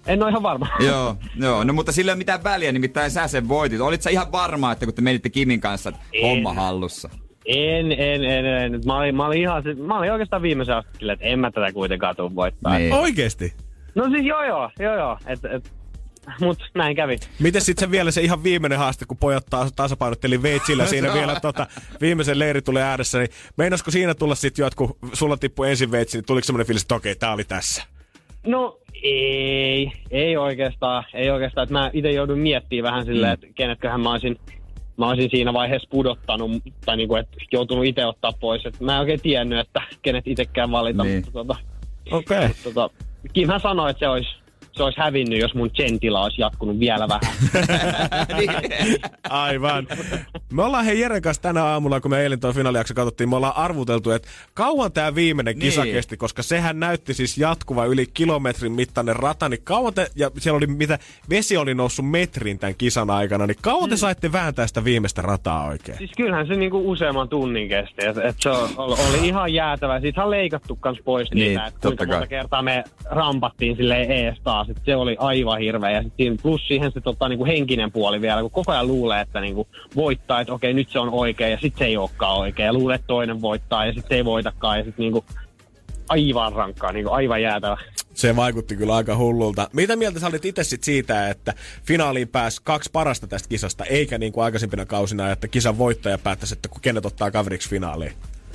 [0.08, 0.68] en ole ihan varma.
[0.88, 1.64] joo, joo.
[1.64, 3.82] No mutta sillä ei ole mitään väliä, nimittäin sä sen voitit.
[3.82, 6.22] Olit sä ihan varma, että kun te menitte Kimin kanssa, että En.
[6.30, 7.10] homma hallussa?
[7.46, 8.82] En, en, en, en.
[8.86, 11.72] Mä olin, mä olin ihan, se- mä olin oikeastaan viimeisen asti että en mä tätä
[11.74, 12.78] kuitenkaan tuu voittaa.
[12.78, 12.94] Niin.
[12.94, 13.54] Oikeesti?
[13.96, 15.72] No siis joo joo, joo joo, et, et,
[16.40, 17.18] mut näin kävi.
[17.40, 21.40] Miten sitten se vielä se ihan viimeinen haaste, kun pojat taas tasapainotteli veitsillä siinä vielä
[21.40, 21.68] tota,
[22.02, 25.92] viimeisen leiri tulee ääressä, niin meinasko siinä tulla sitten jo, että kun sulla tippui ensin
[25.92, 27.84] veitsi, niin tuliko semmoinen fiilis, että okei, tää oli tässä?
[28.46, 31.64] No ei, ei oikeastaan, ei oikeastaan.
[31.64, 34.40] Että mä itse joudun miettimään vähän silleen, että kenetköhän mä olisin,
[34.98, 36.52] mä olisin siinä vaiheessa pudottanut,
[36.86, 38.66] tai niinku, että joutunut itse ottaa pois.
[38.66, 41.16] Et mä en oikein tiennyt, että kenet itsekään valita, Niin.
[41.16, 41.56] mutta tota,
[42.12, 42.38] Okei.
[42.38, 42.50] Okay.
[42.64, 42.90] tota,
[43.34, 44.30] Kimhän sanoi, että se olisi,
[44.78, 47.36] se olisi hävinnyt, jos mun Gentila olisi jatkunut vielä vähän.
[49.30, 49.88] Aivan.
[50.54, 53.58] Me ollaan hei Jeren kanssa tänä aamulla, kun me eilen tuo finaalijakso katsottiin, me ollaan
[53.58, 55.94] arvuteltu, että kauan tämä viimeinen kisa Niin.
[55.96, 60.58] kesti, koska sehän näytti siis jatkuva yli kilometrin mittainen rata, niin kauan te, ja siellä
[60.58, 61.00] oli mitä,
[61.30, 65.66] vesi oli noussut metrin tämän kisan aikana, niin kauan te saitte vääntää sitä viimeistä rataa
[65.66, 65.98] oikein?
[65.98, 70.00] Siis kyllähän se niinku useamman tunnin kesti, että et se oli, oli ihan jäätävä.
[70.00, 72.28] Siitä on leikattu kans pois Niin, niitä, että kuinka monta kai.
[72.28, 74.65] kertaa me rampattiin silleen ees taas.
[74.70, 75.92] Et se oli aivan hirveä.
[75.92, 79.42] Ja sit plus siihen se tota, niinku henkinen puoli vielä, kun koko ajan luulee, että
[79.42, 82.66] niinku voittaa, että okei nyt se on oikein ja sitten se ei olekaan oikein.
[82.66, 85.26] Ja luulee, että toinen voittaa ja sitten se ei voitakaan ja sitten niinku
[86.10, 87.78] aivan rankkaa, niinku aivan jäätävä.
[88.14, 89.70] Se vaikutti kyllä aika hullulta.
[89.74, 91.54] Mitä mieltä sä olit itse siitä, että
[91.84, 96.54] finaaliin pääsi kaksi parasta tästä kisasta, eikä niin kuin aikaisempina kausina, että kisan voittaja päättäisi,
[96.54, 98.14] että kenet ottaa kaveriksi finaaliin?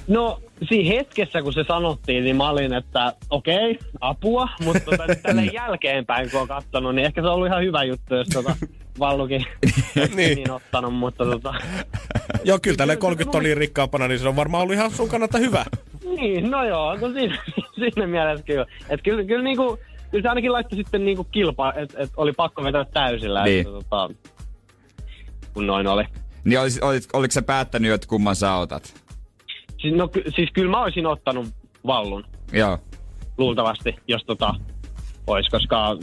[0.08, 5.44] No, siinä hetkessä, kun se sanottiin, niin mä olin, että okei, apua, mutta tota, tälle
[5.54, 8.56] jälkeenpäin, kun on katsonut, niin ehkä se on ollut ihan hyvä juttu, jos tota,
[8.98, 9.44] Vallukin
[10.16, 10.36] Niin.
[10.36, 11.54] niin ottanut, mutta tota,
[12.44, 15.64] Joo, kyllä tällä 30 tonnia rikkaampana, niin se on varmaan ollut ihan sun kannalta hyvä.
[16.16, 17.38] niin, no joo, no siinä,
[17.74, 18.66] siinä mielessä kyllä.
[18.88, 19.78] Että kyllä, kyllä, niinku,
[20.10, 23.60] kyllä se ainakin laittoi sitten niinku kilpaa, että et oli pakko vetää täysillä, Niin.
[23.60, 24.10] että, tota,
[25.54, 26.04] kun noin oli.
[26.44, 28.94] Niin olis, olis, oliko sä päättänyt, että kumman sä otat?
[29.80, 31.46] Siis, no, ky- siis kyllä mä olisin ottanut
[31.86, 32.24] Vallun.
[32.52, 32.78] Joo.
[33.38, 34.54] luultavasti, jos tota
[35.26, 35.96] olisi, koska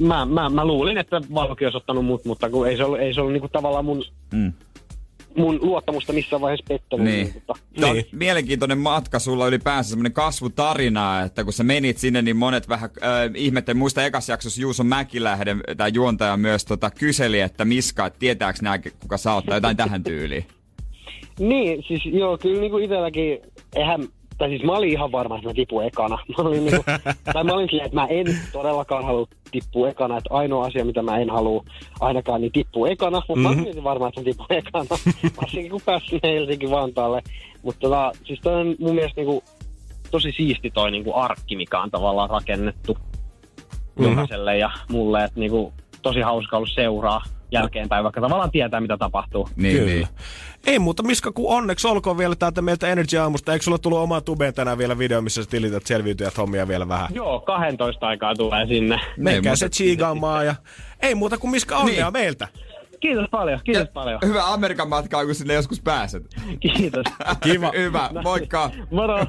[0.00, 3.14] mä, mä, mä luulin, että Valkokin olisi ottanut mut, mutta kun ei se ollut, ei
[3.14, 4.52] se ollut niinku tavallaan mun, Mm.
[5.36, 7.06] mun luottamusta missään vaiheessa pettänyt.
[7.06, 7.30] Niin.
[7.34, 8.06] Mutta, Tämä on Niin.
[8.12, 13.30] mielenkiintoinen matka sulla ylipäänsä, semmoinen kasvutarina, että kun sä menit sinne, niin monet vähän äh,
[13.34, 13.78] ihmettelivät.
[13.78, 18.78] Muista ekassa jaksossa Juuso Mäkilähden, tämä juontaja myös tota, kyseli, että Miska, että tietääks nää,
[19.00, 20.46] kuka sä oot, tai jotain tähän tyyliin.
[21.38, 23.38] Niin, siis joo, kyllä niinku itselläkin,
[23.76, 24.08] eihän,
[24.38, 26.18] tai siis mä olin ihan varma, että mä tipun ekana.
[26.28, 26.84] Mä olin, niinku,
[27.32, 31.02] tai mä olin silleen, että mä en todellakaan halua tippua ekana, että ainoa asia, mitä
[31.02, 31.64] mä en halua
[32.00, 33.22] ainakaan, niin tippua ekana.
[33.28, 33.62] Mutta mm-hmm.
[33.62, 34.84] mä olin varma, että mä tipun ekana,
[35.40, 37.22] varsinkin kun pääsin sinne Helsinki-Vantaalle.
[37.62, 39.42] Mutta tota, siis toi on mun mielestä niinku,
[40.10, 42.96] tosi siisti toi niinku arkki, mikä on tavallaan rakennettu
[43.98, 44.08] Mhm.
[44.08, 45.72] jokaiselle ja mulle, että niinku,
[46.08, 49.48] tosi hauska ollut seuraa jälkeenpäin, vaikka tavallaan tietää, mitä tapahtuu.
[49.56, 49.90] Niin, Kyllä.
[49.92, 50.08] niin.
[50.66, 53.52] Ei muuta, Miska, kun onneksi olkoon vielä täältä meiltä Energy Aamusta.
[53.52, 57.08] Eikö sulla tullut oma tubeen tänään vielä video, missä sä tilität selviytyjät hommia vielä vähän?
[57.14, 59.00] Joo, 12 aikaa tulee sinne.
[59.16, 59.56] Menkää muuta.
[59.56, 60.54] se chiigaamaan ja
[61.02, 62.12] ei muuta kuin Miska onnea Niin.
[62.12, 62.48] meiltä.
[63.00, 64.20] Kiitos paljon, kiitos paljon.
[64.24, 66.22] Hyvä Amerikan matkaa, kun sinne joskus pääset.
[66.60, 67.04] Kiitos.
[67.40, 67.72] Kiva.
[67.78, 68.70] Hyvä, moikka.
[68.90, 69.26] Moro.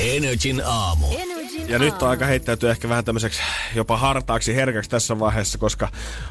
[0.00, 1.06] Energin aamu.
[1.18, 3.42] Energy Ja nyt on aika heittäytyä ehkä vähän tämmöiseksi
[3.74, 5.88] jopa hartaaksi herkäksi tässä vaiheessa, koska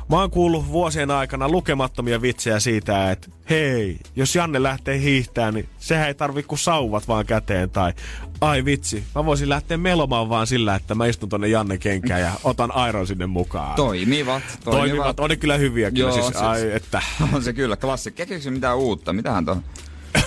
[0.09, 5.69] mä oon kuullut vuosien aikana lukemattomia vitsejä siitä, että hei, jos Janne lähtee hiihtään, niin
[5.79, 7.69] sehän ei tarvi kuin sauvat vaan käteen.
[7.69, 7.93] Tai
[8.41, 12.31] ai vitsi, mä voisin lähteä melomaan vaan sillä, että mä istun tonne Janne kenkään ja
[12.43, 13.75] otan Airon sinne mukaan.
[13.75, 14.43] Toimivat.
[14.43, 14.63] Toimivat.
[14.63, 15.19] Toimivat.
[15.19, 15.99] On ne kyllä hyviä kyllä.
[16.09, 17.01] Joo, siis, siis- ai, että.
[17.33, 18.17] On se kyllä klassikko.
[18.17, 19.13] Keksiikö mitään uutta?
[19.13, 19.63] Mitähän tuon?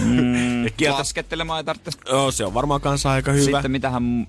[0.01, 1.91] Mm, Ja kieltä- laskettelemaan ei tarvitse.
[2.09, 3.45] Joo, se on varmaan kanssa aika hyvä.
[3.45, 4.26] Sitten mitähän...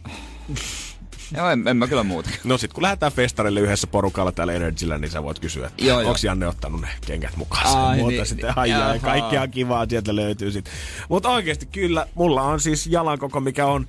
[1.38, 2.30] Joo, en, en mä kyllä muuta.
[2.44, 6.00] No sit kun lähdetään festarille yhdessä porukalla täällä Energyllä, niin sä voit kysyä, että Joo,
[6.02, 6.10] joo.
[6.10, 7.88] onks Janne ottanut ne kengät mukaan.
[7.88, 9.00] Ai Muuta niin, sitten niin, ai, jaha.
[9.02, 10.70] kaikkea kivaa sieltä löytyy sit.
[11.10, 13.88] Mutta oikeasti kyllä, mulla on siis jalankoko, mikä on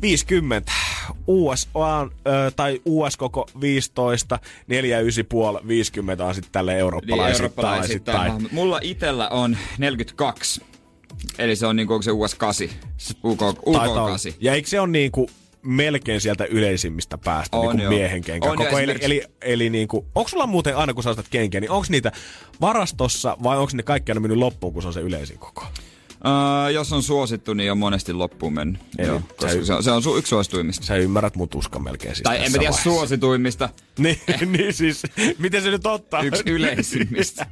[0.00, 0.72] 50.
[1.26, 4.38] USA, ö, tai US koko 15,
[5.62, 7.26] 4,9,5, 50 on sitten tälle eurooppalaisittain.
[7.26, 8.48] Niin, eurooppalaisittain.
[8.52, 10.62] Mulla itellä on 42.
[11.38, 12.68] Eli se on niinku, onko se US 8?
[13.24, 14.08] UK, UK Taitaa olla.
[14.08, 14.32] 8.
[14.40, 15.26] Ja eikö se ole niinku
[15.62, 17.90] melkein sieltä yleisimmistä päästä On niinku joo.
[17.90, 18.78] miehen kenkä On koko.
[18.78, 22.12] Eli, eli, eli niinku, onko sulla muuten aina kun sä ostat kenkiä, niin onko niitä
[22.60, 25.64] varastossa vai onko ne kaikki aina mennyt loppuun, kun se on se yleisin koko?
[26.26, 28.80] Öö, jos on suosittu, niin on monesti loppuun mennyt.
[28.98, 30.86] Eli Joo, koska se on, se on su- yksi suosituimmista.
[30.86, 32.82] Sä ymmärrät mut uskan melkein siis Tai en mä tiedä vaiheessa.
[32.82, 35.02] suosituimmista, Niin, niin siis,
[35.38, 36.22] miten se nyt ottaa?
[36.22, 37.46] yksi yleisimmistä.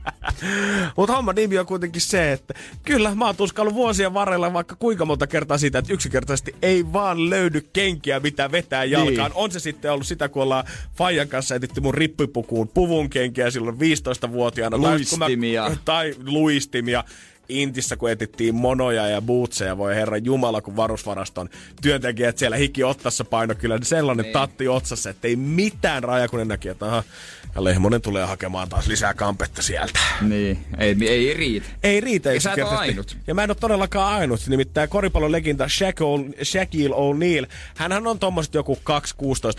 [0.96, 5.04] Mutta homma nimi on kuitenkin se, että kyllä mä oon tuskallut vuosien varrella vaikka kuinka
[5.04, 9.30] monta kertaa siitä, että yksinkertaisesti ei vaan löydy kenkiä, mitä vetää jalkaan.
[9.30, 9.32] Niin.
[9.34, 10.64] On se sitten ollut sitä, kun ollaan
[10.96, 14.78] Fajan kanssa etitty mun rippipukuun puvun kenkiä silloin 15-vuotiaana.
[14.78, 15.70] Tai kun mä- Luistimia.
[15.84, 17.04] Tai luistimia.
[17.48, 21.48] Intissä, kun etittiin monoja ja bootseja, voi herra Jumala, kun varusvaraston
[21.82, 26.38] työntekijät siellä hiki ottassa paino kyllä niin sellainen tatti otsassa, että ei mitään raja, kun
[26.38, 27.02] ne näki, että aha,
[27.54, 29.98] ja Lehmonen tulee hakemaan taas lisää kampetta sieltä.
[30.20, 31.66] niin, ei, ei riitä.
[31.82, 33.16] Ei riitä Ja sä et ainut.
[33.26, 34.40] Ja mä en ole todellakaan ainut.
[34.46, 35.66] Nimittäin koripallon legenda
[36.44, 37.46] Shaquille, O'Neal.
[37.74, 38.78] Hänhän on tommoset joku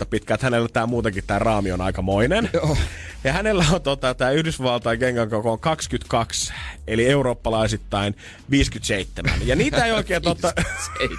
[0.04, 2.50] 2-16 pitkä, että hänellä tää muutenkin tää raami on aikamoinen.
[2.52, 2.76] Joo.
[3.24, 6.52] Ja hänellä on tota, tää Yhdysvaltain kengän koko on 22,
[6.86, 7.04] eli
[7.76, 8.14] eurooppalaisittain
[8.50, 9.32] 57.
[9.44, 10.22] Ja niitä ei oikein.
[11.00, 11.08] Ei.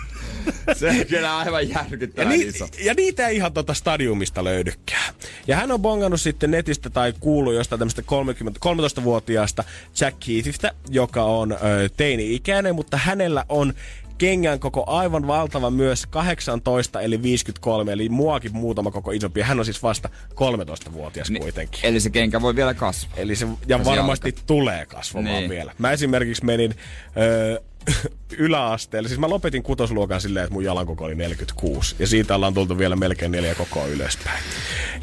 [0.75, 2.67] Se on kyllä aivan Ja, järkyttävän ni- iso.
[2.83, 5.13] ja niitä ei ihan tota stadiumista löydykään.
[5.47, 8.59] Ja hän on bongannut sitten netistä tai kuullut jostain tämmöistä 30,
[8.99, 9.63] 13-vuotiaasta
[9.99, 11.57] Jack Keithistä, joka on ö,
[11.97, 13.73] teini-ikäinen, mutta hänellä on
[14.17, 19.41] kengän koko aivan valtava myös 18 eli 53, eli muakin muutama koko isompi.
[19.41, 21.41] Hän on siis vasta 13-vuotias Niin.
[21.41, 21.79] kuitenkin.
[21.83, 23.13] Eli se kenkä voi vielä kasvaa.
[23.17, 25.49] Eli se, ja Se varmasti tulee kasvamaan Niin.
[25.49, 25.73] vielä.
[25.77, 26.75] Mä esimerkiksi menin
[27.17, 27.59] öö,
[28.33, 29.09] yläasteelle.
[29.09, 31.95] Siis mä lopetin kutosluokan silleen, että mun jalankoko oli 46.
[31.99, 34.43] Ja siitä ollaan tultu vielä melkein neljä kokoa ylöspäin.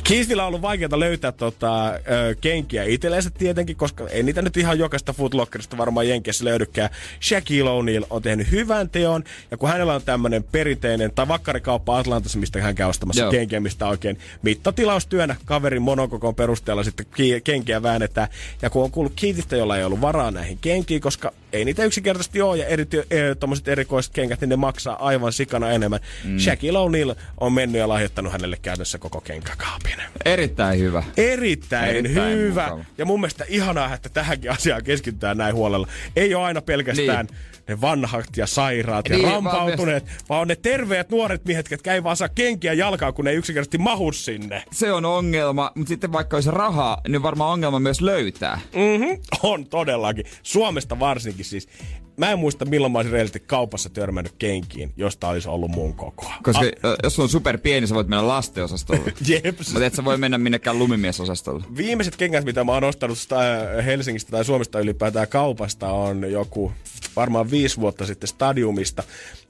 [0.05, 2.01] Keithillä on ollut vaikeaa löytää tota, ö,
[2.41, 6.91] kenkiä itsellensä tietenkin, koska ei niitä nyt ihan jokaista Footlockerista varmaan Jenkeissä löydykään.
[7.23, 12.39] Shaquille O'Neal on tehnyt hyvän teon, ja kun hänellä on tämmönen perinteinen, tai vakkarikauppa Atlantassa,
[12.39, 13.31] mistä hän käy ostamassa Joo.
[13.31, 18.29] kenkiä, mistä oikein mittatilaustyönä kaverin monokokon perusteella sitten ki- kenkiä väännetään.
[18.63, 22.43] Ja kun on kuullut Keithistä, jolla ei ollut varaa näihin kenkiin, koska ei niitä yksinkertaisesti
[22.43, 26.01] ole, ja eri, e, tommoset erikoiset kengät, niin ne maksaa aivan sikana enemmän.
[26.25, 26.39] Mm.
[26.39, 29.97] Shaquille O'Neal on mennyt ja lahjoittanut hänelle käytössä koko kenkäkaapin.
[30.25, 31.03] Erittäin hyvä.
[31.17, 32.65] Erittäin, Erittäin hyvä.
[32.65, 32.85] mukava.
[32.99, 35.89] Ja mun mielestä ihanaa, että tähänkin asiaan keskitytään näin huolella.
[36.17, 37.39] Ei ole aina pelkästään niin.
[37.69, 41.93] ne vanhat ja sairaat ja Niin, vaan rampautuneet, vaan on ne terveet nuoret miehet, jotka
[41.93, 44.63] ei vaan saa kenkiä jalkaan, kun ne ei yksinkertaisesti mahu sinne.
[44.73, 48.61] Se on ongelma, mutta sitten vaikka olisi rahaa, niin varmaan ongelma myös löytää.
[48.75, 49.19] Mm-hmm.
[49.43, 50.25] On todellakin.
[50.43, 51.69] Suomesta varsinkin siis.
[52.17, 56.35] Mä en muista milloin mä olisin kaupassa törmännyt kenkiin, josta olisi ollut mun kokoa.
[56.43, 56.97] Koska A- ah.
[57.03, 59.13] jos on super pieni, sä voit mennä lastenosastolle.
[59.29, 59.73] Jeps.
[59.73, 61.65] Mutta et sä voi mennä minnekään lumimiesosastolle.
[61.77, 66.73] Viimeiset kengät, mitä mä oon ostanut sta- Helsingistä tai Suomesta ylipäätään kaupasta, on joku
[67.17, 69.03] varmaan viisi vuotta sitten Stadiumista.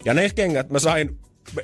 [0.04, 1.18] Ja ne kengät mä sain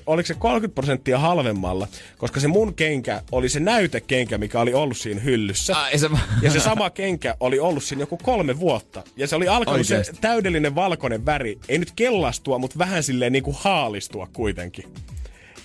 [0.07, 4.97] oliko se 30 prosenttia halvemmalla, koska se mun kenkä oli se näytekenkä, mikä oli ollut
[4.97, 5.77] siinä hyllyssä.
[5.77, 6.11] Ai, se...
[6.43, 9.03] Ja se sama kenkä oli ollut siinä joku kolme vuotta.
[9.17, 11.59] Ja se oli alkanut se täydellinen valkoinen väri.
[11.69, 14.85] Ei nyt kellastua, mutta vähän silleen niinku haalistua kuitenkin.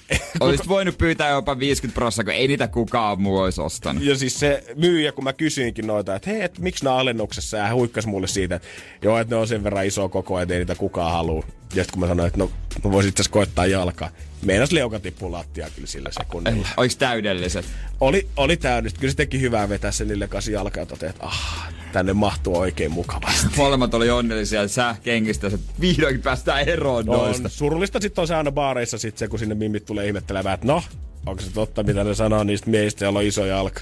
[0.40, 4.04] Olisit voinut pyytää jopa 50 prosenttia, kun ei niitä kukaan muu olisi ostanut.
[4.04, 7.64] Ja siis se myyjä, kun mä kysyinkin noita, että hei, et miksi nämä alennuksessa, ja
[7.64, 8.68] hän huikkasi mulle siitä, että
[9.02, 11.44] joo, että ne on sen verran iso koko, että ei niitä kukaan halua.
[11.74, 12.52] Ja sitten kun mä sanoin, että no,
[12.84, 14.10] mä voisin itse koittaa jalkaa.
[14.42, 16.68] Meinas leuka tippuu lattia kyllä sillä sekunnilla.
[16.78, 17.66] Oliko täydelliset?
[18.02, 19.00] Oli, oli täydellistä.
[19.00, 22.58] Kyllä se teki hyvää vetää sen niille kasi jalkaa ja toteaa, että ah, tänne mahtuu
[22.58, 23.48] oikein mukavasti.
[23.58, 27.44] Molemmat oli onnellisia ja sä kengistä, että vihdoinkin päästään eroon noista.
[27.44, 30.68] On surullista sitten on se aina baareissa sit se, kun sinne mimmit tulee ihmettelemään, että
[30.68, 30.84] no,
[31.26, 33.82] onko se totta, mitä ne sanoo niistä miehistä, joilla on iso jalka.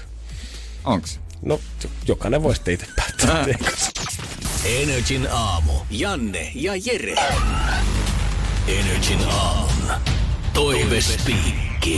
[0.84, 1.20] Onks?
[1.44, 1.60] No,
[2.08, 3.46] jokainen voi sitten itse päättää.
[4.82, 5.72] Energin aamu.
[5.90, 7.14] Janne ja Jere.
[8.68, 9.70] Energin aamu.
[10.52, 11.94] Toive Speak.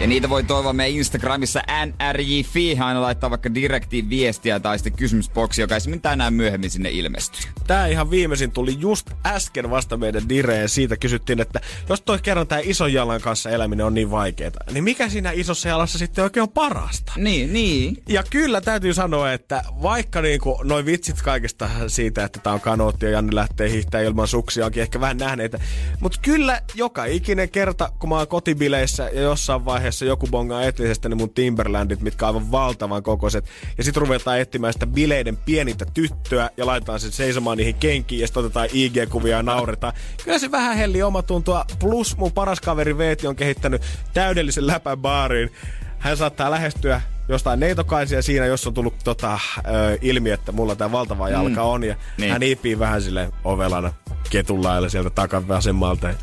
[0.00, 5.60] Ja niitä voi toivoa meidän Instagramissa nrj.fi, aina laittaa vaikka direktiin viestiä tai sitten kysymysboksi,
[5.60, 7.50] joka esimerkiksi tänään myöhemmin sinne ilmestyy.
[7.66, 10.68] Tää ihan viimeisin tuli just äsken vasta meidän direen.
[10.68, 14.84] Siitä kysyttiin, että jos toi kerran tää ison jalan kanssa eläminen on niin vaikeeta, niin
[14.84, 17.12] mikä siinä isossa jalassa sitten oikein on parasta?
[17.16, 18.02] Niin, niin.
[18.08, 23.06] Ja kyllä täytyy sanoa, että vaikka niinku noin vitsit kaikesta siitä, että tää on kanootti
[23.06, 25.58] ja Janne lähtee hiihtää ilman suksia, onkin ehkä vähän nähneitä.
[26.00, 31.08] Mutta kyllä joka ikinen kerta, kun mä oon kotibileissä ja jossain vaiheessa joku bongaa etlisestä
[31.08, 33.44] ne mun Timberlandit, mitkä on aivan valtavan kokoiset.
[33.78, 38.26] Ja sit ruvetaan etsimään sitä bileiden pienintä tyttöä ja laitetaan sen seisomaan niihin kenkiin ja
[38.26, 39.92] sitten otetaan IG-kuvia ja nauretaan.
[40.24, 41.64] Kyllä se vähän helli omatuntoa.
[41.78, 43.82] Plus mun paras kaveri Veeti on kehittänyt
[44.14, 45.52] täydellisen läpän baariin.
[45.98, 50.92] Hän saattaa lähestyä jostain neitokaisia siinä, jos on tullut tota, ö, ilmi, että mulla tämä
[50.92, 51.84] valtava jalka on.
[51.84, 52.32] Ja Niin.
[52.32, 53.92] hän iipii vähän sille ovelana
[54.30, 56.08] ketun lailla sieltä takavasemmalta.
[56.08, 56.14] Ja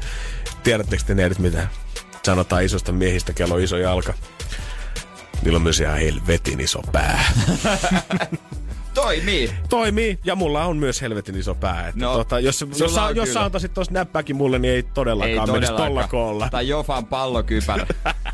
[0.64, 1.68] Tiedättekö te neidit mitä
[2.28, 4.14] sanotaan isosta miehistä, kello on iso jalka?
[5.42, 7.34] Niillä on myös ihan helvetin iso pää.
[8.94, 9.52] Toimii.
[9.70, 11.88] Toimii, ja mulla on myös helvetin iso pää.
[11.88, 14.84] Että No, tota, jos, jos, sä, on jos sä antaisit tuossa näppäkin mulle, niin ei
[14.84, 16.50] todellakaan Ei menisi tolla koolla.
[16.50, 17.88] Tai Jofan pallokypärä.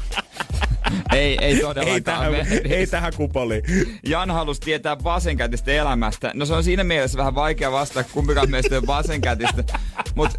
[1.13, 2.33] ei, ei todellakaan Ei tähän,
[2.65, 3.63] ei tähän kupoliin.
[4.07, 6.31] Jan halusi tietää vasenkätistä elämästä.
[6.33, 9.63] No se on siinä mielessä vähän vaikea vastata, kumpikaan meistä on vasenkätistä.
[10.15, 10.29] Mut,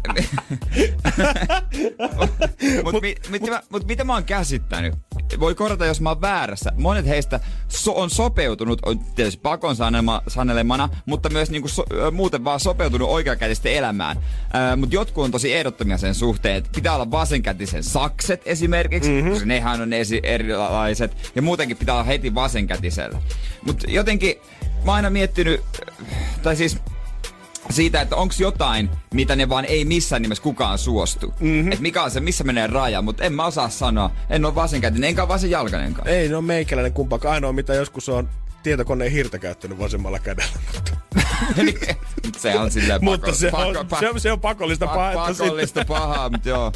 [2.83, 5.04] mut, mi, mit, mut, mut mitä mä oon käsittänyt?
[5.39, 6.71] Voi korjata, jos mä oon väärässä.
[6.77, 12.43] Monet heistä so, on sopeutunut, on tietysti pakon sanelma, sanelemana, mutta myös niinku so, muuten
[12.43, 14.17] vaan sopeutunut oikeakätisten elämään.
[14.17, 19.31] Äh, mutta jotkut on tosi ehdottomia sen suhteen, että pitää olla vasenkätisen sakset esimerkiksi, mm-hmm.
[19.31, 21.31] koska nehän on esi- erilaiset.
[21.35, 23.21] Ja muutenkin pitää olla heti vasenkätisellä.
[23.65, 24.35] Mutta jotenkin
[24.85, 25.61] mä oon aina miettinyt,
[26.43, 26.77] tai siis
[27.69, 31.33] siitä, että onko jotain, mitä ne vaan ei missään nimessä kukaan suostu.
[31.39, 31.71] Mm-hmm.
[31.71, 34.11] Että mikä on se, missä menee raja, mutta en mä osaa sanoa.
[34.29, 36.07] En ole vasenkätinen, enkä vasenjalkainenkaan.
[36.07, 37.33] Ei, no meikäläinen kumpaakaan.
[37.33, 38.29] Ainoa, mitä joskus on
[38.63, 40.59] tietokoneen hirtä käyttänyt vasemmalla kädellä.
[42.37, 45.13] se on silleen Mutta se on, pako- se, on, se on pakollista pa- pahaa.
[45.27, 46.71] pakollista pahaa, mutta joo.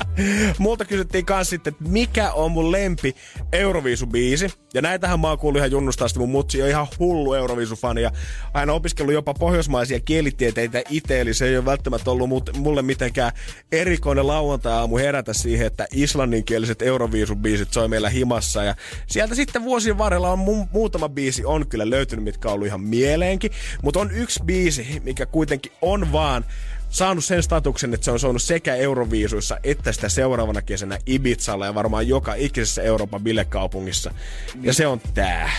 [0.58, 3.16] Multa kysyttiin kans sitten, että mikä on mun lempi
[3.54, 4.48] Euroviisubiisi.
[4.74, 6.20] Ja näitähän mä oon kuullut ihan junnusta asti.
[6.20, 8.02] Mun mutsi on ihan hullu Euroviisufani.
[8.02, 8.12] Ja
[8.54, 11.22] aina opiskellut jopa pohjoismaisia kielitieteitä itse.
[11.22, 13.32] Eli se ei ole välttämättä ollut mut- mulle mitenkään
[13.72, 18.64] erikoinen lauantai-aamu herätä siihen, että islanninkieliset Euroviisubiisit soi meillä himassa.
[18.64, 18.76] Ja
[19.08, 22.82] sieltä sitten vuosien varrella on mu- muutama biisi on kyllä löytynyt, mitkä on ollut ihan
[22.82, 23.52] mieleenkin.
[23.84, 26.46] Mutta on yksi biisi, mikä kuitenkin on vaan
[26.90, 31.76] saanut sen statuksen, että se on soinut sekä Euroviisuissa että sitä seuraavana kesänä Ibizalla ja
[31.76, 34.14] varmaan joka ikisessä Euroopan bilekaupungissa.
[34.62, 35.52] Ja se on tää.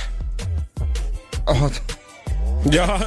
[1.47, 1.83] Oot.
[2.71, 3.01] Ja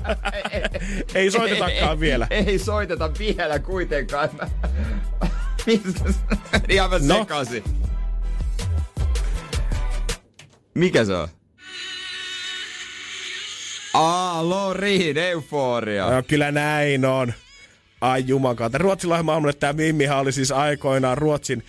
[1.14, 2.26] ei soitetakaan vielä.
[2.30, 4.28] Ei, ei soiteta vielä kuitenkaan.
[4.38, 4.48] Mä...
[6.68, 7.18] Ihan mä No.
[7.18, 7.64] sekaisin.
[10.74, 11.28] Mikä se on?
[13.94, 16.10] Aa, Lorin, euforia.
[16.10, 17.32] No, kyllä näin on.
[18.00, 18.78] Ai jumakauta.
[18.78, 21.64] Ruotsilla maailmalle tämä Mimmihan oli siis aikoinaan Ruotsin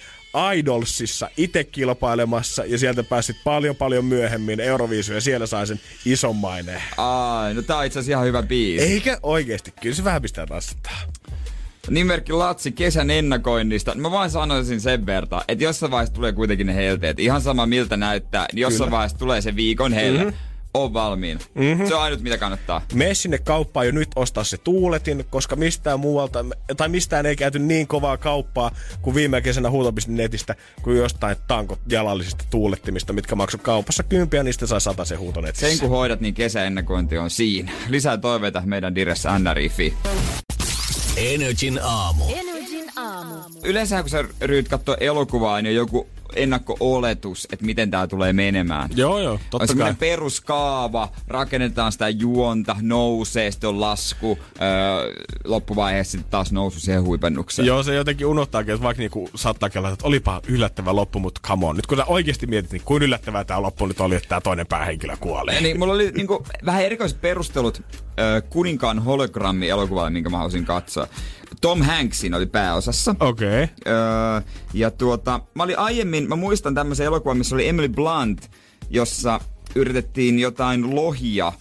[0.56, 6.35] Idolsissa itse kilpailemassa ja sieltä pääsit paljon paljon myöhemmin Euroviisuun ja siellä sai sen ison
[6.35, 6.81] maineen.
[6.98, 8.85] Ai, no tää on itse asiassa ihan hyvä biisi.
[8.85, 10.98] Eikä oikeesti, kyllä se vähän pistää tassittaa.
[11.89, 13.95] Nimerkki Latsi kesän ennakoinnista.
[13.95, 17.19] Mä vaan sanoisin sen verran, että jossain vaiheessa tulee kuitenkin ne helteet.
[17.19, 18.91] Ihan sama miltä näyttää, niin jossain Kyllä.
[18.91, 20.23] vaiheessa tulee se viikon helle.
[20.23, 20.51] Mm-hmm.
[20.73, 21.39] On valmiina.
[21.56, 21.88] Mm-hmm.
[21.88, 22.81] Se on ainut mitä kannattaa.
[22.93, 26.45] Mene sinne kauppaan jo nyt ostaa se tuuletin, koska mistään muualta,
[26.77, 28.72] tai mistään ei käyty niin kovaa kauppaa
[29.02, 34.81] kuin viime kesänä huuto.netistä, kuin jostain tanko jalallisista tuulettimista, mitkä maksoi kaupassa kympiä, niistä sai
[34.81, 35.69] sata se huutonetissä.
[35.69, 37.72] Sen kun hoidat, niin kesäennakointi on siinä.
[37.89, 39.93] Lisää toiveita meidän diressä NRIFI.
[41.18, 42.23] Energin aamu.
[42.35, 43.35] Energin aamu.
[43.64, 48.89] Yleensä kun sä ryhdyt katsoa elokuvaa, niin joku ennakko-oletus, että miten tää tulee menemään.
[48.95, 49.67] Joo, joo, totta kai.
[49.67, 55.13] semmoinen peruskaava, rakennetaan sitä juonta, nousee, sitten on lasku, öö,
[55.43, 57.65] loppuvaiheessa sitten taas nousu siihen huipennukseen.
[57.65, 61.65] Joo, se jotenkin unohtaakin, että vaikka niinku saattaa kelata, että olipa yllättävä loppu, mutta come
[61.65, 61.75] on.
[61.75, 64.67] Nyt kun sä oikeasti mietit, niin kuin yllättävää tämä loppu nyt oli, että tämä toinen
[64.67, 65.61] päähenkilö kuolee.
[65.61, 67.81] Niin, mulla oli niinku, vähän erikoiset perustelut
[68.49, 71.07] Kuninkaan hologrammi elokuvalle, minkä mä halusin katsoa.
[71.61, 73.15] Tom Hanksin oli pääosassa.
[73.19, 73.64] Okei.
[73.64, 73.76] Okay.
[73.88, 74.41] Öö,
[74.73, 78.52] ja tuota, mä olin aiemmin, mä muistan tämmöisen elokuvan, missä oli Emily Blunt,
[78.89, 79.39] jossa
[79.76, 81.52] yritettiin jotain lohia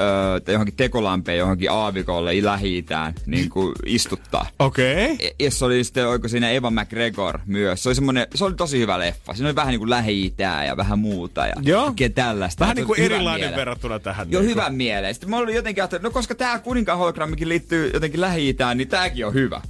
[0.00, 2.84] öö, tai johonkin tekolampeen johonkin aavikolle lähi
[3.26, 4.46] niin kuin istuttaa.
[4.58, 5.12] Okei.
[5.12, 5.28] Okay.
[5.38, 7.82] Ja se oli sitten, oiko siinä Eva McGregor myös.
[7.82, 9.34] Se oli, semmonen, se oli tosi hyvä leffa.
[9.34, 11.94] Siinä oli vähän niin kuin lähi ja vähän muuta ja Joo.
[12.14, 12.60] tällaista.
[12.60, 13.56] Vähän niin kuin erilainen mieleen.
[13.56, 14.30] verrattuna tähän.
[14.30, 15.14] Joo, niin hyvän mieleen.
[15.14, 19.26] Sitten mä olin jotenkin ajatellut, no koska tää kuninkaan hologrammikin liittyy jotenkin lähi niin tääkin
[19.26, 19.60] on hyvä.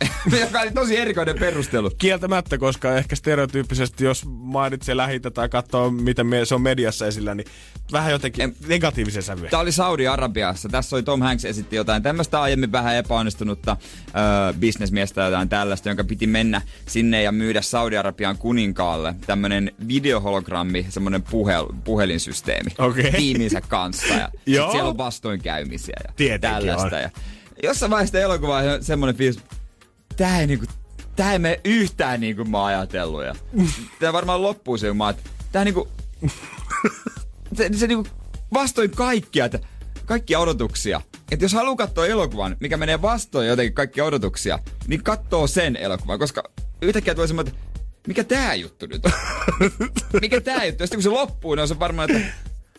[0.40, 1.90] Joka oli tosi erikoinen perustelu.
[1.98, 7.34] Kieltämättä, koska ehkä stereotyyppisesti, jos mainitsee lähitä tai katsoo, miten me, se on mediassa esillä,
[7.34, 7.46] niin
[7.92, 9.50] vähän jotenkin En- negatiivisen sävyä.
[9.50, 10.68] Tämä oli Saudi-Arabiassa.
[10.68, 13.76] Tässä oli Tom Hanks esitti jotain tämmöistä aiemmin vähän epäonnistunutta
[14.06, 21.22] öö, bisnesmiestä jotain tällaista, jonka piti mennä sinne ja myydä Saudi-Arabian kuninkaalle tämmönen videohologrammi, semmoinen
[21.22, 23.12] puhel, puhelinsysteemi Okei.
[23.16, 24.14] tiiminsä kanssa.
[24.14, 26.96] Ja sit siellä on vastoinkäymisiä ja Tietenkin tällaista.
[26.96, 27.02] on.
[27.02, 27.10] Ja
[27.62, 29.38] jossain vaiheessa elokuvaa on semmoinen fiilis,
[30.18, 30.66] tää ei niinku,
[31.16, 33.24] tää ei mene yhtään niin kuin mä oon ajatellut.
[33.24, 33.34] Ja
[34.00, 35.14] tää varmaan loppuu se, kun mä oon,
[35.52, 35.88] tää niinku,
[37.56, 38.08] se, se niinku
[38.54, 39.58] vastoin kaikkia, että
[40.06, 41.00] kaikkia odotuksia.
[41.30, 46.18] Että jos haluaa katsoa elokuvan, mikä menee vastoin jotenkin kaikkia odotuksia, niin katsoo sen elokuvan,
[46.18, 46.42] koska
[46.82, 47.68] yhtäkkiä tulee semmoinen, että
[48.06, 49.12] mikä tää juttu nyt on?
[50.22, 50.82] mikä tää juttu?
[50.82, 52.28] Ja sitten kun se loppuu, niin on se varmaan, että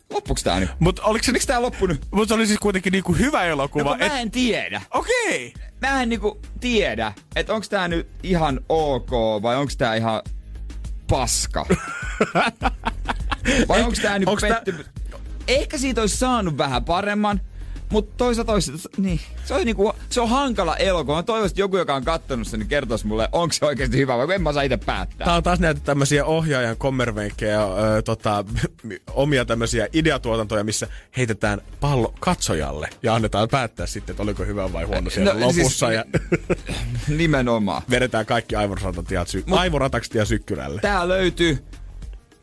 [0.10, 0.69] loppuuko tää nyt?
[0.80, 1.98] Mutta oliko se, Miksi tää loppunut?
[2.11, 3.98] mut se oli siis kuitenkin niinku hyvä No, elokuva.
[3.98, 4.81] kun mä en tiedä.
[4.91, 5.53] Okei.
[5.81, 9.11] Mä en niinku tiedä, että onko tää nyt ihan ok
[9.41, 10.22] vai onko tää ihan
[11.10, 11.65] paska.
[13.69, 14.64] vai onko tää niinku onks tää-?
[15.48, 17.41] Ehkä siitä olisi saanut vähän paremman,
[17.91, 21.16] mutta toisaalta olisi, niin, se on, niinku, se on hankala elokuva.
[21.16, 24.18] Mä toivoisin, että joku, joka on kattonut sen, niin kertoisi mulle, onko se oikeasti hyvä
[24.18, 25.26] vai en mä saa itse päättää.
[25.26, 28.45] Tää on taas näitä tämmöisiä ohjaajan kommervenkkejä, öö, tota,
[29.14, 30.88] omia tämmöisiä ideatuotantoja, missä
[31.18, 35.57] heitetään pallo katsojalle ja annetaan päättää sitten, että oliko hyvä vai huono siellä No, siis-
[35.57, 35.91] lopussa.
[35.91, 36.06] ja
[37.18, 37.82] Nimenomaan.
[37.90, 38.56] vedetään kaikki
[39.26, 40.82] sy- Mut- aivorataksia sykkyrälle.
[40.82, 41.57] Tää löytyy,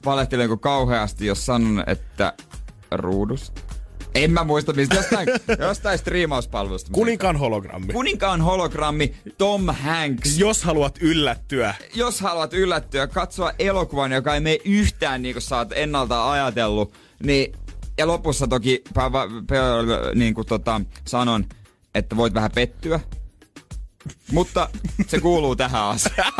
[0.04, 2.32] valehtelenko kauheasti, jos sanon, että
[2.90, 3.60] ruudusta.
[4.16, 5.28] En mä muista mistä, jostain,
[5.68, 6.90] jostain striimauspalvelusta.
[6.92, 7.92] Kuninkaan hologrammi.
[7.92, 10.38] Kuninkaan hologrammi Tom Hanks.
[10.38, 15.56] Jos haluat yllättyä, Jos haluat yllättyä, katsoa elokuvan, joka ei mene yhtään niin kuin sä
[15.56, 17.52] oot ennalta ajatellut, niin
[17.98, 19.56] ja lopussa toki pä, pä, pä,
[20.14, 21.44] niin kuin tota, sanon,
[21.94, 23.00] että voit vähän pettyä.
[24.32, 24.68] Mutta
[25.06, 26.32] se kuuluu tähän asiaan.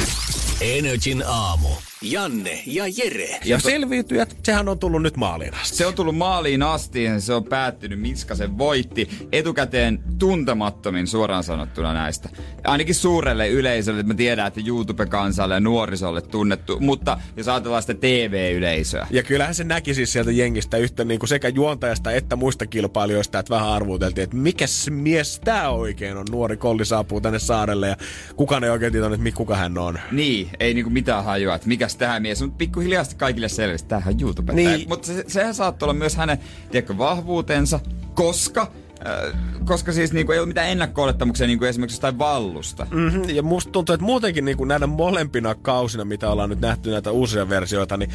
[0.60, 1.68] Energin aamu.
[2.02, 3.40] Janne ja Jere.
[3.44, 5.76] ja selviytyjät, sehän on tullut nyt maaliin asti.
[5.76, 9.08] Se on tullut maaliin asti ja se on päättynyt, Miska sen voitti.
[9.32, 12.28] Etukäteen tuntemattomin suoraan sanottuna näistä.
[12.64, 16.80] Ainakin suurelle yleisölle, että mä tiedän, että YouTube-kansalle ja nuorisolle tunnettu.
[16.80, 19.06] Mutta jos ajatellaan sitä TV-yleisöä.
[19.10, 23.38] Ja kyllähän se näki siis sieltä jengistä yhtä niin kuin sekä juontajasta että muista kilpailijoista,
[23.38, 26.26] että vähän arvuuteltiin, että mikä mies tää oikein on.
[26.30, 27.96] Nuori kolli saapuu tänne saarelle ja
[28.36, 29.98] kukaan ei oikein tiedä, että kuka hän on.
[30.12, 34.14] Niin, ei niinku mitään hajua, että mikäs tähän mies, mutta pikkuhiljaa sitten kaikille selvisi, tämähän
[34.14, 34.52] on YouTube.
[34.52, 34.88] Niin.
[34.88, 36.38] Mutta se, sehän saattoi olla myös hänen,
[36.70, 37.80] tiedätkö, vahvuutensa,
[38.14, 38.72] koska,
[39.06, 42.86] äh, koska siis niinku ei ole mitään ennakko-olettamuksia niinku esimerkiksi jostain vallusta.
[42.90, 43.24] Mm-hmm.
[43.28, 47.10] Ja musta tuntuu, että muutenkin niin kuin näinä molempina kausina, mitä ollaan nyt nähty näitä
[47.10, 48.10] uusia versioita, niin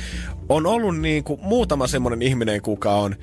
[0.49, 3.15] on ollut niin kuin muutama semmoinen ihminen, kuka on,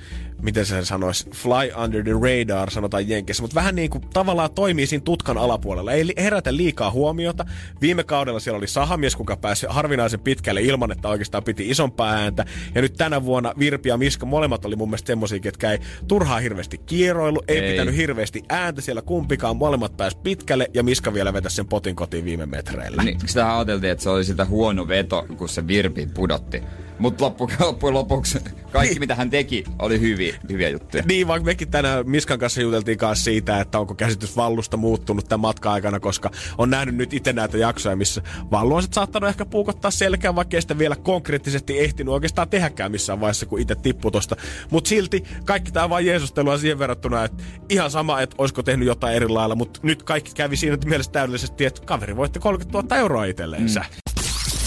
[0.43, 4.87] miten se sanoisi, fly under the radar, sanotaan Jenkeissä, mutta vähän niin kuin tavallaan toimii
[4.87, 5.93] siinä tutkan alapuolella.
[5.93, 7.47] Ei herätä liikaa huomiota.
[7.81, 12.45] Viime kaudella siellä oli sahamies, kuka pääsi harvinaisen pitkälle ilman, että oikeastaan piti isompaa ääntä.
[12.75, 15.79] Ja nyt tänä vuonna Virpi ja Miska molemmat oli mun mielestä semmosia, ketkä ei
[16.09, 17.71] turhaa hirveästi kieroilu, ei, Ei.
[17.71, 22.25] pitänyt hirveästi ääntä siellä kumpikaan, molemmat pääsi pitkälle ja Miska vielä vetäisi sen potin kotiin
[22.25, 23.03] viime metreillä.
[23.03, 26.63] Niin, sitä ajateltiin, että se oli sitä huono veto, kun se Virpi pudotti.
[26.99, 28.39] Mutta loppu, loppujen lopuksi
[28.73, 31.03] kaikki, mitä hän teki, oli hyviä, hyviä juttuja.
[31.07, 35.41] Niin, vaikka mekin tänään Miskan kanssa juteltiin kanssa siitä, että onko käsitys Vallusta muuttunut tämän
[35.41, 39.91] matkan aikana, koska on nähnyt nyt itse näitä jaksoja, missä Vallu on saattanut ehkä puukottaa
[39.91, 44.37] selkään, vaikka ei sitä vielä konkreettisesti ehtinyt oikeastaan tehdäkään missään vaiheessa, kun itse tippui tosta.
[44.71, 49.17] Mutta silti kaikki tämä vaan Jeesustelua siihen verrattuna, että ihan sama, että olisiko tehnyt jotain
[49.17, 53.25] eri lailla, mutta nyt kaikki kävi siinä mielessä täydellisesti, että kaveri voitti 30 000 euroa
[53.25, 53.81] itselleensä.
[53.81, 54.13] Mm.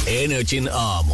[0.07, 1.13] Energin aamu.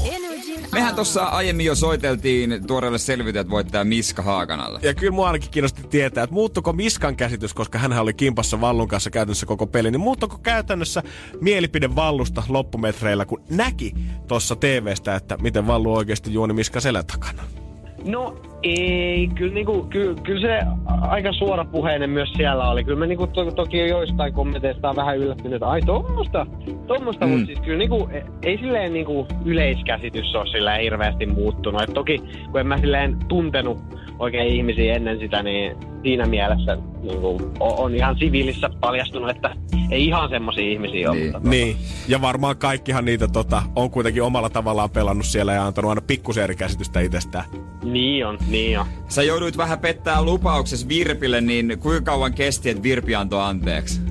[0.72, 4.80] Mehän tuossa aiemmin jo soiteltiin tuoreelle selviytyjät voittaja Miska Haakanalle.
[4.84, 8.88] Ja kyllä mua ainakin kiinnosti tietää, että muuttuko Miskan käsitys, koska hän oli kimpassa Vallun
[8.88, 11.04] kanssa käytännössä koko peli, niin muuttuko käytännössä
[11.42, 13.94] mielipide Vallusta loppumetreillä, kun näki
[14.28, 17.44] tuossa TVstä, että miten Vallu oikeasti juoni Miska selän takana?
[18.06, 20.60] No ei, kyllä, niinku, ky, kyllä se
[21.02, 22.84] aika suorapuheinen myös siellä oli.
[22.84, 26.46] Kyllä mä niinku, to, toki joistain kommenteista on vähän yllättynyt, että ai tommosta,
[26.88, 27.32] tommosta mm.
[27.32, 31.82] mutta siis kyllä niinku, e- ei silleen niinku yleiskäsitys ole silleen hirveästi muuttunut.
[31.82, 32.22] Et toki
[32.52, 33.78] kun en mä silleen tuntenut
[34.20, 39.56] oikein ihmisiä ennen sitä, niin siinä mielessä niinku, o- on ihan siviilissä paljastunut, että
[39.92, 41.20] ei ihan semmoisia ihmisiä ole.
[41.20, 41.32] Niin.
[41.34, 41.76] mutta- Niin,
[42.08, 46.44] ja varmaan kaikkihan niitä tota, on kuitenkin omalla tavallaan pelannut siellä ja antanut aina pikkusen
[46.44, 47.46] eri käsitystä itsestään.
[47.84, 48.86] Niin on, niin on.
[49.08, 54.02] Sä jouduit vähän pettää lupauksessa Virpille, niin kuinka kauan kesti, että Virpi antoi anteeksi?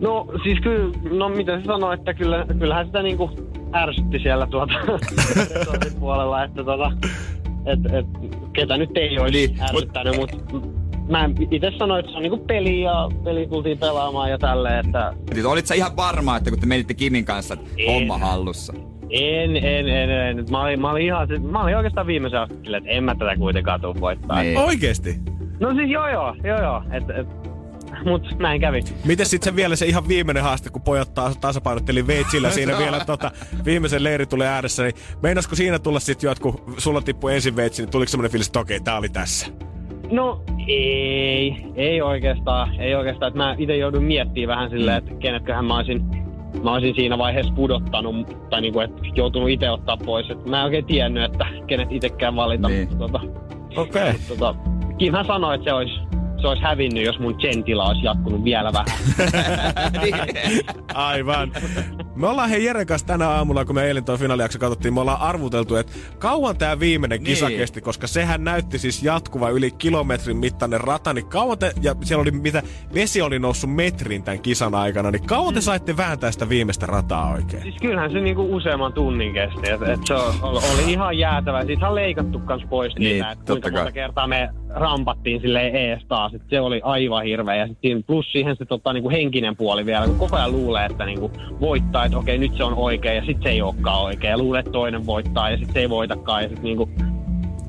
[0.00, 3.30] No siis kyllä, no mitä se sanoo, että kyllä, kyllähän sitä niinku
[3.74, 4.74] ärsytti siellä tuota
[6.00, 6.92] puolella, että tota,
[7.66, 8.06] et, et,
[8.52, 10.36] ketä nyt ei olisi Niin, niin, mut- ärsyttänyt, mutta
[11.08, 15.12] mä itse sanoin, että se on niinku peli ja peli tultiin pelaamaan ja tälleen, että
[15.34, 17.92] Siis Olit sä ihan varma, että kun te menitte Kimin kanssa, että En.
[17.94, 18.72] homma hallussa?
[19.10, 20.44] en, en, en, en.
[20.50, 23.36] Mä olin, mä olin ihan, se- mä olin oikeastaan viimeisen asti että en mä tätä
[23.36, 24.42] kuitenkaan tuu voittaa.
[24.42, 24.58] Niin.
[24.58, 25.16] Oikeesti?
[25.60, 27.28] No siis joo joo, joo joo, et, et,
[28.04, 28.80] mut näin kävi.
[29.04, 33.04] Miten sitten se vielä se ihan viimeinen haaste, kun pojat taas tasapainotteli veitsillä siinä vielä
[33.04, 33.30] tota,
[33.64, 37.56] viimeisen leiri tulee ääressä, niin meinasko siinä tulla sitten jo, että kun sulla tippui ensin
[37.56, 39.46] veitsi, niin tuliko semmoinen fiilis, että okei, tää oli tässä?
[40.10, 43.28] No ei, ei oikeastaan, ei oikeastaan.
[43.28, 46.02] Että mä itse joudun miettimään vähän silleen, että kenetköhän mä olisin,
[46.62, 50.30] mä olisin siinä vaiheessa pudottanut, tai niinku, että joutunut itse ottaa pois.
[50.30, 52.68] Et mä en oikein tiennyt, että kenet itsekään valita.
[52.68, 52.88] Niin.
[52.88, 53.20] Mutta, tota,
[53.76, 54.10] Okei.
[54.10, 54.14] Okay.
[54.28, 54.54] tota,
[54.98, 55.94] Kimhän sanoi, että se olisi,
[56.44, 58.86] se olisi hävinnyt, jos mun gentila olisi jatkunut vielä vähän.
[60.94, 61.52] Aivan.
[62.16, 65.20] Me ollaan hei Jeren kanssa tänä aamulla, kun me eilen tuon finaalijakso katsottiin, me ollaan
[65.20, 67.58] arvuteltu, että kauan tämä viimeinen kisa Niin.
[67.58, 72.22] kesti, koska sehän näytti siis jatkuva yli kilometrin mittainen rata, niin kauan te, ja siellä
[72.22, 72.62] oli mitä,
[72.94, 77.32] vesi oli noussut metrin tämän kisan aikana, niin kauan te saitte vääntää sitä viimeistä rataa
[77.32, 77.62] oikein?
[77.62, 81.64] Siis kyllähän se niinku useamman tunnin kesti, että et se oli, oli ihan jäätävä.
[81.64, 86.04] Siitä on leikattu kans pois Niin, niitä, että kuinka monta kertaa me rampattiin silleen ees
[86.08, 86.34] taas.
[86.34, 87.56] Et se oli aivan hirveä.
[87.56, 91.06] Ja sit plus siihen se tota, niinku henkinen puoli vielä, kun koko ajan luulee, että
[91.06, 91.30] niinku
[91.60, 94.30] voittaa, että okei nyt se on oikein ja sitten se ei olekaan oikein.
[94.30, 96.42] Ja luulee, että toinen voittaa ja sitten se ei voitakaan.
[96.42, 96.90] Ja sitten niinku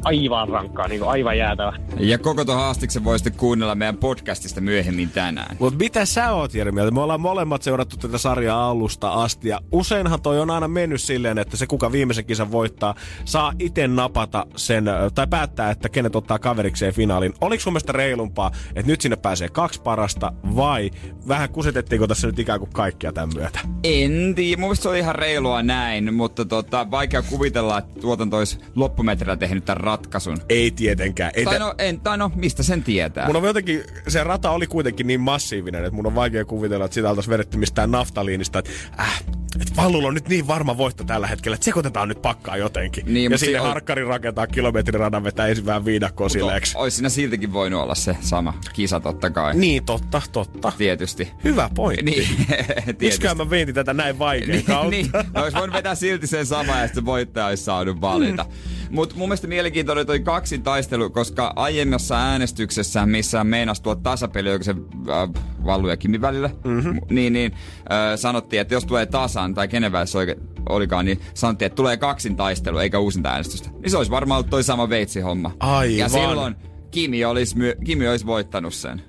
[0.06, 1.73] aivan rankkaa, niinku aivan jäätävä.
[1.99, 5.57] Ja koko tuon haastiksen voi sitten kuunnella meidän podcastista myöhemmin tänään.
[5.60, 6.91] Mutta mitä sä oot Jere mieltä?
[6.91, 11.38] Me ollaan molemmat seurattu tätä sarjaa alusta asti ja useinhan toi on aina mennyt silleen,
[11.38, 12.95] että se kuka viimeisen kisan voittaa
[13.26, 17.34] saa itse napata sen, tai päättää, että kenet ottaa kaverikseen finaalin.
[17.41, 20.91] Oliko sun mielestä reilumpaa, että nyt sinne pääsee kaksi parasta vai
[21.27, 23.60] vähän kusetettiinko tässä nyt ikään kuin kaikkia tämän myötä?
[23.84, 28.38] En tiedä, mun mielestä se oli ihan reilua näin, mutta tota, vaikea kuvitella, että tuotanto
[28.38, 30.38] olisi loppumetrillä tehnyt tämän ratkaisun.
[30.50, 31.32] Ei tietenkään.
[31.36, 33.28] Ei Tai no, en, tai no, mistä sen tietää?
[33.28, 36.96] Mun on jotenkin, se rata oli kuitenkin niin massiivinen, että mun on vaikea kuvitella, että
[36.96, 39.24] sitä oltaisiin vedetty mistään naftaliinista, että äh,
[39.62, 43.06] et Vallulla on nyt niin varma voitto tällä hetkellä, että sekoitetaan nyt pakkaa jotenkin.
[43.06, 46.78] Niin, ja mut sinne si- harkkari rakentaa kilometriradan, vetää ensin vähän viidakkoa sileeksi.
[46.78, 49.56] Olisi siinä siltikin voinut olla se sama kisa totta kai.
[49.56, 50.74] Niin, totta, totta.
[50.78, 51.32] Tietysti.
[51.44, 52.06] Hyvä pointti.
[52.06, 52.28] Niin,
[52.98, 53.28] tietysti.
[53.36, 54.90] mä veintin tätä näin vaikein niin, kautta?
[54.90, 58.44] niin, no, olisi voinut vetää silti sen sama ja sitten voittaja olisi saanut valita.
[58.44, 58.75] Mm.
[58.90, 64.64] Mutta mun mielestä mielenkiintoinen toi kaksin taistelu, koska aiemmassa äänestyksessä, missä meinas tuo tasapeli, onko
[64.64, 64.76] se
[65.10, 66.99] äh, Vallu ja Kimi välillä, mm-hmm.
[67.10, 70.36] niin, niin äh, sanottiin, että jos tulee tasan, tai kenen välissä oike,
[70.70, 73.70] olikaan, niin sanottiin, että tulee kaksin taistelu, eikä uusinta äänestystä.
[73.70, 75.52] Niin se olisi varmaan ollut toi sama veitsi-homma.
[75.60, 75.98] Aivan.
[75.98, 76.56] Ja silloin
[76.91, 79.02] Kimi olisi, my, Kimi olisi voittanut sen.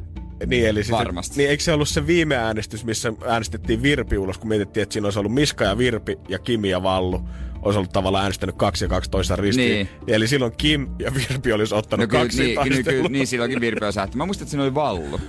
[0.46, 1.36] Niin, eli siis, Varmasti.
[1.36, 5.06] Niin, eikö se ollut se viime äänestys, missä äänestettiin Virpi ulos, kun mietittiin, että siinä
[5.06, 7.28] olisi ollut Miska ja Virpi ja Kimi ja Vallu.
[7.66, 9.72] Olisi ollut tavallaan äänestänyt kaksi ja kaksi toista ristiin.
[9.72, 9.88] Niin.
[10.06, 13.86] Eli silloin Kim ja Virpi olisi ottanut No kaksi niin, niin, kyllä, niin silloinkin Virpi
[13.86, 14.16] on sähti.
[14.16, 15.20] Mä muistan, että siinä oli Vallu.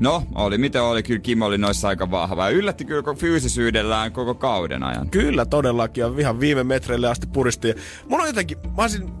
[0.00, 1.02] No, oli miten oli.
[1.02, 2.44] Kyllä Kim oli noissa aika vahva.
[2.44, 5.10] Ja yllätti kyllä koko fyysisyydellään koko kauden ajan.
[5.10, 6.02] Kyllä, todellakin.
[6.02, 7.68] Ja ihan viime metreille asti puristi.
[7.68, 7.74] Ja
[8.08, 9.12] mun on jotenkin, mä olisin,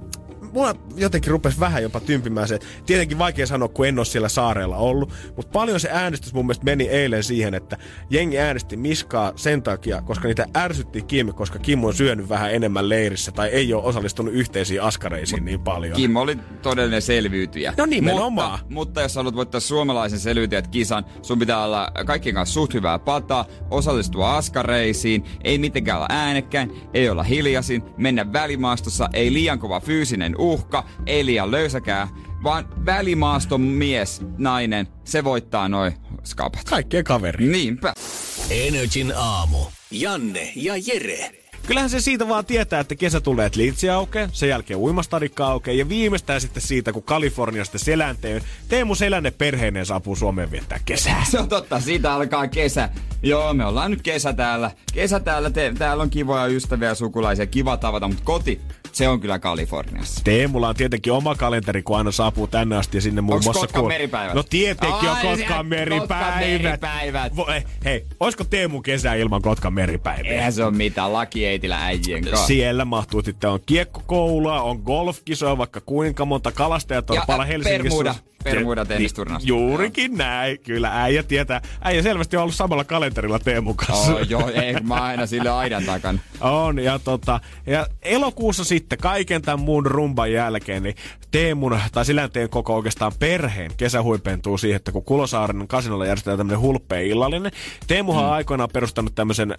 [0.52, 2.58] mua jotenkin rupesi vähän jopa tympimään se.
[2.86, 5.12] Tietenkin vaikea sanoa, kun en ole siellä saarella ollut.
[5.36, 7.76] Mutta paljon se äänestys mun mielestä meni eilen siihen, että
[8.10, 12.88] jengi äänesti Miskaa sen takia, koska niitä ärsytti Kim, koska Kim on syönyt vähän enemmän
[12.88, 15.96] leirissä tai ei ole osallistunut yhteisiin askareisiin niin paljon.
[15.96, 17.74] Kim oli todellinen selviytyjä.
[17.76, 18.50] No nimenomaan.
[18.50, 22.98] Mutta, mutta jos haluat voittaa suomalaisen selviytyjät kisan, sun pitää olla kaikkien kanssa suht hyvää
[22.98, 29.80] pataa, osallistua askareisiin, ei mitenkään olla äänekkäin, ei olla hiljaisin, mennä välimaastossa, ei liian kova
[29.80, 32.08] fyysinen uhka, ei liian löysäkää,
[32.42, 35.92] vaan välimaaston mies, nainen, se voittaa noin
[36.24, 36.64] skapat.
[36.64, 37.46] Kaikkien kaveri.
[37.46, 37.92] Niinpä.
[38.50, 39.58] Energin aamu.
[39.90, 41.30] Janne ja Jere.
[41.66, 45.74] Kyllähän se siitä vaan tietää, että kesä tulee, että Liitsi aukeaa, sen jälkeen uimastadikka aukeaa
[45.76, 51.24] ja viimeistään sitten siitä, kun Kaliforniasta Selänteen Teemu Selänne perheineen saapuu Suomeen viettää kesää.
[51.30, 52.88] Se on totta, siitä alkaa kesä.
[53.22, 54.70] Joo, me ollaan nyt kesä täällä.
[54.92, 58.60] Kesä täällä, te, täällä on kivoja ystäviä ja sukulaisia, kiva tavata, mutta koti,
[58.92, 60.20] se on kyllä Kaliforniassa.
[60.24, 63.60] Teemulla on tietenkin oma kalenteri, kun aina saapuu tänne asti ja sinne muun Onks muassa...
[63.60, 64.34] Kotkan kuul- meripäivät?
[64.34, 66.08] No tietenkin on Ai, Kotkan siellä- meripäivät.
[66.08, 67.36] Kotkan meripäivät.
[67.36, 70.32] Vo, eh, hei, olisiko Teemu kesä ilman Kotkan meripäiviä?
[70.32, 72.46] Eihän se on mitään lakieitillä äijien kanssa.
[72.46, 77.46] Siellä mahtuu sitten on kiekkokoulua, on golfkisoja, vaikka kuinka monta kalastajat on Ja, pala ä,
[77.46, 77.88] Helsingissä.
[78.04, 78.14] Bermuda.
[78.44, 79.10] Bermuda niin,
[79.42, 81.62] Juurikin näin, kyllä äijä tietää.
[81.80, 84.14] Äijä selvästi on ollut samalla kalenterilla Teemun kanssa.
[84.14, 86.18] Oh, joo, ei, mä aina sille aidan takana.
[86.40, 90.94] On, ja, tota, ja elokuussa sitten kaiken tämän muun rumban jälkeen, niin
[91.30, 96.60] Teemun, tai Silänteen koko oikeastaan perheen kesä huipentuu siihen, että kun Kulosaaren kasinolla järjestetään tämmöinen
[96.60, 97.52] hulppea illallinen.
[97.86, 99.54] Teemuhan on aikoinaan perustanut tämmöisen ö,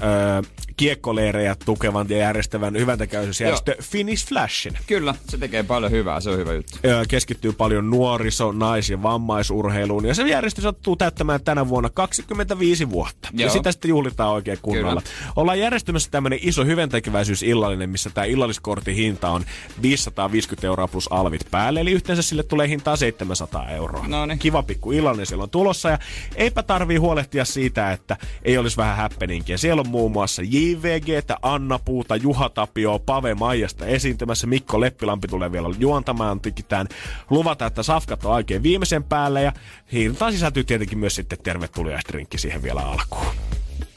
[0.78, 4.78] kiekkoleirejä tukevan ja järjestävän hyväntekeväisyysjärjestö Finish Flashin.
[4.88, 6.78] Kyllä, se tekee paljon hyvää, se on hyvä juttu.
[6.86, 10.06] Ö, keskittyy paljon nuoriso, nais- ja vammaisurheiluun.
[10.06, 13.30] Ja se järjestö sattuu täyttämään tänä vuonna 25 vuotta.
[13.34, 13.48] Joo.
[13.48, 15.02] Ja sitä sitten juhlitaan oikein kunnolla.
[15.02, 15.34] Kyllä.
[15.36, 19.46] Ollaan järjestämässä tämmöinen iso hyväntekeväisyysillallinen, missä tämä illalliskortin hinta on
[19.82, 21.80] 550 euroa plus alvit päälle.
[21.80, 24.08] Eli yhteensä sille tulee hintaa 700 euroa.
[24.08, 24.40] Noniin.
[24.40, 25.90] Kiva pikku illallinen siellä on tulossa.
[25.90, 26.00] Ja
[26.36, 29.58] eipä tarvii huolehtia siitä, että ei olisi vähän häppeninkiä.
[29.58, 31.08] Siellä on muun muassa JVG,
[31.42, 34.48] Anna Puuta, Juha Tapio, Pave Maijasta esiintymässä.
[34.48, 36.42] Mikko Leppilampi tulee vielä juontamaan.
[36.42, 36.88] Tikitään
[37.30, 39.42] luvata, että safkat on oikein viimeisen päälle.
[39.42, 39.54] Ja
[39.94, 43.26] hintaan sisältyy tietenkin myös sitten tervetuliaisdrinkki siihen vielä alkuun.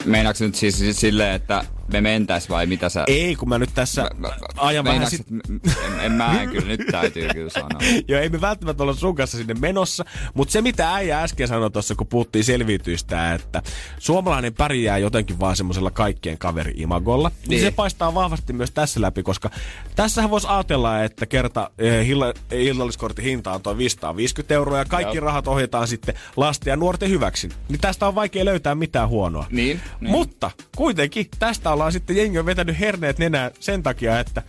[0.05, 3.03] Meinaatko nyt siis silleen, että me mentäis vai mitä sä...
[3.07, 4.09] Ei, kun mä nyt tässä
[4.57, 5.25] ajan vähän sit...
[5.29, 7.79] en, en mä en kyllä, nyt täytyy kyllä sanoa.
[8.07, 11.71] Joo, ei me välttämättä olla sun kanssa sinne menossa, mutta se mitä äijä äsken sanoi
[11.71, 13.61] tuossa, kun puhuttiin selviytyistä, että
[13.99, 17.49] suomalainen pärjää jotenkin vaan semmoisella kaikkien kaveri-imagolla, niin.
[17.49, 19.49] niin se paistaa vahvasti myös tässä läpi, koska
[19.95, 25.17] tässähän voisi ajatella, että kerta eh, hilla- illalliskortin hinta on toi 550 euroa ja kaikki
[25.17, 25.25] Joo.
[25.25, 27.49] rahat ohjataan sitten lasten ja nuorten hyväksi.
[27.69, 29.45] Niin tästä on vaikea löytää mitään huonoa.
[29.49, 30.11] Niin, niin.
[30.11, 34.43] Mutta kuitenkin tästä ollaan sitten jengi on vetänyt herneet nenää sen takia, että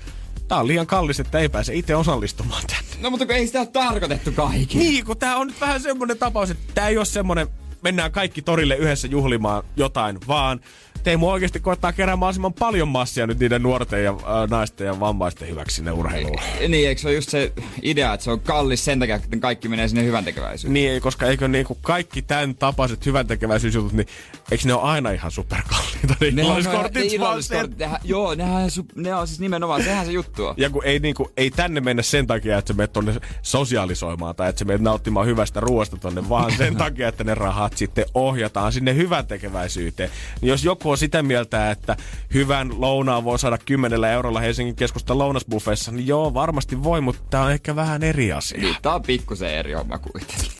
[0.48, 3.02] tää on liian kallis, että ei pääse itse osallistumaan tänne.
[3.02, 4.84] No mutta kun ei sitä ole tarkoitettu kaikille.
[4.84, 7.48] Niin, kun tää on nyt vähän semmonen tapaus, että tää ei ole semmonen,
[7.82, 10.60] mennään kaikki torille yhdessä juhlimaan jotain, vaan
[11.06, 15.48] Teemu oikeasti koettaa kerää mahdollisimman paljon massia nyt niiden nuorten ja äh, naisten ja vammaisten
[15.48, 16.38] hyväksi sinne urheiluun.
[16.68, 17.52] Niin, eikö se ole just se
[17.82, 20.74] idea, että se on kallis sen takia, että kaikki menee sinne hyvän tekeväisyyteen?
[20.74, 24.06] Niin, ei, koska eikö niinku kaikki tämän tapaiset hyvän tekeväisyysjutut, niin
[24.50, 27.74] eikö ne ole aina ihan superkalliita ne illalliskortit, vaan sen.
[27.78, 30.54] Nehän, joo, nehän, ne on siis nimenomaan, sehän se juttu on.
[30.56, 34.48] Ja kun ei, niinku, ei tänne mennä sen takia, että sä menet tonne sosiaalisoimaan tai
[34.48, 38.72] että sä menet nauttimaan hyvästä ruoasta tonne, vaan sen takia, että ne rahat sitten ohjataan
[38.72, 40.10] sinne hyvän tekeväisyyteen.
[40.40, 41.96] Niin jos joku on sitä mieltä, että
[42.34, 47.42] hyvän lounaan voi saada kymmenellä eurolla Helsingin keskustan lounasbuffeissa, niin joo, varmasti voi, mutta tää
[47.42, 48.60] on ehkä vähän eri asia.
[48.60, 50.52] Niin, tää on pikkusen eri homma kuitenkin.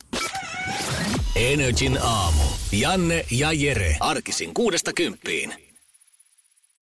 [1.37, 2.43] Energin aamu.
[2.73, 3.97] Janne ja Jere.
[4.01, 5.66] Arkisin kuudesta kymppiin.